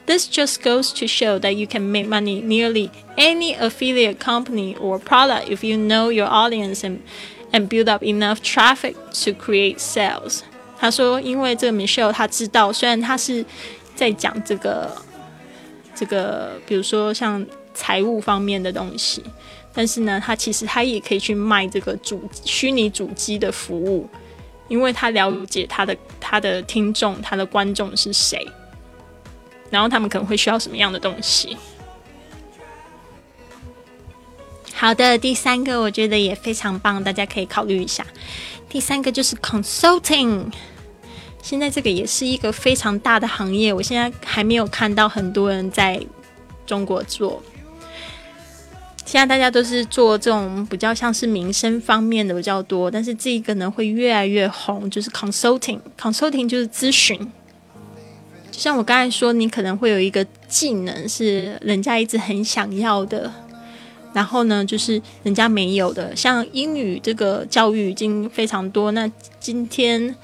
[0.06, 5.00] This just goes to show that you can make money nearly any affiliate company or
[5.00, 7.00] product if you know your audience and
[7.52, 10.42] and build up enough traffic to create sales。
[10.78, 13.44] 他说，因为这个 Michelle 他知道，虽然他是
[13.96, 14.96] 在讲这个
[15.96, 19.24] 这个，比如说像财务方面的东西，
[19.74, 24.08] 但是呢，他其实他也可以去卖这个主虚拟主机的服务，
[24.68, 28.46] 因为他了解他的他的听众，他的观众是谁。
[29.76, 31.58] 然后他们可能会需要什么样的东西？
[34.74, 38.08] 好的，第三个我觉得也非常棒，大家可以考虑一下。
[38.70, 40.50] 第三个就是 consulting，
[41.42, 46.02] 现在这个也是一个非常大的行业，我现在还没有看到很多人在
[46.66, 47.44] 中国做。
[49.06, 57.20] 现在大家都是做这种比较像是民生方面的比较多，但是这个呢会越来越红，就是 consulting，consulting 就是咨询。
[58.58, 63.32] 像我刚才说，你可能会有一个技能是人家一直很想要的，
[64.14, 66.16] 然后呢，就是人家没有的。
[66.16, 69.10] 像英语这个教育已经非常多，那
[69.40, 70.16] 今天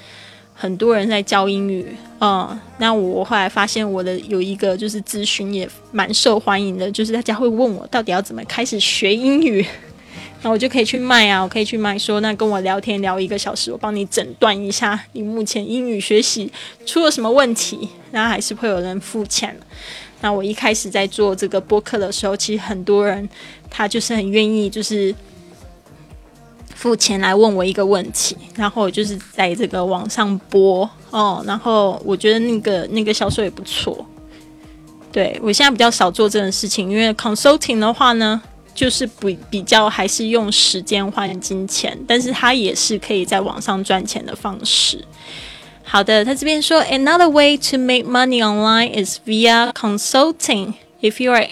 [0.54, 1.86] 很多人在教英语，
[2.20, 9.66] 嗯，那我后来发现我的有一个就是咨询也蛮受欢迎的，就是大家会问我到底要怎么开始学英语。
[10.44, 16.52] 那我就可以去卖啊，我可以去卖，说那跟我聊天聊一个小时，我帮你诊断一下你目前英语学习
[16.84, 19.56] 出了什么问题，那还是会有人付钱。
[20.22, 23.30] 那我一开始在做这个播客的时候，其实很多人
[23.70, 25.14] 他就是很愿意就是
[26.74, 34.04] 付钱来问我一个问题，然后我就是在这个网上播哦，然后我觉得那个那个销售也不错。
[35.12, 38.42] 对我现在比较少做这种事情，因为 consulting 的话呢。
[38.81, 45.03] 就是比比较还是用时间换金钱，但是它也是可以在网上赚钱的方式。
[45.83, 50.75] 好的，他这边说，Another way to make money online is via consulting.
[51.01, 51.47] If you are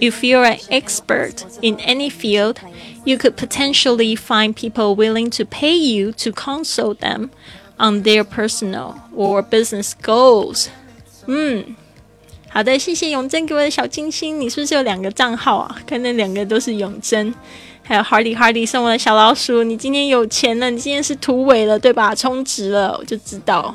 [0.00, 2.56] if you are an expert in any field,
[3.04, 7.28] you could potentially find people willing to pay you to consult them
[7.76, 10.68] on their personal or business goals.
[11.26, 11.76] 嗯。
[12.53, 14.39] 好的，谢谢永贞给我的小金星。
[14.39, 15.73] 你是不是有两个账号啊？
[15.87, 17.33] 看那两个都是永贞，
[17.81, 19.63] 还有 Hardy Hardy 送我的小老鼠。
[19.63, 22.13] 你今天有钱了，你今天是突围了，对吧？
[22.13, 23.73] 充值了，我就知道。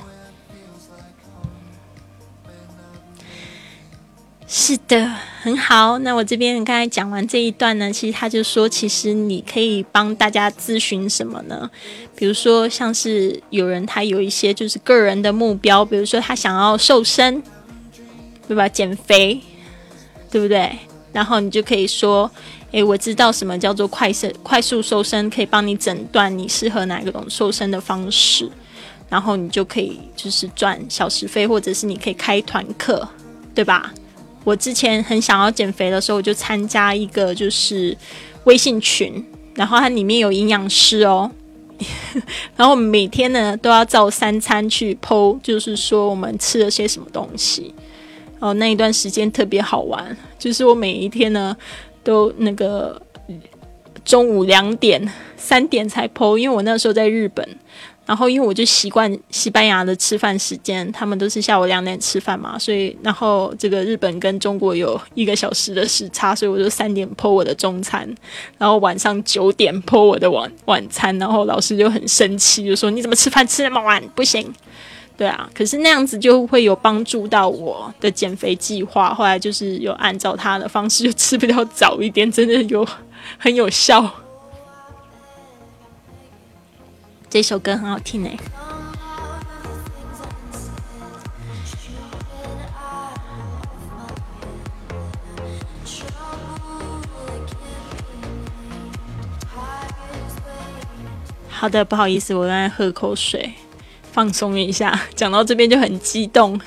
[4.47, 5.99] 是的，很好。
[6.01, 11.71] 那我这边刚才讲完这一段呢，其实他就说，其实你可以帮大家咨询什么呢？
[12.15, 17.43] 比如说，像是有人他有一些就是个人的目标，比如说他想要瘦身。
[18.47, 18.69] 对吧？
[18.69, 19.41] 减肥，
[20.31, 20.71] 对不对？
[21.13, 22.31] 然后你就可以说
[22.73, 28.51] ：“诶，我知道什么叫做快瘦、快速瘦身，可以帮你诊断你适合哪一种瘦身的方式。”
[29.09, 33.09] 然后你就可以就是赚小时费，或者是你可以开团课，
[33.55, 33.95] 对吧？
[34.45, 37.97] 我之前很想要减肥的时候，我就参加一个就是
[38.45, 39.25] 微信群，
[39.55, 41.31] 然后它里面有营养师哦，
[42.57, 47.73] 然后每天呢都要照三餐去剖，就是说我们吃了些什么东西。
[48.47, 51.57] 哦，那一段时间特别好玩，就是我每一天呢
[52.05, 53.01] 都那个
[54.05, 57.47] 中午两点、三点才剖，因为我那时候在日本。
[58.07, 68.09] 然后，因为我就习惯西班牙的吃饭时间，他们都是下午两点吃饭嘛，所以然后这个日本跟中国有一个小时的时差，所以我就三点剖我的中餐，
[68.59, 74.01] 然后晚上九点剖我的晚晚餐，然后老师就很生气，就说你怎么吃饭吃那么晚？
[74.15, 74.55] 不行，
[75.17, 82.87] 对啊，可是那样子就会有帮助到我的减肥计划，后来就是有按照他的方式，就吃比较早一点，真的有
[83.39, 84.09] 很有效。
[87.31, 88.39] 这首歌很好听诶。
[101.49, 103.55] 好的，不好意思，我刚才喝口水，
[104.17, 104.99] 放松一下。
[105.15, 106.59] 讲到这边就很激动，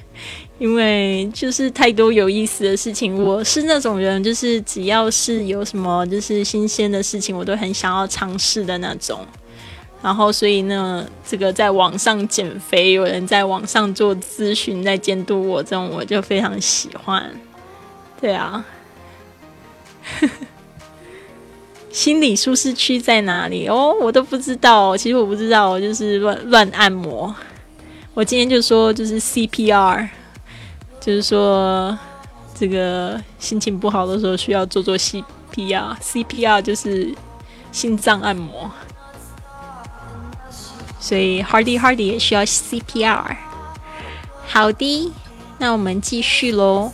[0.60, 3.18] 因为就是太多有意思的事情。
[3.24, 9.26] 我是那种人，就是只要是有什么就是新鲜的事情，我都很想要尝试的那种。
[10.04, 17.32] 然后，所以呢，这个在网上减肥，有人在网上做咨询，在监督我，这种我就非常喜欢。
[18.22, 18.64] 对啊，
[21.92, 23.68] 心理舒适区在哪里？
[23.68, 24.96] 哦，我都不知道。
[24.96, 27.34] 其实我不知道，我就是乱乱按摩。
[28.14, 30.08] 我今天就说，就是 CPR，
[31.00, 31.98] 就是说
[32.54, 35.96] 这个心情不好的时候需要做做 CPR。
[36.02, 37.14] CPR 就是
[37.72, 38.70] 心脏按摩。
[41.00, 43.36] 所以 Hardy Hardy 也需要 CPR。
[44.48, 45.12] 好的，
[45.58, 46.92] 那我们继续喽。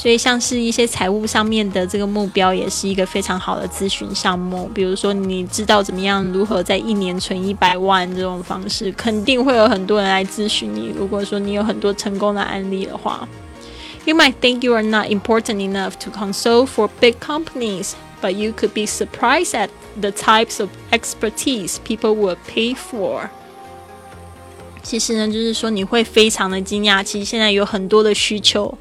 [0.00, 4.66] 所以像是一些财务上面的这个目标，也是一个非常好的咨询项目。
[4.72, 10.90] 比如说，你知道怎么样如何在一年存一百万这种方式，肯定会有很多人来咨询你。
[10.96, 13.28] 如果说你有很多成功的案例的话
[14.06, 18.70] ，You might think you are not important enough to consult for big companies, but you could
[18.70, 19.68] be surprised at
[20.00, 23.28] The types of expertise people will pay for。
[24.82, 28.78] 其实呢，就是说你会非常的惊讶，其实现在有很多的需求，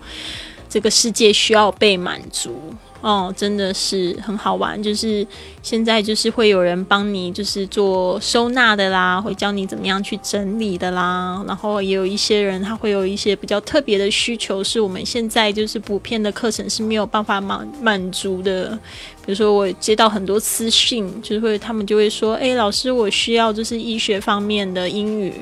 [0.70, 2.56] 这个世界需要被满足。
[3.02, 4.82] 哦，真的是很好玩。
[4.84, 5.26] 就是
[5.64, 11.42] 现在，就是会有人帮你，就是做收纳的啦，会教你怎么样去整理的啦。
[11.48, 18.78] 然后也有一些人，他会有一些比较特别的需求，是我们现在就是普遍的课程是没有办法满满足的。
[19.26, 25.34] 比如说，我接到很多私信，就是会他们就会说：“哎，老师，我需要就是医学方面的英语。”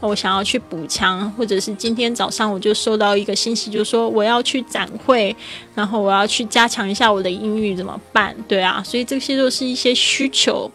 [0.00, 5.34] 我想要去补强，或者是今天早上我就收到一个信息，就说我要去展会，
[5.74, 8.36] 然后我要去加强一下我的英语，怎么办？
[8.46, 10.70] 对啊，所以这些都是一些需求，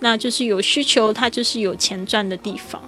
[0.00, 2.82] 那就是有需求，它就是有钱赚的地方。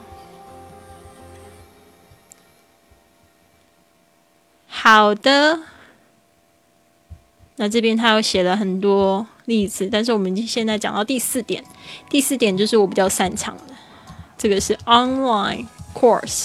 [4.69, 5.61] 好的，
[7.57, 11.65] 那这边他又写了很多例子，但是我们现在讲到第四点，
[12.11, 13.75] 第四点就是我比较擅长的，
[14.37, 15.67] 这个是 online。
[15.99, 16.45] Course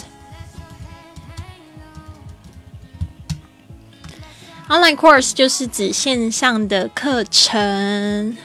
[4.69, 8.38] online course 就是指线上的课程。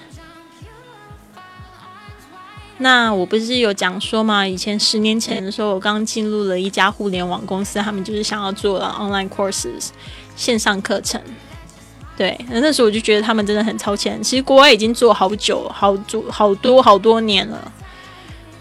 [2.78, 4.44] 那我不是有讲说嘛？
[4.44, 9.90] 以前十年前的时候，我刚进入了一家互联网公司，他们就是想要做了 online courses
[10.34, 11.22] 线上课程。
[12.16, 14.20] 对，那时候我就觉得他们真的很超前。
[14.20, 17.72] 其实国外已经做好久、好做好多好多年了。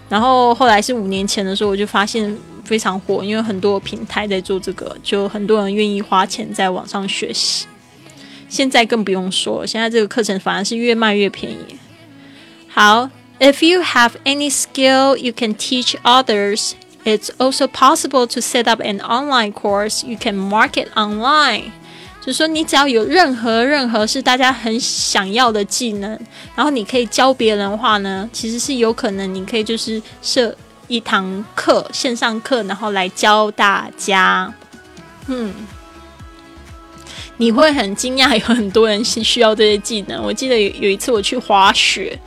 [0.08, 7.66] 然后后来是五年前的时候，我就发现非常火，因为很多平台在做这个，就很多人愿意花钱在网上学习。
[8.48, 11.76] 现在更不用说，现在这个课程反而是越卖越便宜。
[12.68, 13.10] 好
[13.40, 16.72] ，If you have any skill you can teach others,
[17.04, 21.72] it's also possible to set up an online course you can market online.
[22.26, 26.10] 就说，你只要有任何任何是大家很想要的技能，
[26.56, 30.52] 然后你可以教别人的话呢，其实是有可能你可以就是设
[30.88, 34.52] 一堂课线上课，然后来教大家。
[35.28, 35.54] 嗯，
[37.36, 40.20] 你会很惊讶，有很多人是需要这些技能。
[40.20, 42.18] 我记得有有一次我去滑雪，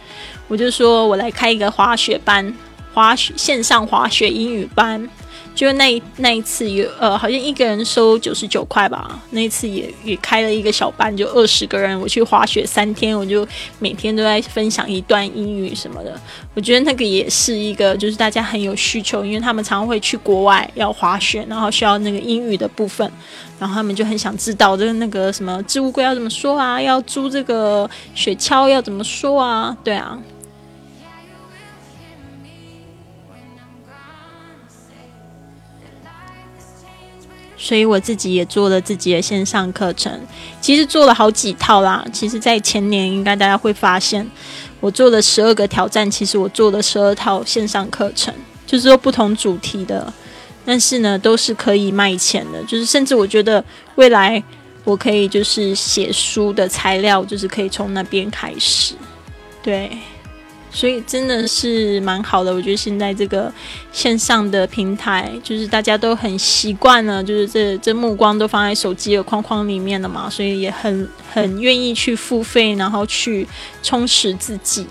[0.48, 2.56] 我就说我来开一个滑雪班，
[2.94, 5.10] 滑雪线上滑雪英语班。
[5.60, 9.22] 就那一那一次有呃，好像一个人收九十九块吧。
[9.32, 13.46] 那一次也也开了一个小班，就二十个人，我去滑雪三天，我就
[13.78, 16.18] 每天都在分享一段英语什么的。
[16.54, 23.12] 我觉得那个也是一个，就是大家很有需求，因为他们常会去国外要滑雪，然后需要那个英语的部分，
[23.60, 30.18] 然后他们就很想知道就是那个什么置物柜要怎么说啊，要租这个雪橇要怎么说啊，对啊。
[37.62, 40.18] 所以我自己也做了自己的线上课程，
[40.62, 42.04] 其实做了好几套啦。
[42.14, 44.26] 其实，在前年应该大家会发现，
[44.80, 48.34] 我做了十二个挑战，其实我做了十二套线上课程，
[48.66, 50.12] 就是说不同主题的，
[50.66, 52.64] 但是呢，都是可以卖钱的。
[52.64, 53.64] 就是甚至我觉得
[53.96, 54.42] 未来
[54.86, 58.96] 我可以就是写书的材料，就是可以从那边开始，
[59.62, 59.92] 对。
[60.72, 63.52] 所以真的是蛮好的，我觉得现在这个
[63.92, 73.48] 线上的平台，就是大家都很习惯了，就是这这目光都放在手机的框框里面了嘛，所以也很很愿意去付费，然后去
[73.82, 74.86] 充实自己。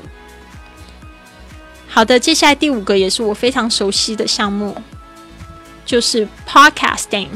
[1.87, 4.77] 好的，接下来第五个也是我非常熟悉的项目，
[5.87, 7.29] 就是 podcasting。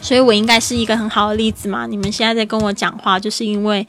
[0.00, 1.86] 所以我应该是一个很好的例子嘛？
[1.86, 3.86] 你们现在在跟我讲话，就是因为。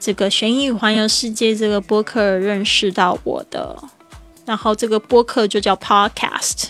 [0.00, 3.76] 这个悬疑环游世界这个播客认识到我的，
[4.46, 6.68] 然后这个播客就叫 Podcast，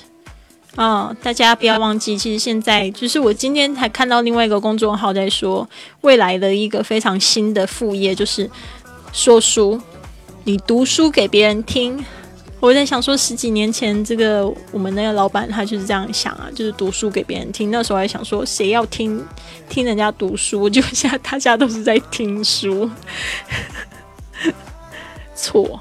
[0.77, 5.69] 嗯，大家不要忘记，其实现在就是我今天才看到另外一个公众号在说，
[6.01, 8.51] 未来的一个非常新的副业就是
[9.12, 9.81] 说书，
[10.43, 12.05] 你读书给别人听。
[12.61, 17.70] 我在想说，十几年前这个我们那个老板他就是这样想啊，就是读书给别人听。
[17.70, 19.24] 那时候还想说，谁要听
[19.69, 20.69] 听人家读书？
[20.69, 22.91] 就现在大家都是在听书，
[25.35, 25.81] 错。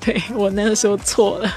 [0.02, 1.54] 对我那个时候错了，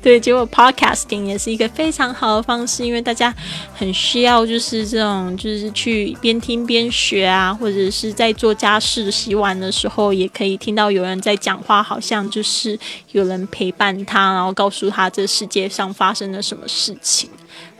[0.00, 3.34] 对，结果 podcasting 也是一个非常好的方式，因为大家
[3.74, 12.78] 很需要就是这种，就是去边听边学啊，或者是在做家事、洗碗的时候，也可以听到有人在讲话，好像就是
[13.10, 17.28] 有人陪伴他，然后告诉他这世界上发生了什么事情。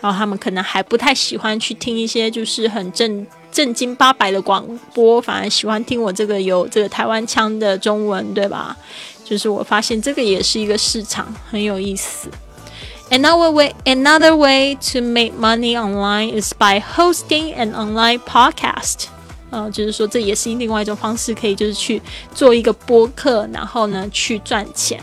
[0.00, 8.76] 然后他们可能还不太喜欢去听一些就是很正正经八百的广播，反而喜欢听我这个有这个台湾腔的中文，对吧？
[9.23, 12.29] 就是我发现这个也是一个市场，很有意思。
[13.09, 19.05] Another way, another way to make money online is by hosting an online podcast.
[19.49, 22.01] 呃，就是说这也是另外一种方式，可以就是去
[22.33, 25.01] 做一个播客，然后呢去赚钱。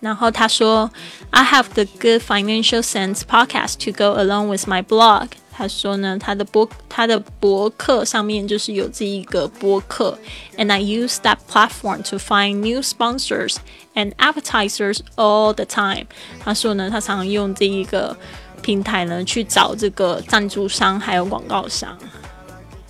[0.00, 0.90] 然后他说，
[1.30, 5.28] I have the Good Financial Sense podcast to go along with my blog.
[5.55, 10.17] 他说呢，他的博他的博客上面就是有这一个博客
[10.57, 13.57] ，and I use that platform to find new sponsors
[13.93, 16.07] and advertisers all the time。
[16.43, 18.17] 他说呢，他常用这一个
[18.63, 21.95] 平台呢去找这个赞助商还有广告商，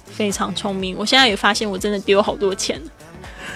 [0.06, 0.96] 非常聪明。
[0.98, 2.82] 我现在也发现我真的丢好多钱，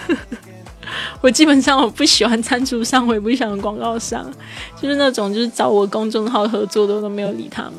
[1.22, 4.30] 我基本上我不喜欢赞助商，我也不喜欢广告商，
[4.80, 7.74] 就是那种就是找我公众号合作的我都没有理他们。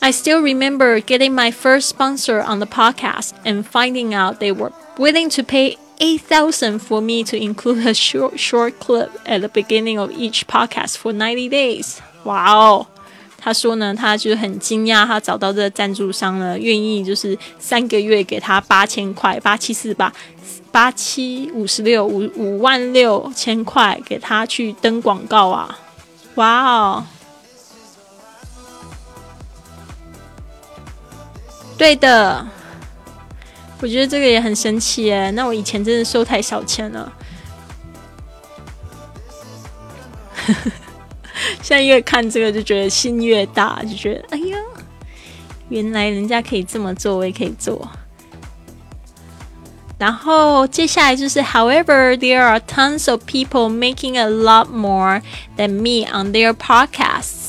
[0.00, 4.72] I still remember getting my first sponsor on the podcast and finding out they were
[4.98, 9.98] willing to pay 8000 for me to include a short short clip at the beginning
[10.00, 12.00] of each podcast for 90 days.
[12.24, 12.88] Wow.
[13.38, 20.12] 他说呢，他就是很惊讶，他找到这个赞助商呢，愿意就是三个月给他八千块，八七四八，
[20.70, 25.78] 八七五十六五五万六千块给他去登广告啊！
[26.36, 27.06] 哇哦！
[31.77, 32.45] 对的，
[33.79, 35.29] 我觉得这个也很神奇耶。
[35.31, 37.13] 那我以前真的收太少钱了，
[41.61, 44.57] 现在越看这个就觉得心越大，就觉得哎呀，
[45.69, 47.87] 原来人家可以这么做，我也可以做。
[49.99, 55.21] 然后接下来就是，However, there are tons of people making a lot more
[55.57, 57.46] than me on their podcasts.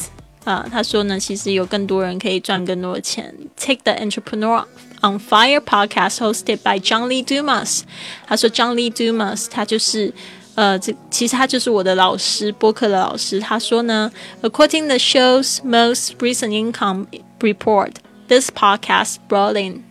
[0.47, 3.33] 啊，他说呢，其实有更多人可以赚更多的钱。
[3.55, 4.65] Take the Entrepreneur
[5.01, 7.83] on Fire podcast hosted by John Lee Dumas。
[8.27, 10.13] 他说，John Lee Dumas 他就是
[10.55, 13.39] 呃，这其实他就是我的老师，播客的老师。
[13.39, 17.07] 他说呢，According the show's most recent income
[17.39, 17.93] report,
[18.27, 19.83] this podcast brought in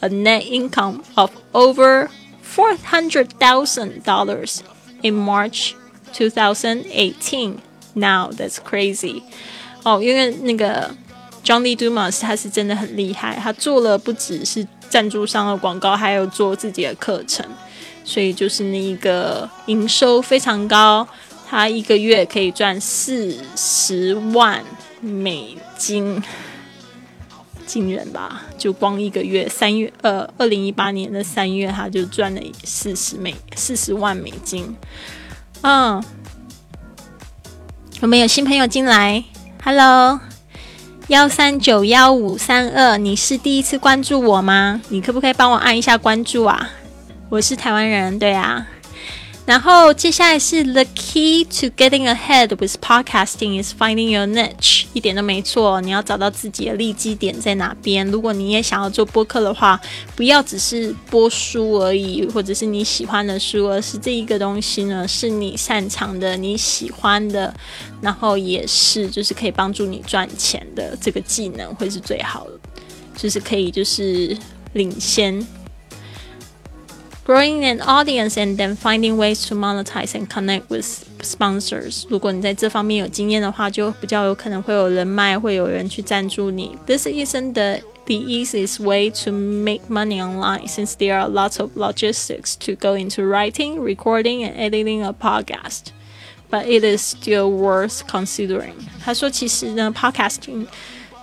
[0.00, 2.08] a net income of over
[2.42, 4.58] four hundred thousand dollars
[5.02, 5.74] in March
[6.12, 7.60] 2018.
[7.94, 9.22] Now that's crazy.
[9.83, 10.89] 哦，因为那个
[11.43, 17.45] Johnny Dumas 他是真的很厉害，他做了不只是赞助商的广告，还有做自己的课程，
[18.03, 21.07] 所以就是那一个营收非常高，
[21.49, 24.63] 他一个月可以赚四十万
[24.99, 26.21] 美金，
[27.65, 28.43] 惊人吧？
[28.57, 34.75] 就光一个月，三月呃，二零一八年的三月，他就赚了四十美四十万美金。
[35.61, 36.03] 嗯，
[38.01, 39.23] 我们有新朋友进来
[39.63, 40.19] ，Hello，
[41.07, 44.81] 幺三九幺五三二，你是第一次关注我吗？
[44.89, 46.69] 你可不可以帮我按一下关注啊？
[47.29, 48.67] 我是台湾人，对啊。
[49.49, 55.81] 然后接下来是 The key to getting ahead with podcasting is finding your niche，一点都没错。
[55.81, 58.05] 你要找到自己的利基点在哪边。
[58.05, 59.81] 如果你也想要做播客的话，
[60.15, 67.51] 不要只是播书而已，或者是你喜欢的书，而是这一个东西呢，是你擅长的、你喜欢的，
[68.01, 72.51] 然后也是就是可以帮助你赚钱的这个技能，会是最好的，
[73.17, 74.37] 就是可以就是
[74.73, 75.43] 领先。
[77.28, 80.84] Growing an audience and then finding ways to monetize and connect with
[81.22, 82.04] sponsors。
[82.10, 86.76] 如果你在这方面有经验的话，就比较有可能会有人脉，会有人去赞助你。
[86.86, 92.54] This isn't the the easiest way to make money online since there are lots of logistics
[92.58, 95.84] to go into writing, recording, and editing a podcast.
[96.50, 98.74] But it is still worth considering.
[99.02, 100.66] 他说，其实呢，podcasting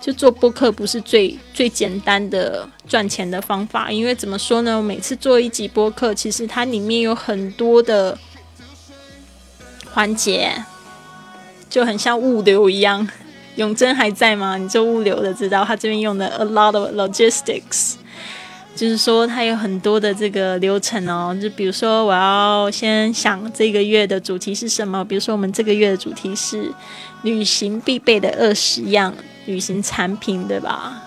[0.07, 4.77] 就做播客不是最最简单的赚钱的方法，因为怎么说呢？
[4.77, 8.17] 我每次做一集播客，其实它里面有很多的
[9.91, 10.63] 环节，
[11.69, 13.05] 就很像物流一样。
[13.57, 14.55] 永贞还在吗？
[14.55, 17.95] 你做物流的知道，他这边用的 a lot of logistics，
[18.77, 21.37] 就是说它有很多的这个流程哦。
[21.41, 26.71] 就比如说，我要先想这个月的主题是什么，比如说我们这个月的主题是
[27.23, 29.13] 旅行必备的二十样。
[29.47, 31.01] 旅行产品对吧？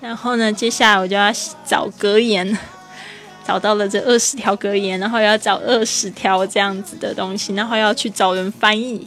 [0.00, 1.32] 然后呢，接下来我就要
[1.66, 2.56] 找格言，
[3.44, 9.06] 找到了这二十条格言，然后要找二十条这样子的东西，然后要去找人翻译，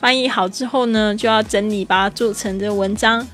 [0.00, 3.26] 翻译好之后呢，就要整理，把它做成这文章，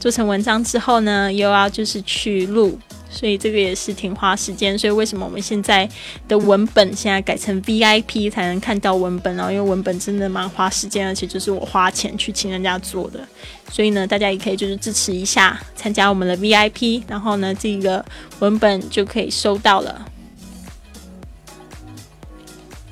[0.00, 2.78] 做成文章之后呢，又要就是去录。
[3.08, 5.88] 所以这个也是挺花时间，所以为什么我们现在
[6.28, 9.50] 的文本现在改成 VIP 才能看到文本呢？
[9.50, 13.26] 因为文本真的蛮花时间，而且就是我花钱去请人家做的。
[13.70, 18.04] 所以呢，大家也可以就是支持一下，参加我们的 VIP，然后呢，这个
[18.40, 20.06] 文本就可以收到了。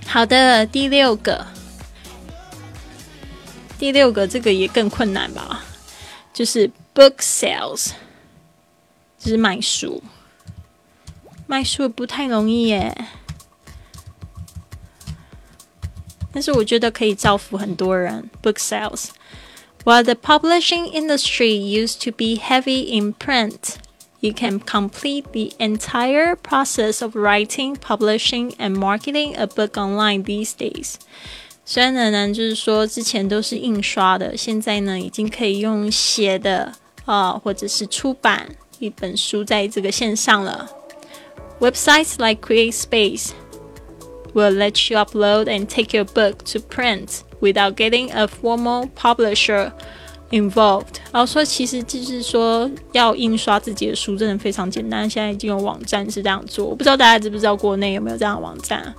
[0.07, 1.45] 好的，第六个，
[3.79, 5.65] 第六个这个也更困难吧，
[6.33, 7.91] 就是 book sales，
[9.25, 10.03] 就是卖书。
[11.47, 12.95] 卖书不太容易耶，
[16.31, 18.29] 但是我觉得可以造福很多人。
[18.43, 19.07] Book sales.
[19.85, 23.77] While the publishing industry used to be heavy in print,
[24.21, 30.53] you can complete the entire process of writing, publishing, and marketing a book online these
[30.53, 30.97] days.
[31.65, 36.73] 虽然呢，就是说之前都是印刷的，现在呢已经可以用写的
[37.07, 40.69] 啊，或者是出版一本书在这个线上了。
[41.61, 43.31] Websites like CreateSpace
[44.35, 49.73] will let you upload and take your book to print without getting a formal publisher
[50.31, 50.97] involved。
[51.13, 55.09] 然后说，其实就是说，要印刷自己的书真的非常简单。
[55.09, 58.95] 现在已经有网站是这样做，我不知道大家知不知道国内有没有这样的网站。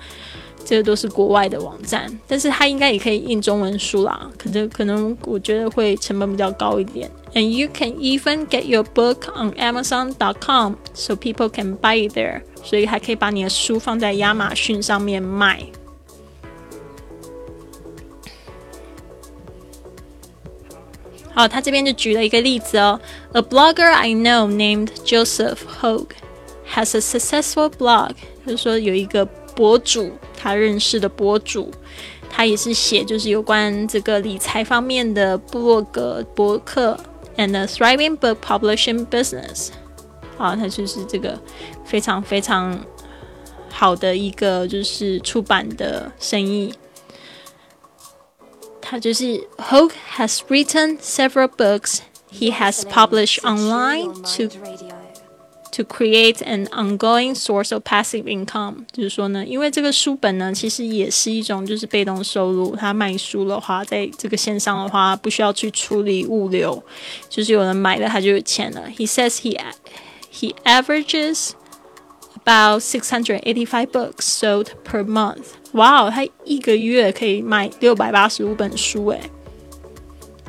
[0.64, 4.30] 这个都是国外的网站，但是它应该也可以印中文书啦。
[4.38, 7.10] 可能可能我觉得会成本比较高一点。
[7.34, 12.42] And you can even get your book on Amazon.com, so people can buy it there.
[12.62, 15.64] 所以还可以把你的书放在亚马逊上面卖。
[21.32, 23.00] 好，他这边就举了一个例子哦。
[23.32, 26.10] A blogger I know named Joseph Hogue
[26.74, 28.10] has a successful blog，
[28.44, 30.11] 就是说有一个 博主。
[30.37, 31.71] 他认识的博主，
[32.29, 36.99] 他也是写就是有关这个理财方面的部落格博客
[37.37, 39.69] ，and a thriving book publishing business。
[40.37, 41.39] 啊，他就是这个
[41.85, 42.79] 非常非常
[43.71, 46.73] 好的一个就是出版的生意。
[48.81, 49.23] 他就是
[49.57, 52.01] Hoke has written several books.
[52.31, 54.49] He has published online to
[55.74, 62.74] To create an ongoing source of passive income，就是说呢，因为这个书本呢，其实也是一种就是被动收入。
[62.74, 66.82] 他卖书的话，在这个线上的话，不需要去处理物流，
[67.28, 68.82] 就是有人买了他就有钱了。
[68.96, 69.56] He says he
[70.32, 71.50] he averages
[72.44, 75.52] about six hundred eighty five books sold per month。
[75.74, 79.20] 哇哦，他一个月可以卖六百八十五本书诶。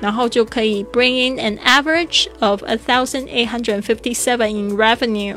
[0.00, 5.36] 然后就可以 bring in an average of a thousand eight hundred fifty seven in revenue，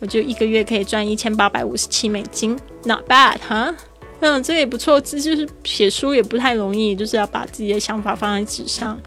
[0.00, 3.74] 我就一个月可以赚一千八百五十七美金，Not bad，哈。
[4.22, 5.00] 嗯，这也不错。
[5.00, 9.00] 这就是写书也不太容易，就是要把自己的想法放在纸上。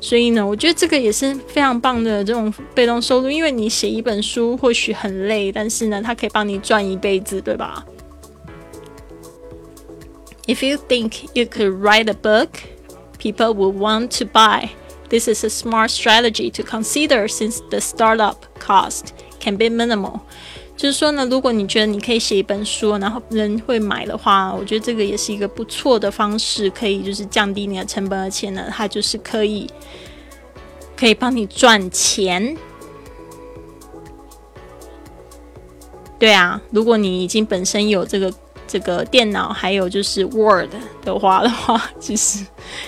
[0.00, 3.30] 所以呢，我觉得这个也是非常棒的这种被动收入。
[3.30, 7.86] 因为你写一本书或许很累，但是呢，它可以帮你赚一辈子，对吧
[10.46, 12.48] ？If you think you could write a book,
[13.18, 14.70] people will want to buy.
[15.08, 20.20] This is a smart strategy to consider since the startup cost can be minimal.
[20.76, 29.70] 就是说呢，如果你觉得你可以写一本书，然后人会买的话，我觉得这个也是一个不错的方式，可以就是降低你的成本，而且呢，它就是可以
[30.94, 32.56] 可以帮你赚钱。
[36.18, 38.32] 对啊，如果你已经本身有这个
[38.66, 40.70] 这个电脑，还有就是 Word
[41.04, 42.44] 的话的话，其实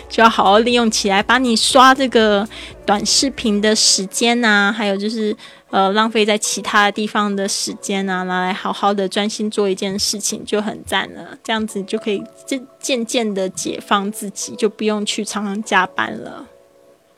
[0.08, 2.48] 就要好好利用起来，把你刷这个
[2.84, 5.36] 短视频的时间啊，还有就是。
[5.70, 11.36] 呃，浪费在其他地方的时间啊，拿来好好的专心做一件事情就很赞了。
[11.44, 16.46] 这样子就可以渐渐渐的解放自己，就不用去常常加班了。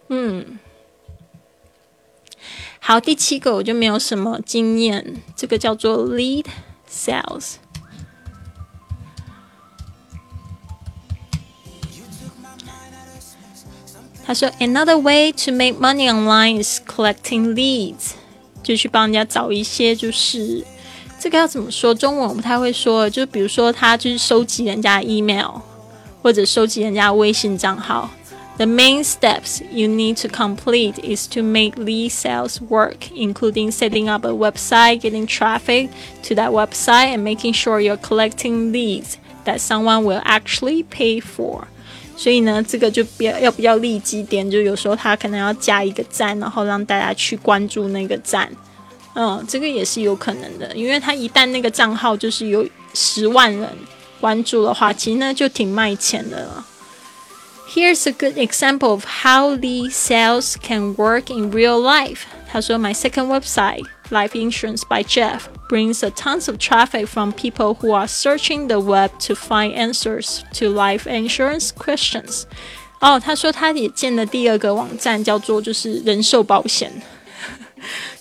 [0.08, 0.58] 嗯，
[2.80, 6.46] 好，第七个我就没有什么经验，这个叫做 lead
[6.90, 7.52] sales。
[14.29, 18.13] 他说，Another way to make money online is collecting leads。
[18.63, 20.65] 就去帮人家找一些，就是
[21.19, 21.93] 这个要怎么说？
[21.93, 23.07] 中文我不太会说。
[23.07, 25.61] 就比如说，他就是收集人家 email，
[26.23, 28.09] 或者收集人家微信账号。
[28.57, 34.25] The main steps you need to complete is to make lead sales work, including setting up
[34.25, 35.89] a website, getting traffic
[36.23, 41.67] to that website, and making sure you're collecting leads that someone will actually pay for.
[42.20, 48.46] 所以呢，这个就比较要比较立即点，就有时候他可能要加一个赞，然后让大家去关注那个赞，
[49.14, 53.66] 嗯，这个也是有可能的，因为他一旦那个账号就是有十万人
[54.20, 56.66] 关注的话，其实呢就挺卖钱的了。
[57.72, 62.24] Here's a good example of how the sales can work in real life.
[62.46, 63.86] 他说，My second website.
[64.10, 68.80] Life Insurance by Jeff brings a tons of traffic from people who are searching the
[68.80, 72.42] web to find answers to life insurance questions.
[72.98, 76.90] 哦，他说他也建了第二个网站，叫做就是人寿保险，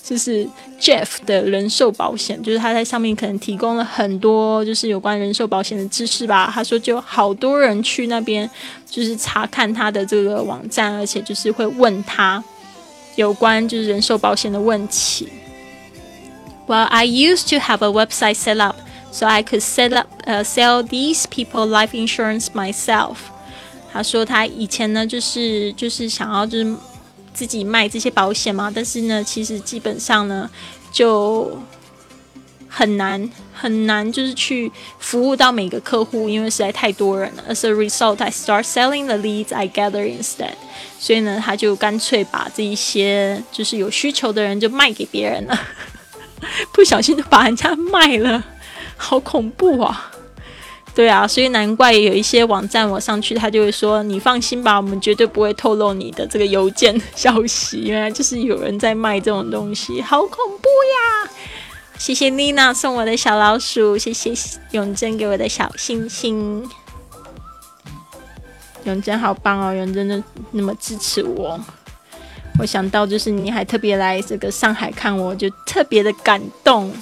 [0.03, 0.47] 就是
[0.79, 6.49] Jeff 的人寿保险，就是他在上面可能提供了很多就是有关人寿保险的知识吧。
[6.53, 8.49] 他说就好多人去那边
[8.89, 12.41] 就是查看他的这个网站，而且就是会问他
[13.15, 15.27] 有关就是人寿保险的问题。
[16.69, 18.75] Well, I used to have a website set up
[19.11, 23.15] so I could set up uh, sell these people life insurance myself.
[23.91, 26.75] 他说他以前呢就是就是想要就是
[27.33, 30.47] 自己卖这些保险嘛，但是呢其实基本上呢
[30.91, 31.57] 就
[32.67, 37.43] 很难很难就是去服务到每个客户，因为实在太多人了。
[37.49, 40.53] As a result, I start selling the leads I gather instead.
[40.99, 45.59] 所以呢，他就干脆把这一些就是有需求的人就卖给别人了。
[46.71, 48.43] 不小心就把人家卖了，
[48.97, 50.11] 好恐怖啊！
[50.95, 61.31] 对啊，所以难怪有一些网站我上去，他就会说：“你放心吧，我们绝对不会透露你的这个邮件消息。”原来就是有人在卖这种东西，好恐怖呀！
[61.97, 64.33] 谢谢妮娜送我的小老鼠，谢谢
[64.71, 66.69] 永贞给我的小星星。
[68.85, 70.21] 永贞好棒哦，永贞的
[70.51, 71.59] 那么支持我。
[72.58, 76.92] 我想到就是你还特别来这个上海看我，就特别的感动。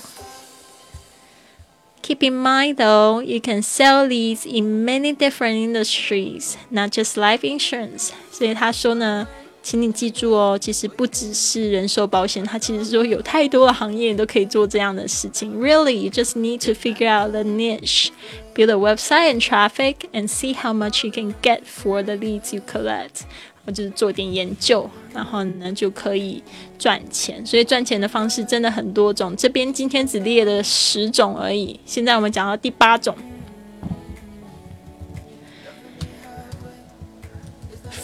[2.02, 7.42] Keep in mind though, you can sell these in many different industries, not just life
[7.42, 8.10] insurance.
[8.32, 9.28] 所以他说呢，
[9.62, 15.56] 请你记住哦，其实不只是人寿保险，它其实说有太多的行业都可以做这样的事情。
[15.56, 18.08] Really, you just need to figure out the niche,
[18.52, 22.52] build a website and traffic, and see how much you can get for the leads
[22.52, 23.20] you collect.
[23.67, 26.41] 我就是做点研究，然后呢就可以
[26.79, 27.45] 赚钱。
[27.45, 29.35] 所以赚钱的方式真的很多种。
[29.35, 31.77] 这边今天只列了十种而已。
[31.85, 33.13] 现在我们讲到第八种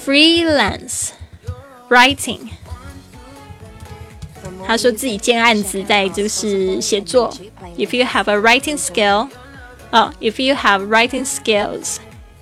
[0.06, 1.12] ，freelance
[1.90, 2.40] writing。
[4.68, 7.34] 他说自己接案子，在就是写作。
[7.78, 9.30] If you have a writing skill，
[9.92, 12.00] 哦，if you have writing skills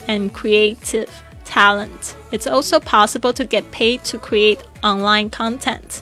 [0.07, 1.06] and creative。
[1.52, 2.15] Talent.
[2.32, 5.99] It's also possible to get paid to create online content.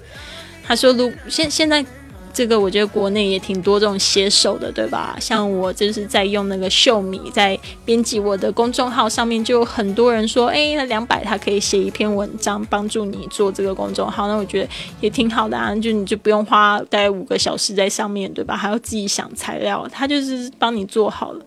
[0.65, 1.83] 他说，如现现在
[2.31, 5.17] 这个我觉得国内也挺多这种写手的，对吧？
[5.19, 14.27] 像我就是在用那个秀米，在编辑我的公众号上面，就有很多人说，哎，那两百他可以写一篇文章，帮助你做这个公众号。
[14.27, 14.69] 那我觉得
[15.01, 18.55] 也挺好的啊，就你就不用花大概五个小时在上面对吧？
[18.55, 21.43] 还要自己想材料，他就是帮你做好了。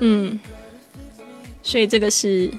[0.00, 0.38] 嗯，
[1.62, 2.50] 所以这个是。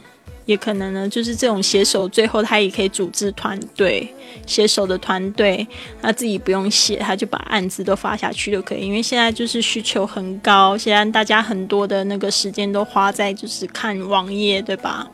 [0.47, 4.13] 也可能呢，就是这种携手，最后他也可以组织团队，
[4.45, 5.65] 携手的团队，
[6.01, 8.81] 他自己不用写，他就把案子都发下去就可以。
[8.85, 15.09] 因为现在就是需求很高，现在大家很多的那个时间都花在就是看网页，对吧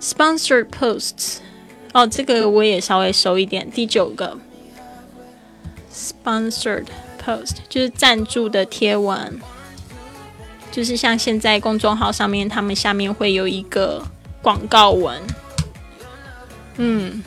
[0.00, 1.38] ？Sponsored posts，
[1.92, 3.68] 哦，这个我也稍微熟一点。
[3.70, 4.38] 第九个
[5.92, 6.86] ，Sponsored
[7.22, 9.38] post 就是赞助的贴文，
[10.70, 14.04] 就是像现在公众号上面，他们下面会有一个。
[14.40, 15.20] 广告文，
[16.76, 17.22] 嗯，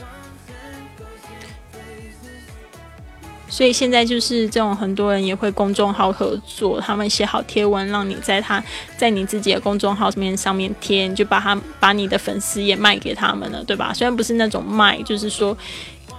[3.50, 8.64] 所以现在就是这种很多人也会公众号合作，他们写好贴文，让你在他
[8.98, 13.94] 在你自己的公众号面上面贴，你就把他把你的粉丝也卖给他们了，对吧？
[13.94, 15.56] 虽然不是那种卖，就是说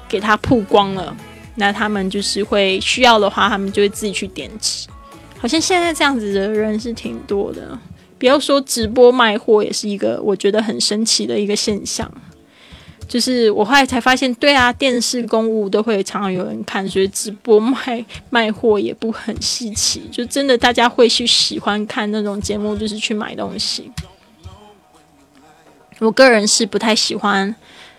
[0.07, 1.16] 给他曝光了，
[1.55, 4.86] 那他们就是会需要的话，他们就会自己去点击。
[5.43, 7.77] 好像现在这样子的人是挺多的。
[8.16, 12.09] 不要说直播卖货也是一个我觉得很神奇的一个现象，
[13.09, 23.90] 就是我后来才发现，对啊，电视公务都会常常有人看，所以直播卖卖货也不很稀奇，就真的大家会去喜欢看那种节目，就是去买东西。
[25.98, 27.52] 我个人是不太喜欢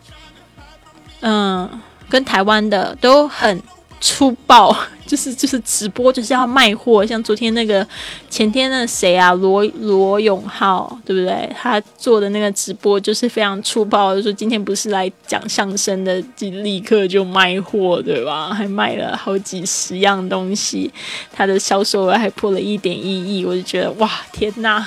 [1.20, 1.80] 嗯，
[2.10, 3.62] 跟台湾的都很。
[4.02, 4.76] 粗暴
[5.06, 7.86] 就是就是直播就是要卖货，像昨天那个
[8.28, 11.48] 前天那谁啊罗罗永浩对不对？
[11.56, 18.52] 他做的那个直播就是非常粗暴，就说今天不是来讲相声的，就立刻就卖货对吧？
[18.52, 20.90] 还卖了好几十样东西，
[21.32, 24.84] 他的销售额还破了一点一亿，我就觉得哇天哪，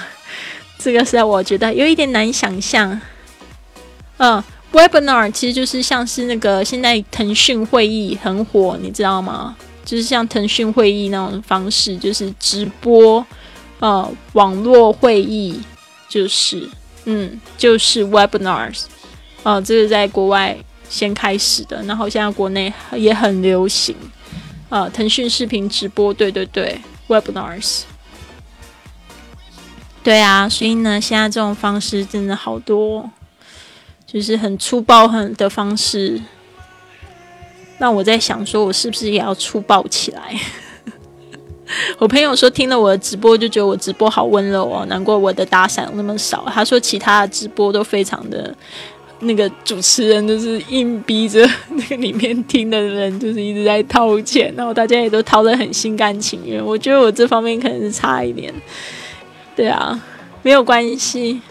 [0.78, 3.00] 这个是我觉得有一点难想象，
[4.18, 4.44] 嗯。
[4.76, 9.56] Webinar 其实就是像是那个现在腾讯会议很火，你知道吗？
[9.86, 13.26] 就是像腾讯会议那种方式，就是直播，
[13.80, 15.58] 呃，网络会议，
[16.10, 16.70] 就是，
[17.06, 18.84] 嗯，就是 Webinars，
[19.44, 20.58] 呃，这是在国外
[20.90, 23.96] 先开始的，然后现在国内也很流行，
[24.68, 26.78] 啊，腾讯视频直播，对对对
[27.08, 27.84] ，Webinars，
[30.04, 33.10] 对啊，所以呢，现在这种方式真的好多。
[34.16, 36.18] 就是很粗暴很的方式，
[37.80, 40.40] 那我在想说，我是不是也要粗暴起来？
[42.00, 46.46] 我朋友说听了我的直播就觉得我直播好温柔哦，难怪我的打赏那么少。
[46.50, 48.56] 他说其他的直播都非常的，
[49.20, 56.66] 那个主持人就是硬逼着 那个里面听的人就是一直在掏钱，然后大家也都掏的很心甘情愿。
[56.66, 58.54] 我觉得我这方面可能是差一点，
[59.58, 60.02] 对啊，
[60.42, 61.42] 没有关系。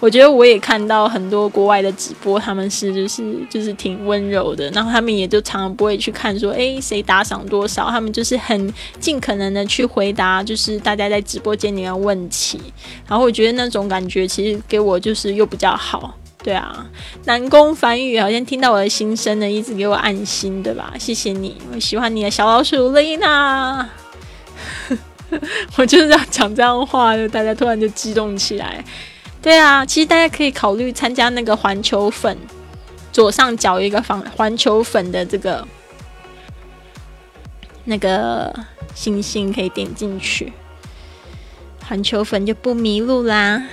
[0.00, 12.60] 我觉得我也看到很多国外的直播，他们是就是就是挺温柔的，然后他们也就常常不会去看说，诶谁打赏多少，他们就是很尽可能的去回答，就是大家在直播间里面问题，
[13.08, 16.86] 然后我觉得那种感觉其实给我就是又比较好，对啊，
[17.24, 20.92] 南宫繁宇好像听到我的心声呢，一直给我安心，对吧？
[20.98, 23.88] 谢谢你，我喜欢你的小老鼠丽娜。
[25.76, 28.84] 我就是要讲这样话，就大家突然就激动起来。
[29.42, 32.38] 对啊，其实大家可以考虑参加那个环球粉，
[33.12, 35.66] 左上角一个环环球粉的这个
[37.84, 38.54] 那个
[38.94, 40.52] 星星，可以点进去，
[41.84, 43.64] 环球粉就不迷路啦。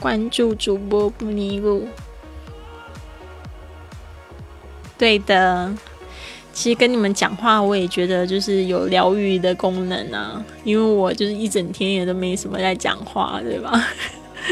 [0.00, 1.86] 关注主播不迷路，
[4.98, 5.72] 对的。
[6.52, 10.44] 其实跟你们讲话，我也觉得就是有疗愈的功能啊。
[10.64, 13.86] 因为我就是一整天也都没什么在讲话，对吧？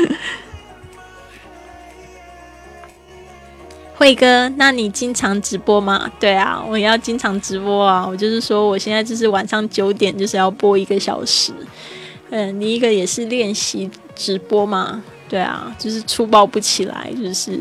[3.94, 6.08] 慧哥，那你经常直播吗？
[6.20, 8.06] 对啊，我要经常直播啊。
[8.06, 11.52] 我就是说，我现在就是晚上九点就是要播一个小时。
[12.30, 15.02] 嗯，你一个也是练习直播嘛？
[15.28, 17.58] 对啊，就是粗暴不起来，就是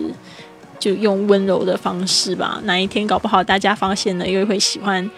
[0.77, 2.61] 就用温柔的方式吧。
[2.65, 5.09] 哪一天搞不好大家发现了，又会喜欢，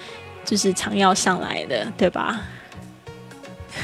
[0.46, 2.40] 就是常要上来的，对吧？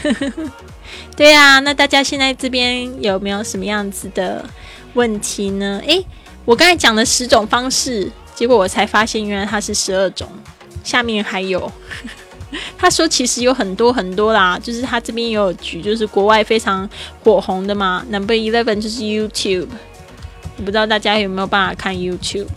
[1.15, 4.43] 对啊，那大家现在这边有没有什么样子的
[4.93, 5.81] 问题呢？
[5.85, 6.05] 诶，
[6.45, 10.27] 我刚才讲了十种方式，结果我才发现原来它是十二种，
[10.83, 11.71] 下面还有。
[12.77, 16.87] 他说：“其实有很多很多啦，就是他这边也有举，就是国外非常
[17.21, 18.05] 火红的嘛。
[18.09, 19.67] Number eleven 就是 YouTube，
[20.55, 22.47] 我不知道大家有没有办法看 YouTube。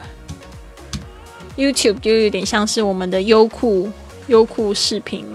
[1.56, 3.90] YouTube 就有点像是我们的优酷，
[4.28, 5.26] 优酷视频，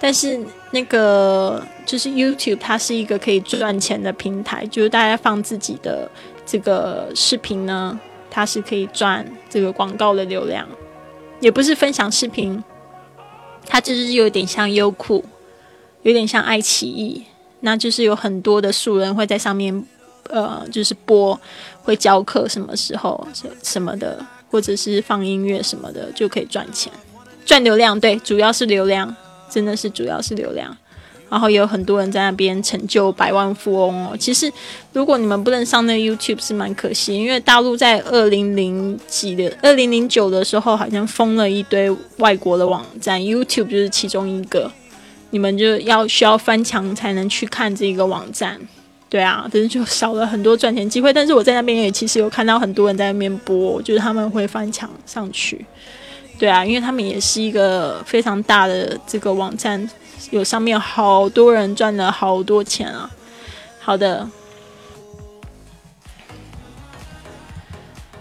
[0.00, 0.40] 但是
[0.72, 6.10] 那个就是 YouTube，它是一个可以赚钱的平台，就是大家放自己的
[6.46, 7.98] 这个视频呢，
[8.30, 10.66] 它是可以赚这个广告的流量，
[11.40, 12.62] 也不是分享视频。”
[13.66, 15.22] 它就是有点像优酷，
[16.02, 17.22] 有点像爱奇艺，
[17.60, 19.86] 那就是有很多的素人会在上面，
[20.30, 21.38] 呃，就是播，
[21.82, 23.24] 会教课什么时候
[23.62, 26.90] 什么的，或者是放音乐什么的，就可以赚钱，
[27.44, 28.00] 赚流量。
[28.00, 29.14] 对，主要是流量，
[29.50, 30.74] 真的是主要是流量。
[31.28, 34.16] 然后也有很多人在那边成就百万富翁哦。
[34.18, 34.52] 其实，
[34.92, 44.72] 如果你们不能上那个 YouTube 是蛮可惜，因为大陆在二零零几的、二零零九的时候，好像封了一堆外国的网站，YouTube 就是其中一个。
[45.32, 48.58] 你们就要需要翻墙才能去看这个网站，
[49.08, 51.12] 对啊，但是就少了很多赚钱机会。
[51.12, 55.64] 但是我在那边也其实有看到很多人在那边播，就是他们会翻墙上去，
[56.40, 59.88] 对啊，因为他们也是一个非常大的这个网站。
[60.30, 63.10] 有上面好多人赚了好多钱啊！
[63.80, 64.28] 好的，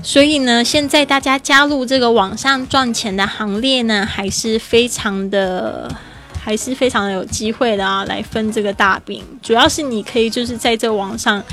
[0.01, 5.93] 所以呢，现在大家加入这个网上赚钱的行列呢，还是非常的，
[6.41, 8.05] 还是非常有机会的啊！
[8.05, 11.43] 来分这个大饼，主要是你可以就是在这网上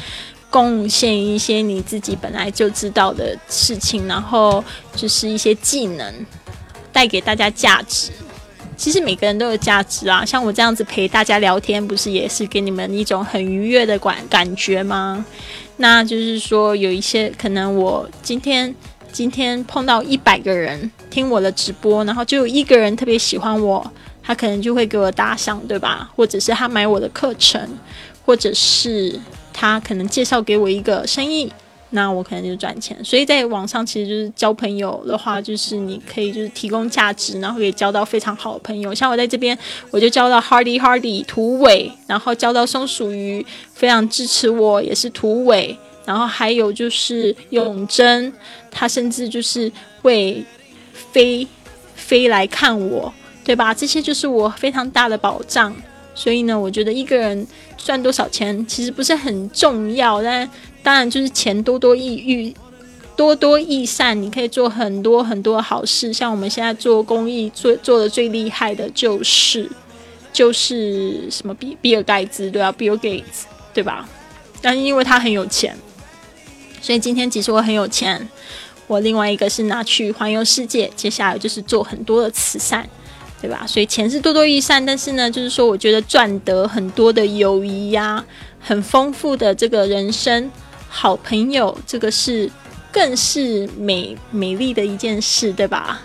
[0.48, 4.64] 贡献一些你自己本来就知道的事情，然后
[4.94, 6.14] 就是一些技能，
[6.96, 8.10] 带给大家价值。
[8.74, 15.22] 其实每个人都有价值啊，像我这样子陪大家聊天，不是也是给你们一种很愉悦的感感觉吗？
[15.76, 18.74] 那就是说，有一些可能我今天
[19.12, 23.92] 今天碰到一百个人听我的直播，然后就有一个人特别喜欢我，
[24.22, 26.10] 他可能就会给我打赏，对吧？
[26.16, 27.60] 或者是他买我的课程，
[28.24, 29.20] 或者是
[29.52, 31.52] 他可能介绍给我一个生意。
[31.90, 38.92] 那我可能就赚钱，所以在网上其实就是交朋友的话，就是你可以就是提供价值，然后可以交到非常好的朋友。
[38.92, 39.56] 像我在这边，
[39.92, 45.78] 我就交到 Hardy Hardy 土尾，然后交到松鼠鱼，非常支持我，也是土尾。
[46.04, 48.32] 然后还有就是永贞，
[48.70, 49.70] 他甚至就是
[50.02, 50.44] 会
[51.12, 51.46] 飞
[51.94, 53.12] 飞来看我，
[53.44, 53.72] 对吧？
[53.72, 55.74] 这些就是我非常大的保障。
[56.16, 57.46] 所以呢，我觉得一个人
[57.76, 60.50] 赚多少钱其实不是很重要，但。
[60.86, 62.54] 当然，就是钱多多益益，
[63.16, 66.12] 多多益善，你可以做很多很多好事。
[66.12, 69.68] 像我们现在做公益，做做的最厉害的就是，
[70.32, 74.08] 就是什么比比尔盖茨对啊，Bill Gates 对吧？
[74.62, 75.76] 但是因为他很有钱，
[76.80, 78.28] 所以今天其实我很有钱。
[78.86, 82.88] 我另外一个是拿去环游世界，接下来就是做很多的慈善，
[83.42, 83.66] 对吧？
[83.66, 88.24] 所以钱是多多益善，但是呢，就是说我觉得赚得很多的友谊呀，
[88.60, 90.48] 很丰富的这个人生。
[90.98, 92.50] 好朋友，这个是
[92.90, 96.00] 更是美美丽的一件事，对吧？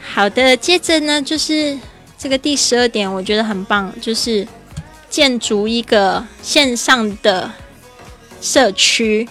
[0.00, 1.76] 好的，接着呢，就是
[2.16, 4.46] 这个第十二点，我觉得很棒，就是
[5.10, 7.50] 建筑一个线上的
[8.40, 9.28] 社区。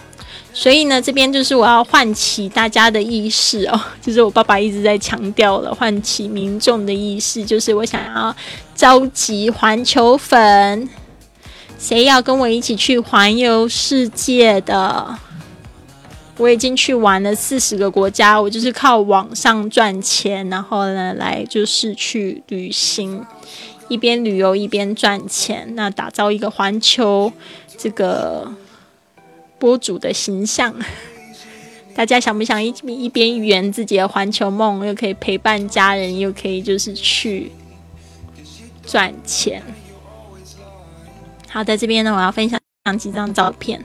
[0.52, 8.36] 所以呢，这边就是我要唤起大家的意识哦， 就是我爸爸一直在强调了，唤起民众的意识，就是我想要
[8.74, 10.86] 召集环球粉。
[11.84, 15.18] 谁要跟我一起去环游世界的？
[16.38, 23.22] 我已经去玩了四十个国家，我就是靠网上赚钱，然后呢，来就是去旅行，
[23.88, 27.30] 一边旅游一边赚钱，那打造一个环球
[27.76, 28.50] 这个
[29.58, 30.74] 博主的形象。
[31.94, 37.52] 大家想不想一一边圆自己的环球梦，又可以陪伴家人，又可以就是去
[38.86, 39.62] 赚钱？
[41.54, 43.80] 好在，这边呢，我要分享几张照片。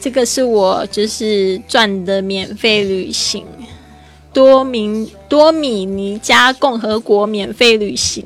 [0.00, 3.44] 这个是我就是赚的免费旅行，
[4.32, 8.24] 多明多米尼加共和国免费旅行，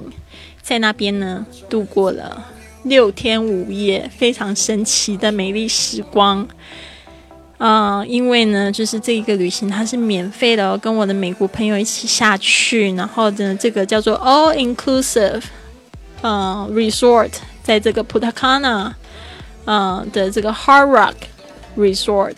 [0.61, 2.45] 在那边呢度过了
[2.83, 6.47] 六天五夜，非常神奇的美丽时光。
[7.57, 15.45] 嗯，因为呢，就是这一个旅行它是免费的，跟我的美国朋友一起下去，然后呢，这个叫做 All Inclusive，
[16.21, 17.31] 嗯，Resort，
[17.63, 18.93] 在这个 Putacana，
[19.65, 21.15] 嗯的这个 Hard Rock
[21.77, 22.37] Resort，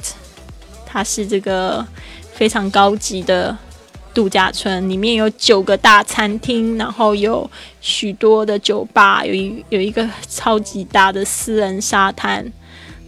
[0.86, 1.86] 它是这个
[2.32, 3.56] 非常高级的
[4.14, 7.50] 度假村，里面有九个大餐厅，然后有
[7.80, 12.52] 许多的酒吧，有一有一个超级大的私人沙滩，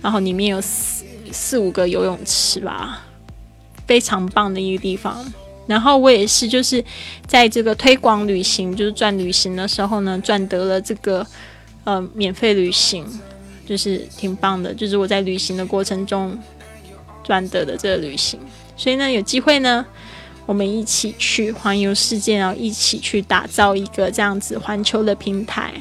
[0.02, 1.04] 然后里面有四。
[1.32, 3.00] 四五个游泳池吧，
[3.88, 5.24] 非常棒的一个地方。
[5.66, 6.84] 然后我也是，就是
[7.26, 11.26] 在这个推广旅行，就是赚旅行的时候呢，赚得了这个
[11.84, 13.06] 呃免费旅行，
[13.66, 14.74] 就是挺棒的。
[14.74, 16.36] 就是我在旅行的过程中
[17.22, 18.40] 赚得的这个旅行。
[18.76, 19.84] 所以呢，有机会呢，
[20.46, 25.72] 我们一起去环游世界，然后一起去打造一个这样子环球的平台。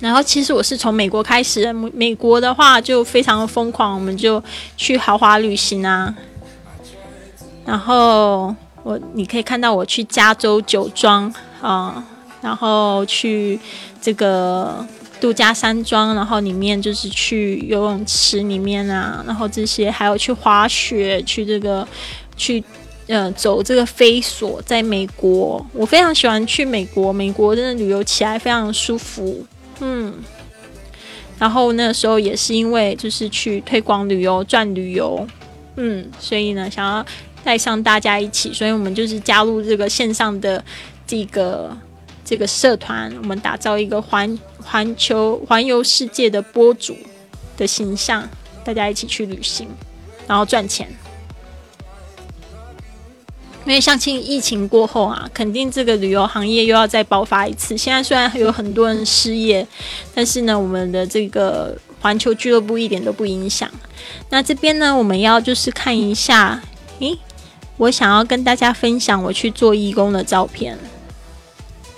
[0.00, 4.42] 然后其实我是从美国开始，美国的话就非常的疯狂，我们就
[4.76, 6.14] 去豪华旅行啊。
[7.64, 11.32] 然后我你可以看到我去加州酒庄
[11.62, 12.04] 啊，
[12.44, 13.58] 然后去
[14.02, 14.86] 这个
[15.18, 21.88] 度假山庄，然后里面就是去游泳池里面啊，然后这些还有去滑雪，去这个
[22.36, 22.62] 去
[23.06, 29.46] 呃走这个飞索，在美国，我非常喜欢去美国，美国真的旅游起来非常舒服。
[29.80, 30.12] 嗯，
[31.38, 35.26] 然后那时候也是因为就是去推广旅游赚旅游，
[35.76, 37.02] 嗯，所以呢想要
[37.42, 40.62] 带上大家一起，所以我们就是加入这个线上的
[41.06, 41.74] 这个
[42.24, 46.96] 这个社团，我们打造一个环环球环游世界的播主
[47.56, 48.28] 的形象，
[48.64, 49.68] 大家一起去旅行，
[50.26, 50.88] 然后赚钱。
[53.66, 57.76] 因为相信疫情过后啊，肯定这个旅游行业又要再爆发一次。
[57.78, 59.66] 现在虽然有很多人失业，
[60.14, 63.70] 但是呢，我们的这个环球俱乐部一点都不影响。
[64.28, 66.62] 那这边呢，我们要就是看一下，
[66.98, 67.18] 诶，
[67.78, 70.78] 我想要跟大家分享我去做义工的照片，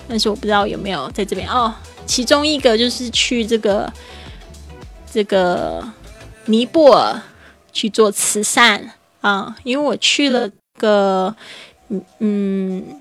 [0.09, 1.75] 但是我不知道有没有在这边哦。
[2.07, 3.93] 其中一个就是去这个
[5.11, 5.87] 这个
[6.47, 7.21] 尼泊尔
[7.73, 10.51] 去做慈善啊，因为我去了。
[10.79, 11.35] 个
[11.89, 13.01] 嗯嗯，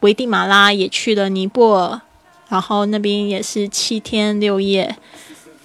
[0.00, 2.00] 危地马拉也去了尼泊尔，
[2.48, 4.96] 然后那边也是七天六夜，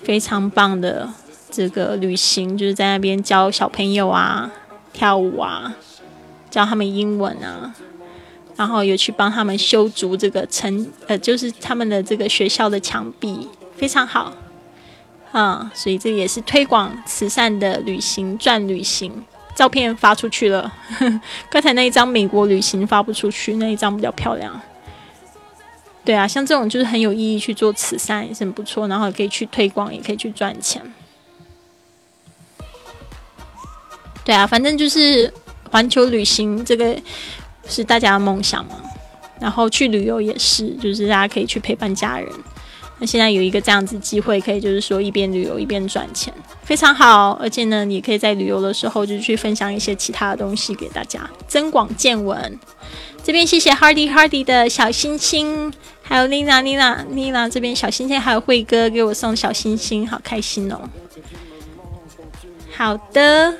[0.03, 1.09] 非常棒的
[1.49, 4.51] 这个旅行，就是在那边教小朋友啊
[4.93, 5.73] 跳舞啊，
[6.51, 7.73] 教他们英文啊，
[8.61, 14.31] 然后有去帮他们修筑这个城呃，就是他们的这个学校的墙壁，非常好
[15.31, 19.11] 啊，所以这也是推广慈善的旅行赚旅行。
[19.55, 20.71] 照片发出去了，
[21.49, 24.61] 刚才那一张美国旅行发不出去，那一张比较漂亮。
[26.05, 30.79] 对啊，像这种就是很有意义去做慈善也是很不错，然后也可以去推广，也可以去赚钱。
[34.23, 35.33] 对啊，反正就是
[35.71, 36.95] 环球旅行这个
[37.67, 38.75] 是大家的梦想嘛，
[39.39, 42.27] 然后去旅游也是，就是大家可以去陪伴家人。
[42.99, 46.31] 那现在有一个这样子机会，可以就是说一边旅游一边赚钱，
[46.63, 47.31] 非常好。
[47.41, 52.59] 而且呢，你可以在旅游的时候就去分享一些其他的东西给大家，增广见闻。
[53.23, 55.73] 这边谢谢 Hardy Hardy 的小星星，
[56.03, 60.79] 还有 Lina Lina Lina 这边小星星，还有慧哥给我送小星星，好开心哦。
[62.75, 63.53] 好的。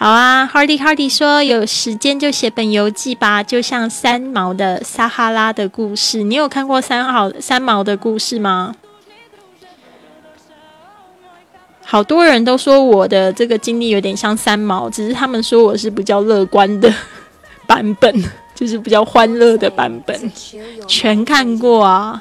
[0.00, 6.22] 好啊，Hardy Hardy 说有时间就写本游记吧，就像三毛的撒哈拉的故事。
[6.22, 8.76] 你有看过三好三毛的故事吗？
[11.84, 16.94] 好多人都说我的这个经历有点像三毛，只是他们说我是比较乐观的
[17.66, 18.22] 版本，
[18.58, 20.32] 就是比较欢乐的版本，
[20.88, 22.20] 全看过啊！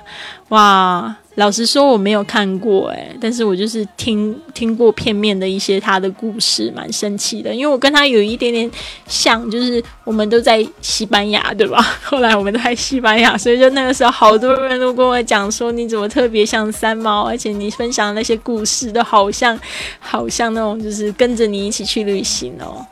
[0.50, 8.70] 哇，老实说我没有看过诶，但是我就是听听过片面的一些他的故事，蛮生气的，因为我跟他有一点点
[9.08, 11.82] 像，就是我们都在西班牙，对吧？
[12.06, 19.60] 后来我们都在西班牙，所以就那个时候好多人都跟我讲说，你怎么特别像三毛，而且你分享的那些故事都好像，
[20.00, 22.86] 好像那种就是跟着你一起去旅行哦，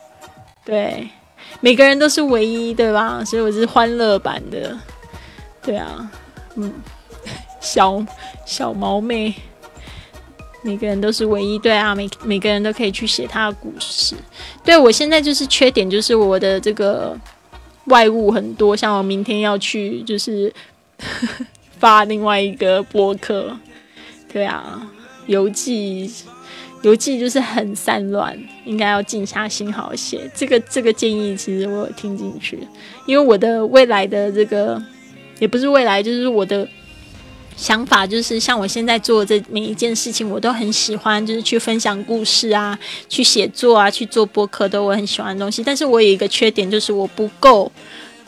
[0.65, 1.07] 对。
[1.65, 3.23] 每个人都是唯一，对吧？
[3.25, 4.77] 所以我是欢乐版的，
[5.63, 6.07] 对啊，
[6.57, 6.71] 嗯，
[7.59, 8.05] 小
[8.45, 9.33] 小毛妹，
[10.61, 14.15] 每个人都是唯一，对啊，每每个人都可以去写他的故事。
[14.63, 17.17] 对我现在就是缺点，就是我的这个
[17.85, 20.53] 外物很多，像我明天要去就是
[21.79, 23.57] 发另外一个播客，
[24.31, 24.87] 对啊，
[25.25, 26.13] 邮寄。
[26.85, 30.29] 游记就是很散乱，应该要静下心好写。
[30.35, 32.59] 这个这个建议其实我有听进去，
[33.07, 34.79] 因为我的未来的这个
[35.39, 36.67] 也不是未来，就是我的
[37.57, 42.77] 想法，就是像我现在做这每一件事情，我都很喜欢，就是去分享故事啊，
[43.09, 45.63] 去写作啊，去做播客都我很喜欢的东西。
[45.63, 47.71] 但是我有一个缺点，就是我不够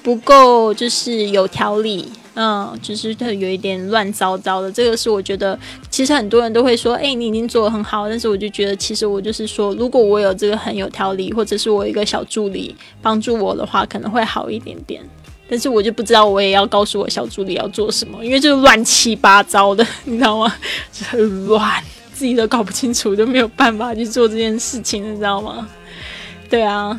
[0.08, 2.10] 不够，就是有条理。
[2.34, 15.04] 嗯，就是它有一点乱糟糟的，这个是我觉得，其实很多人都会说，哎，你已经做的很好，但是我就觉得，其实我就是说，如果我有这个很有条理，或者是我一个小助理帮助我的话，可能会好一点点。
[15.50, 20.56] 但是我就不知道，我也要告诉我小助理要做什么，因为就乱七八糟的，你知道吗？
[20.94, 21.84] 就很乱，
[22.16, 25.68] 自己都搞不清楚，就没有办法去做这件事情，你知道吗？
[26.50, 26.98] 对啊。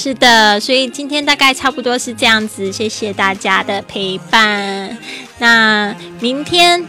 [0.00, 4.96] 是的，所以今天大概差不多是这样子，谢谢大家的陪伴。
[5.40, 6.80] 那明天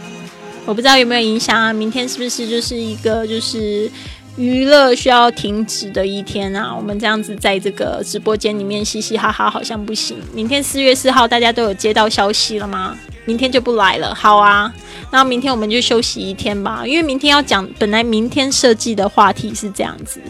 [0.64, 1.72] 我不知道有没有影响啊？
[1.72, 3.90] 明天是不是就是一个就是
[4.36, 6.72] 娱乐需要停止的一天啊？
[6.72, 10.16] 我们这样子在这个直播间里面嘻嘻哈哈好像不行。
[10.32, 12.96] 明天四月四号大家都有接到消息了吗？
[13.30, 14.74] 明天就不来了，好啊。
[15.12, 20.20] 那明天我们就休息一天吧，因为明天要讲，本来明天设计的话题是这样子，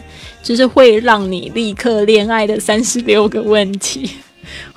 [0.43, 4.07] 就是会让你立刻恋爱的三十六个问题。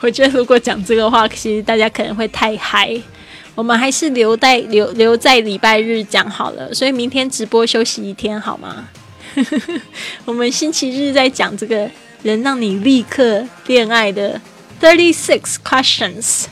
[0.00, 2.98] 我觉得如果讲这个话，其实大家可能会太嗨，
[3.54, 6.72] 我们还是留在留留在礼拜日讲好了。
[6.72, 8.88] 所以明天直播休息一天好吗？
[10.24, 11.90] 我们星期日再讲这个
[12.22, 14.40] 能让你立刻恋爱的
[14.80, 16.46] thirty six questions。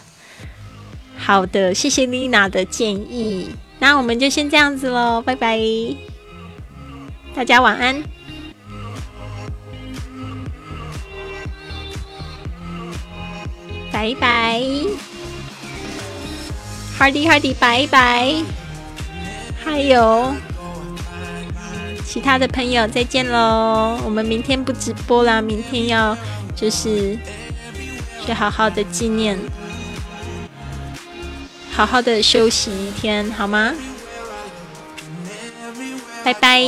[1.25, 3.49] 好的，谢谢丽娜的建议。
[3.79, 5.57] 那我们就先这样子喽，拜拜，
[7.33, 8.03] 大家晚安，
[13.93, 14.61] 拜拜
[16.99, 18.43] ，Hardy Hardy，拜拜，
[19.65, 20.35] 还有
[22.05, 23.97] 其他的朋友再见喽。
[24.05, 26.19] 我们明天不直播啦，明天要
[26.57, 27.17] 就是
[28.27, 29.39] 去好好的纪念。
[31.75, 33.73] 好好的休息一天，好吗？
[36.23, 36.63] 拜拜。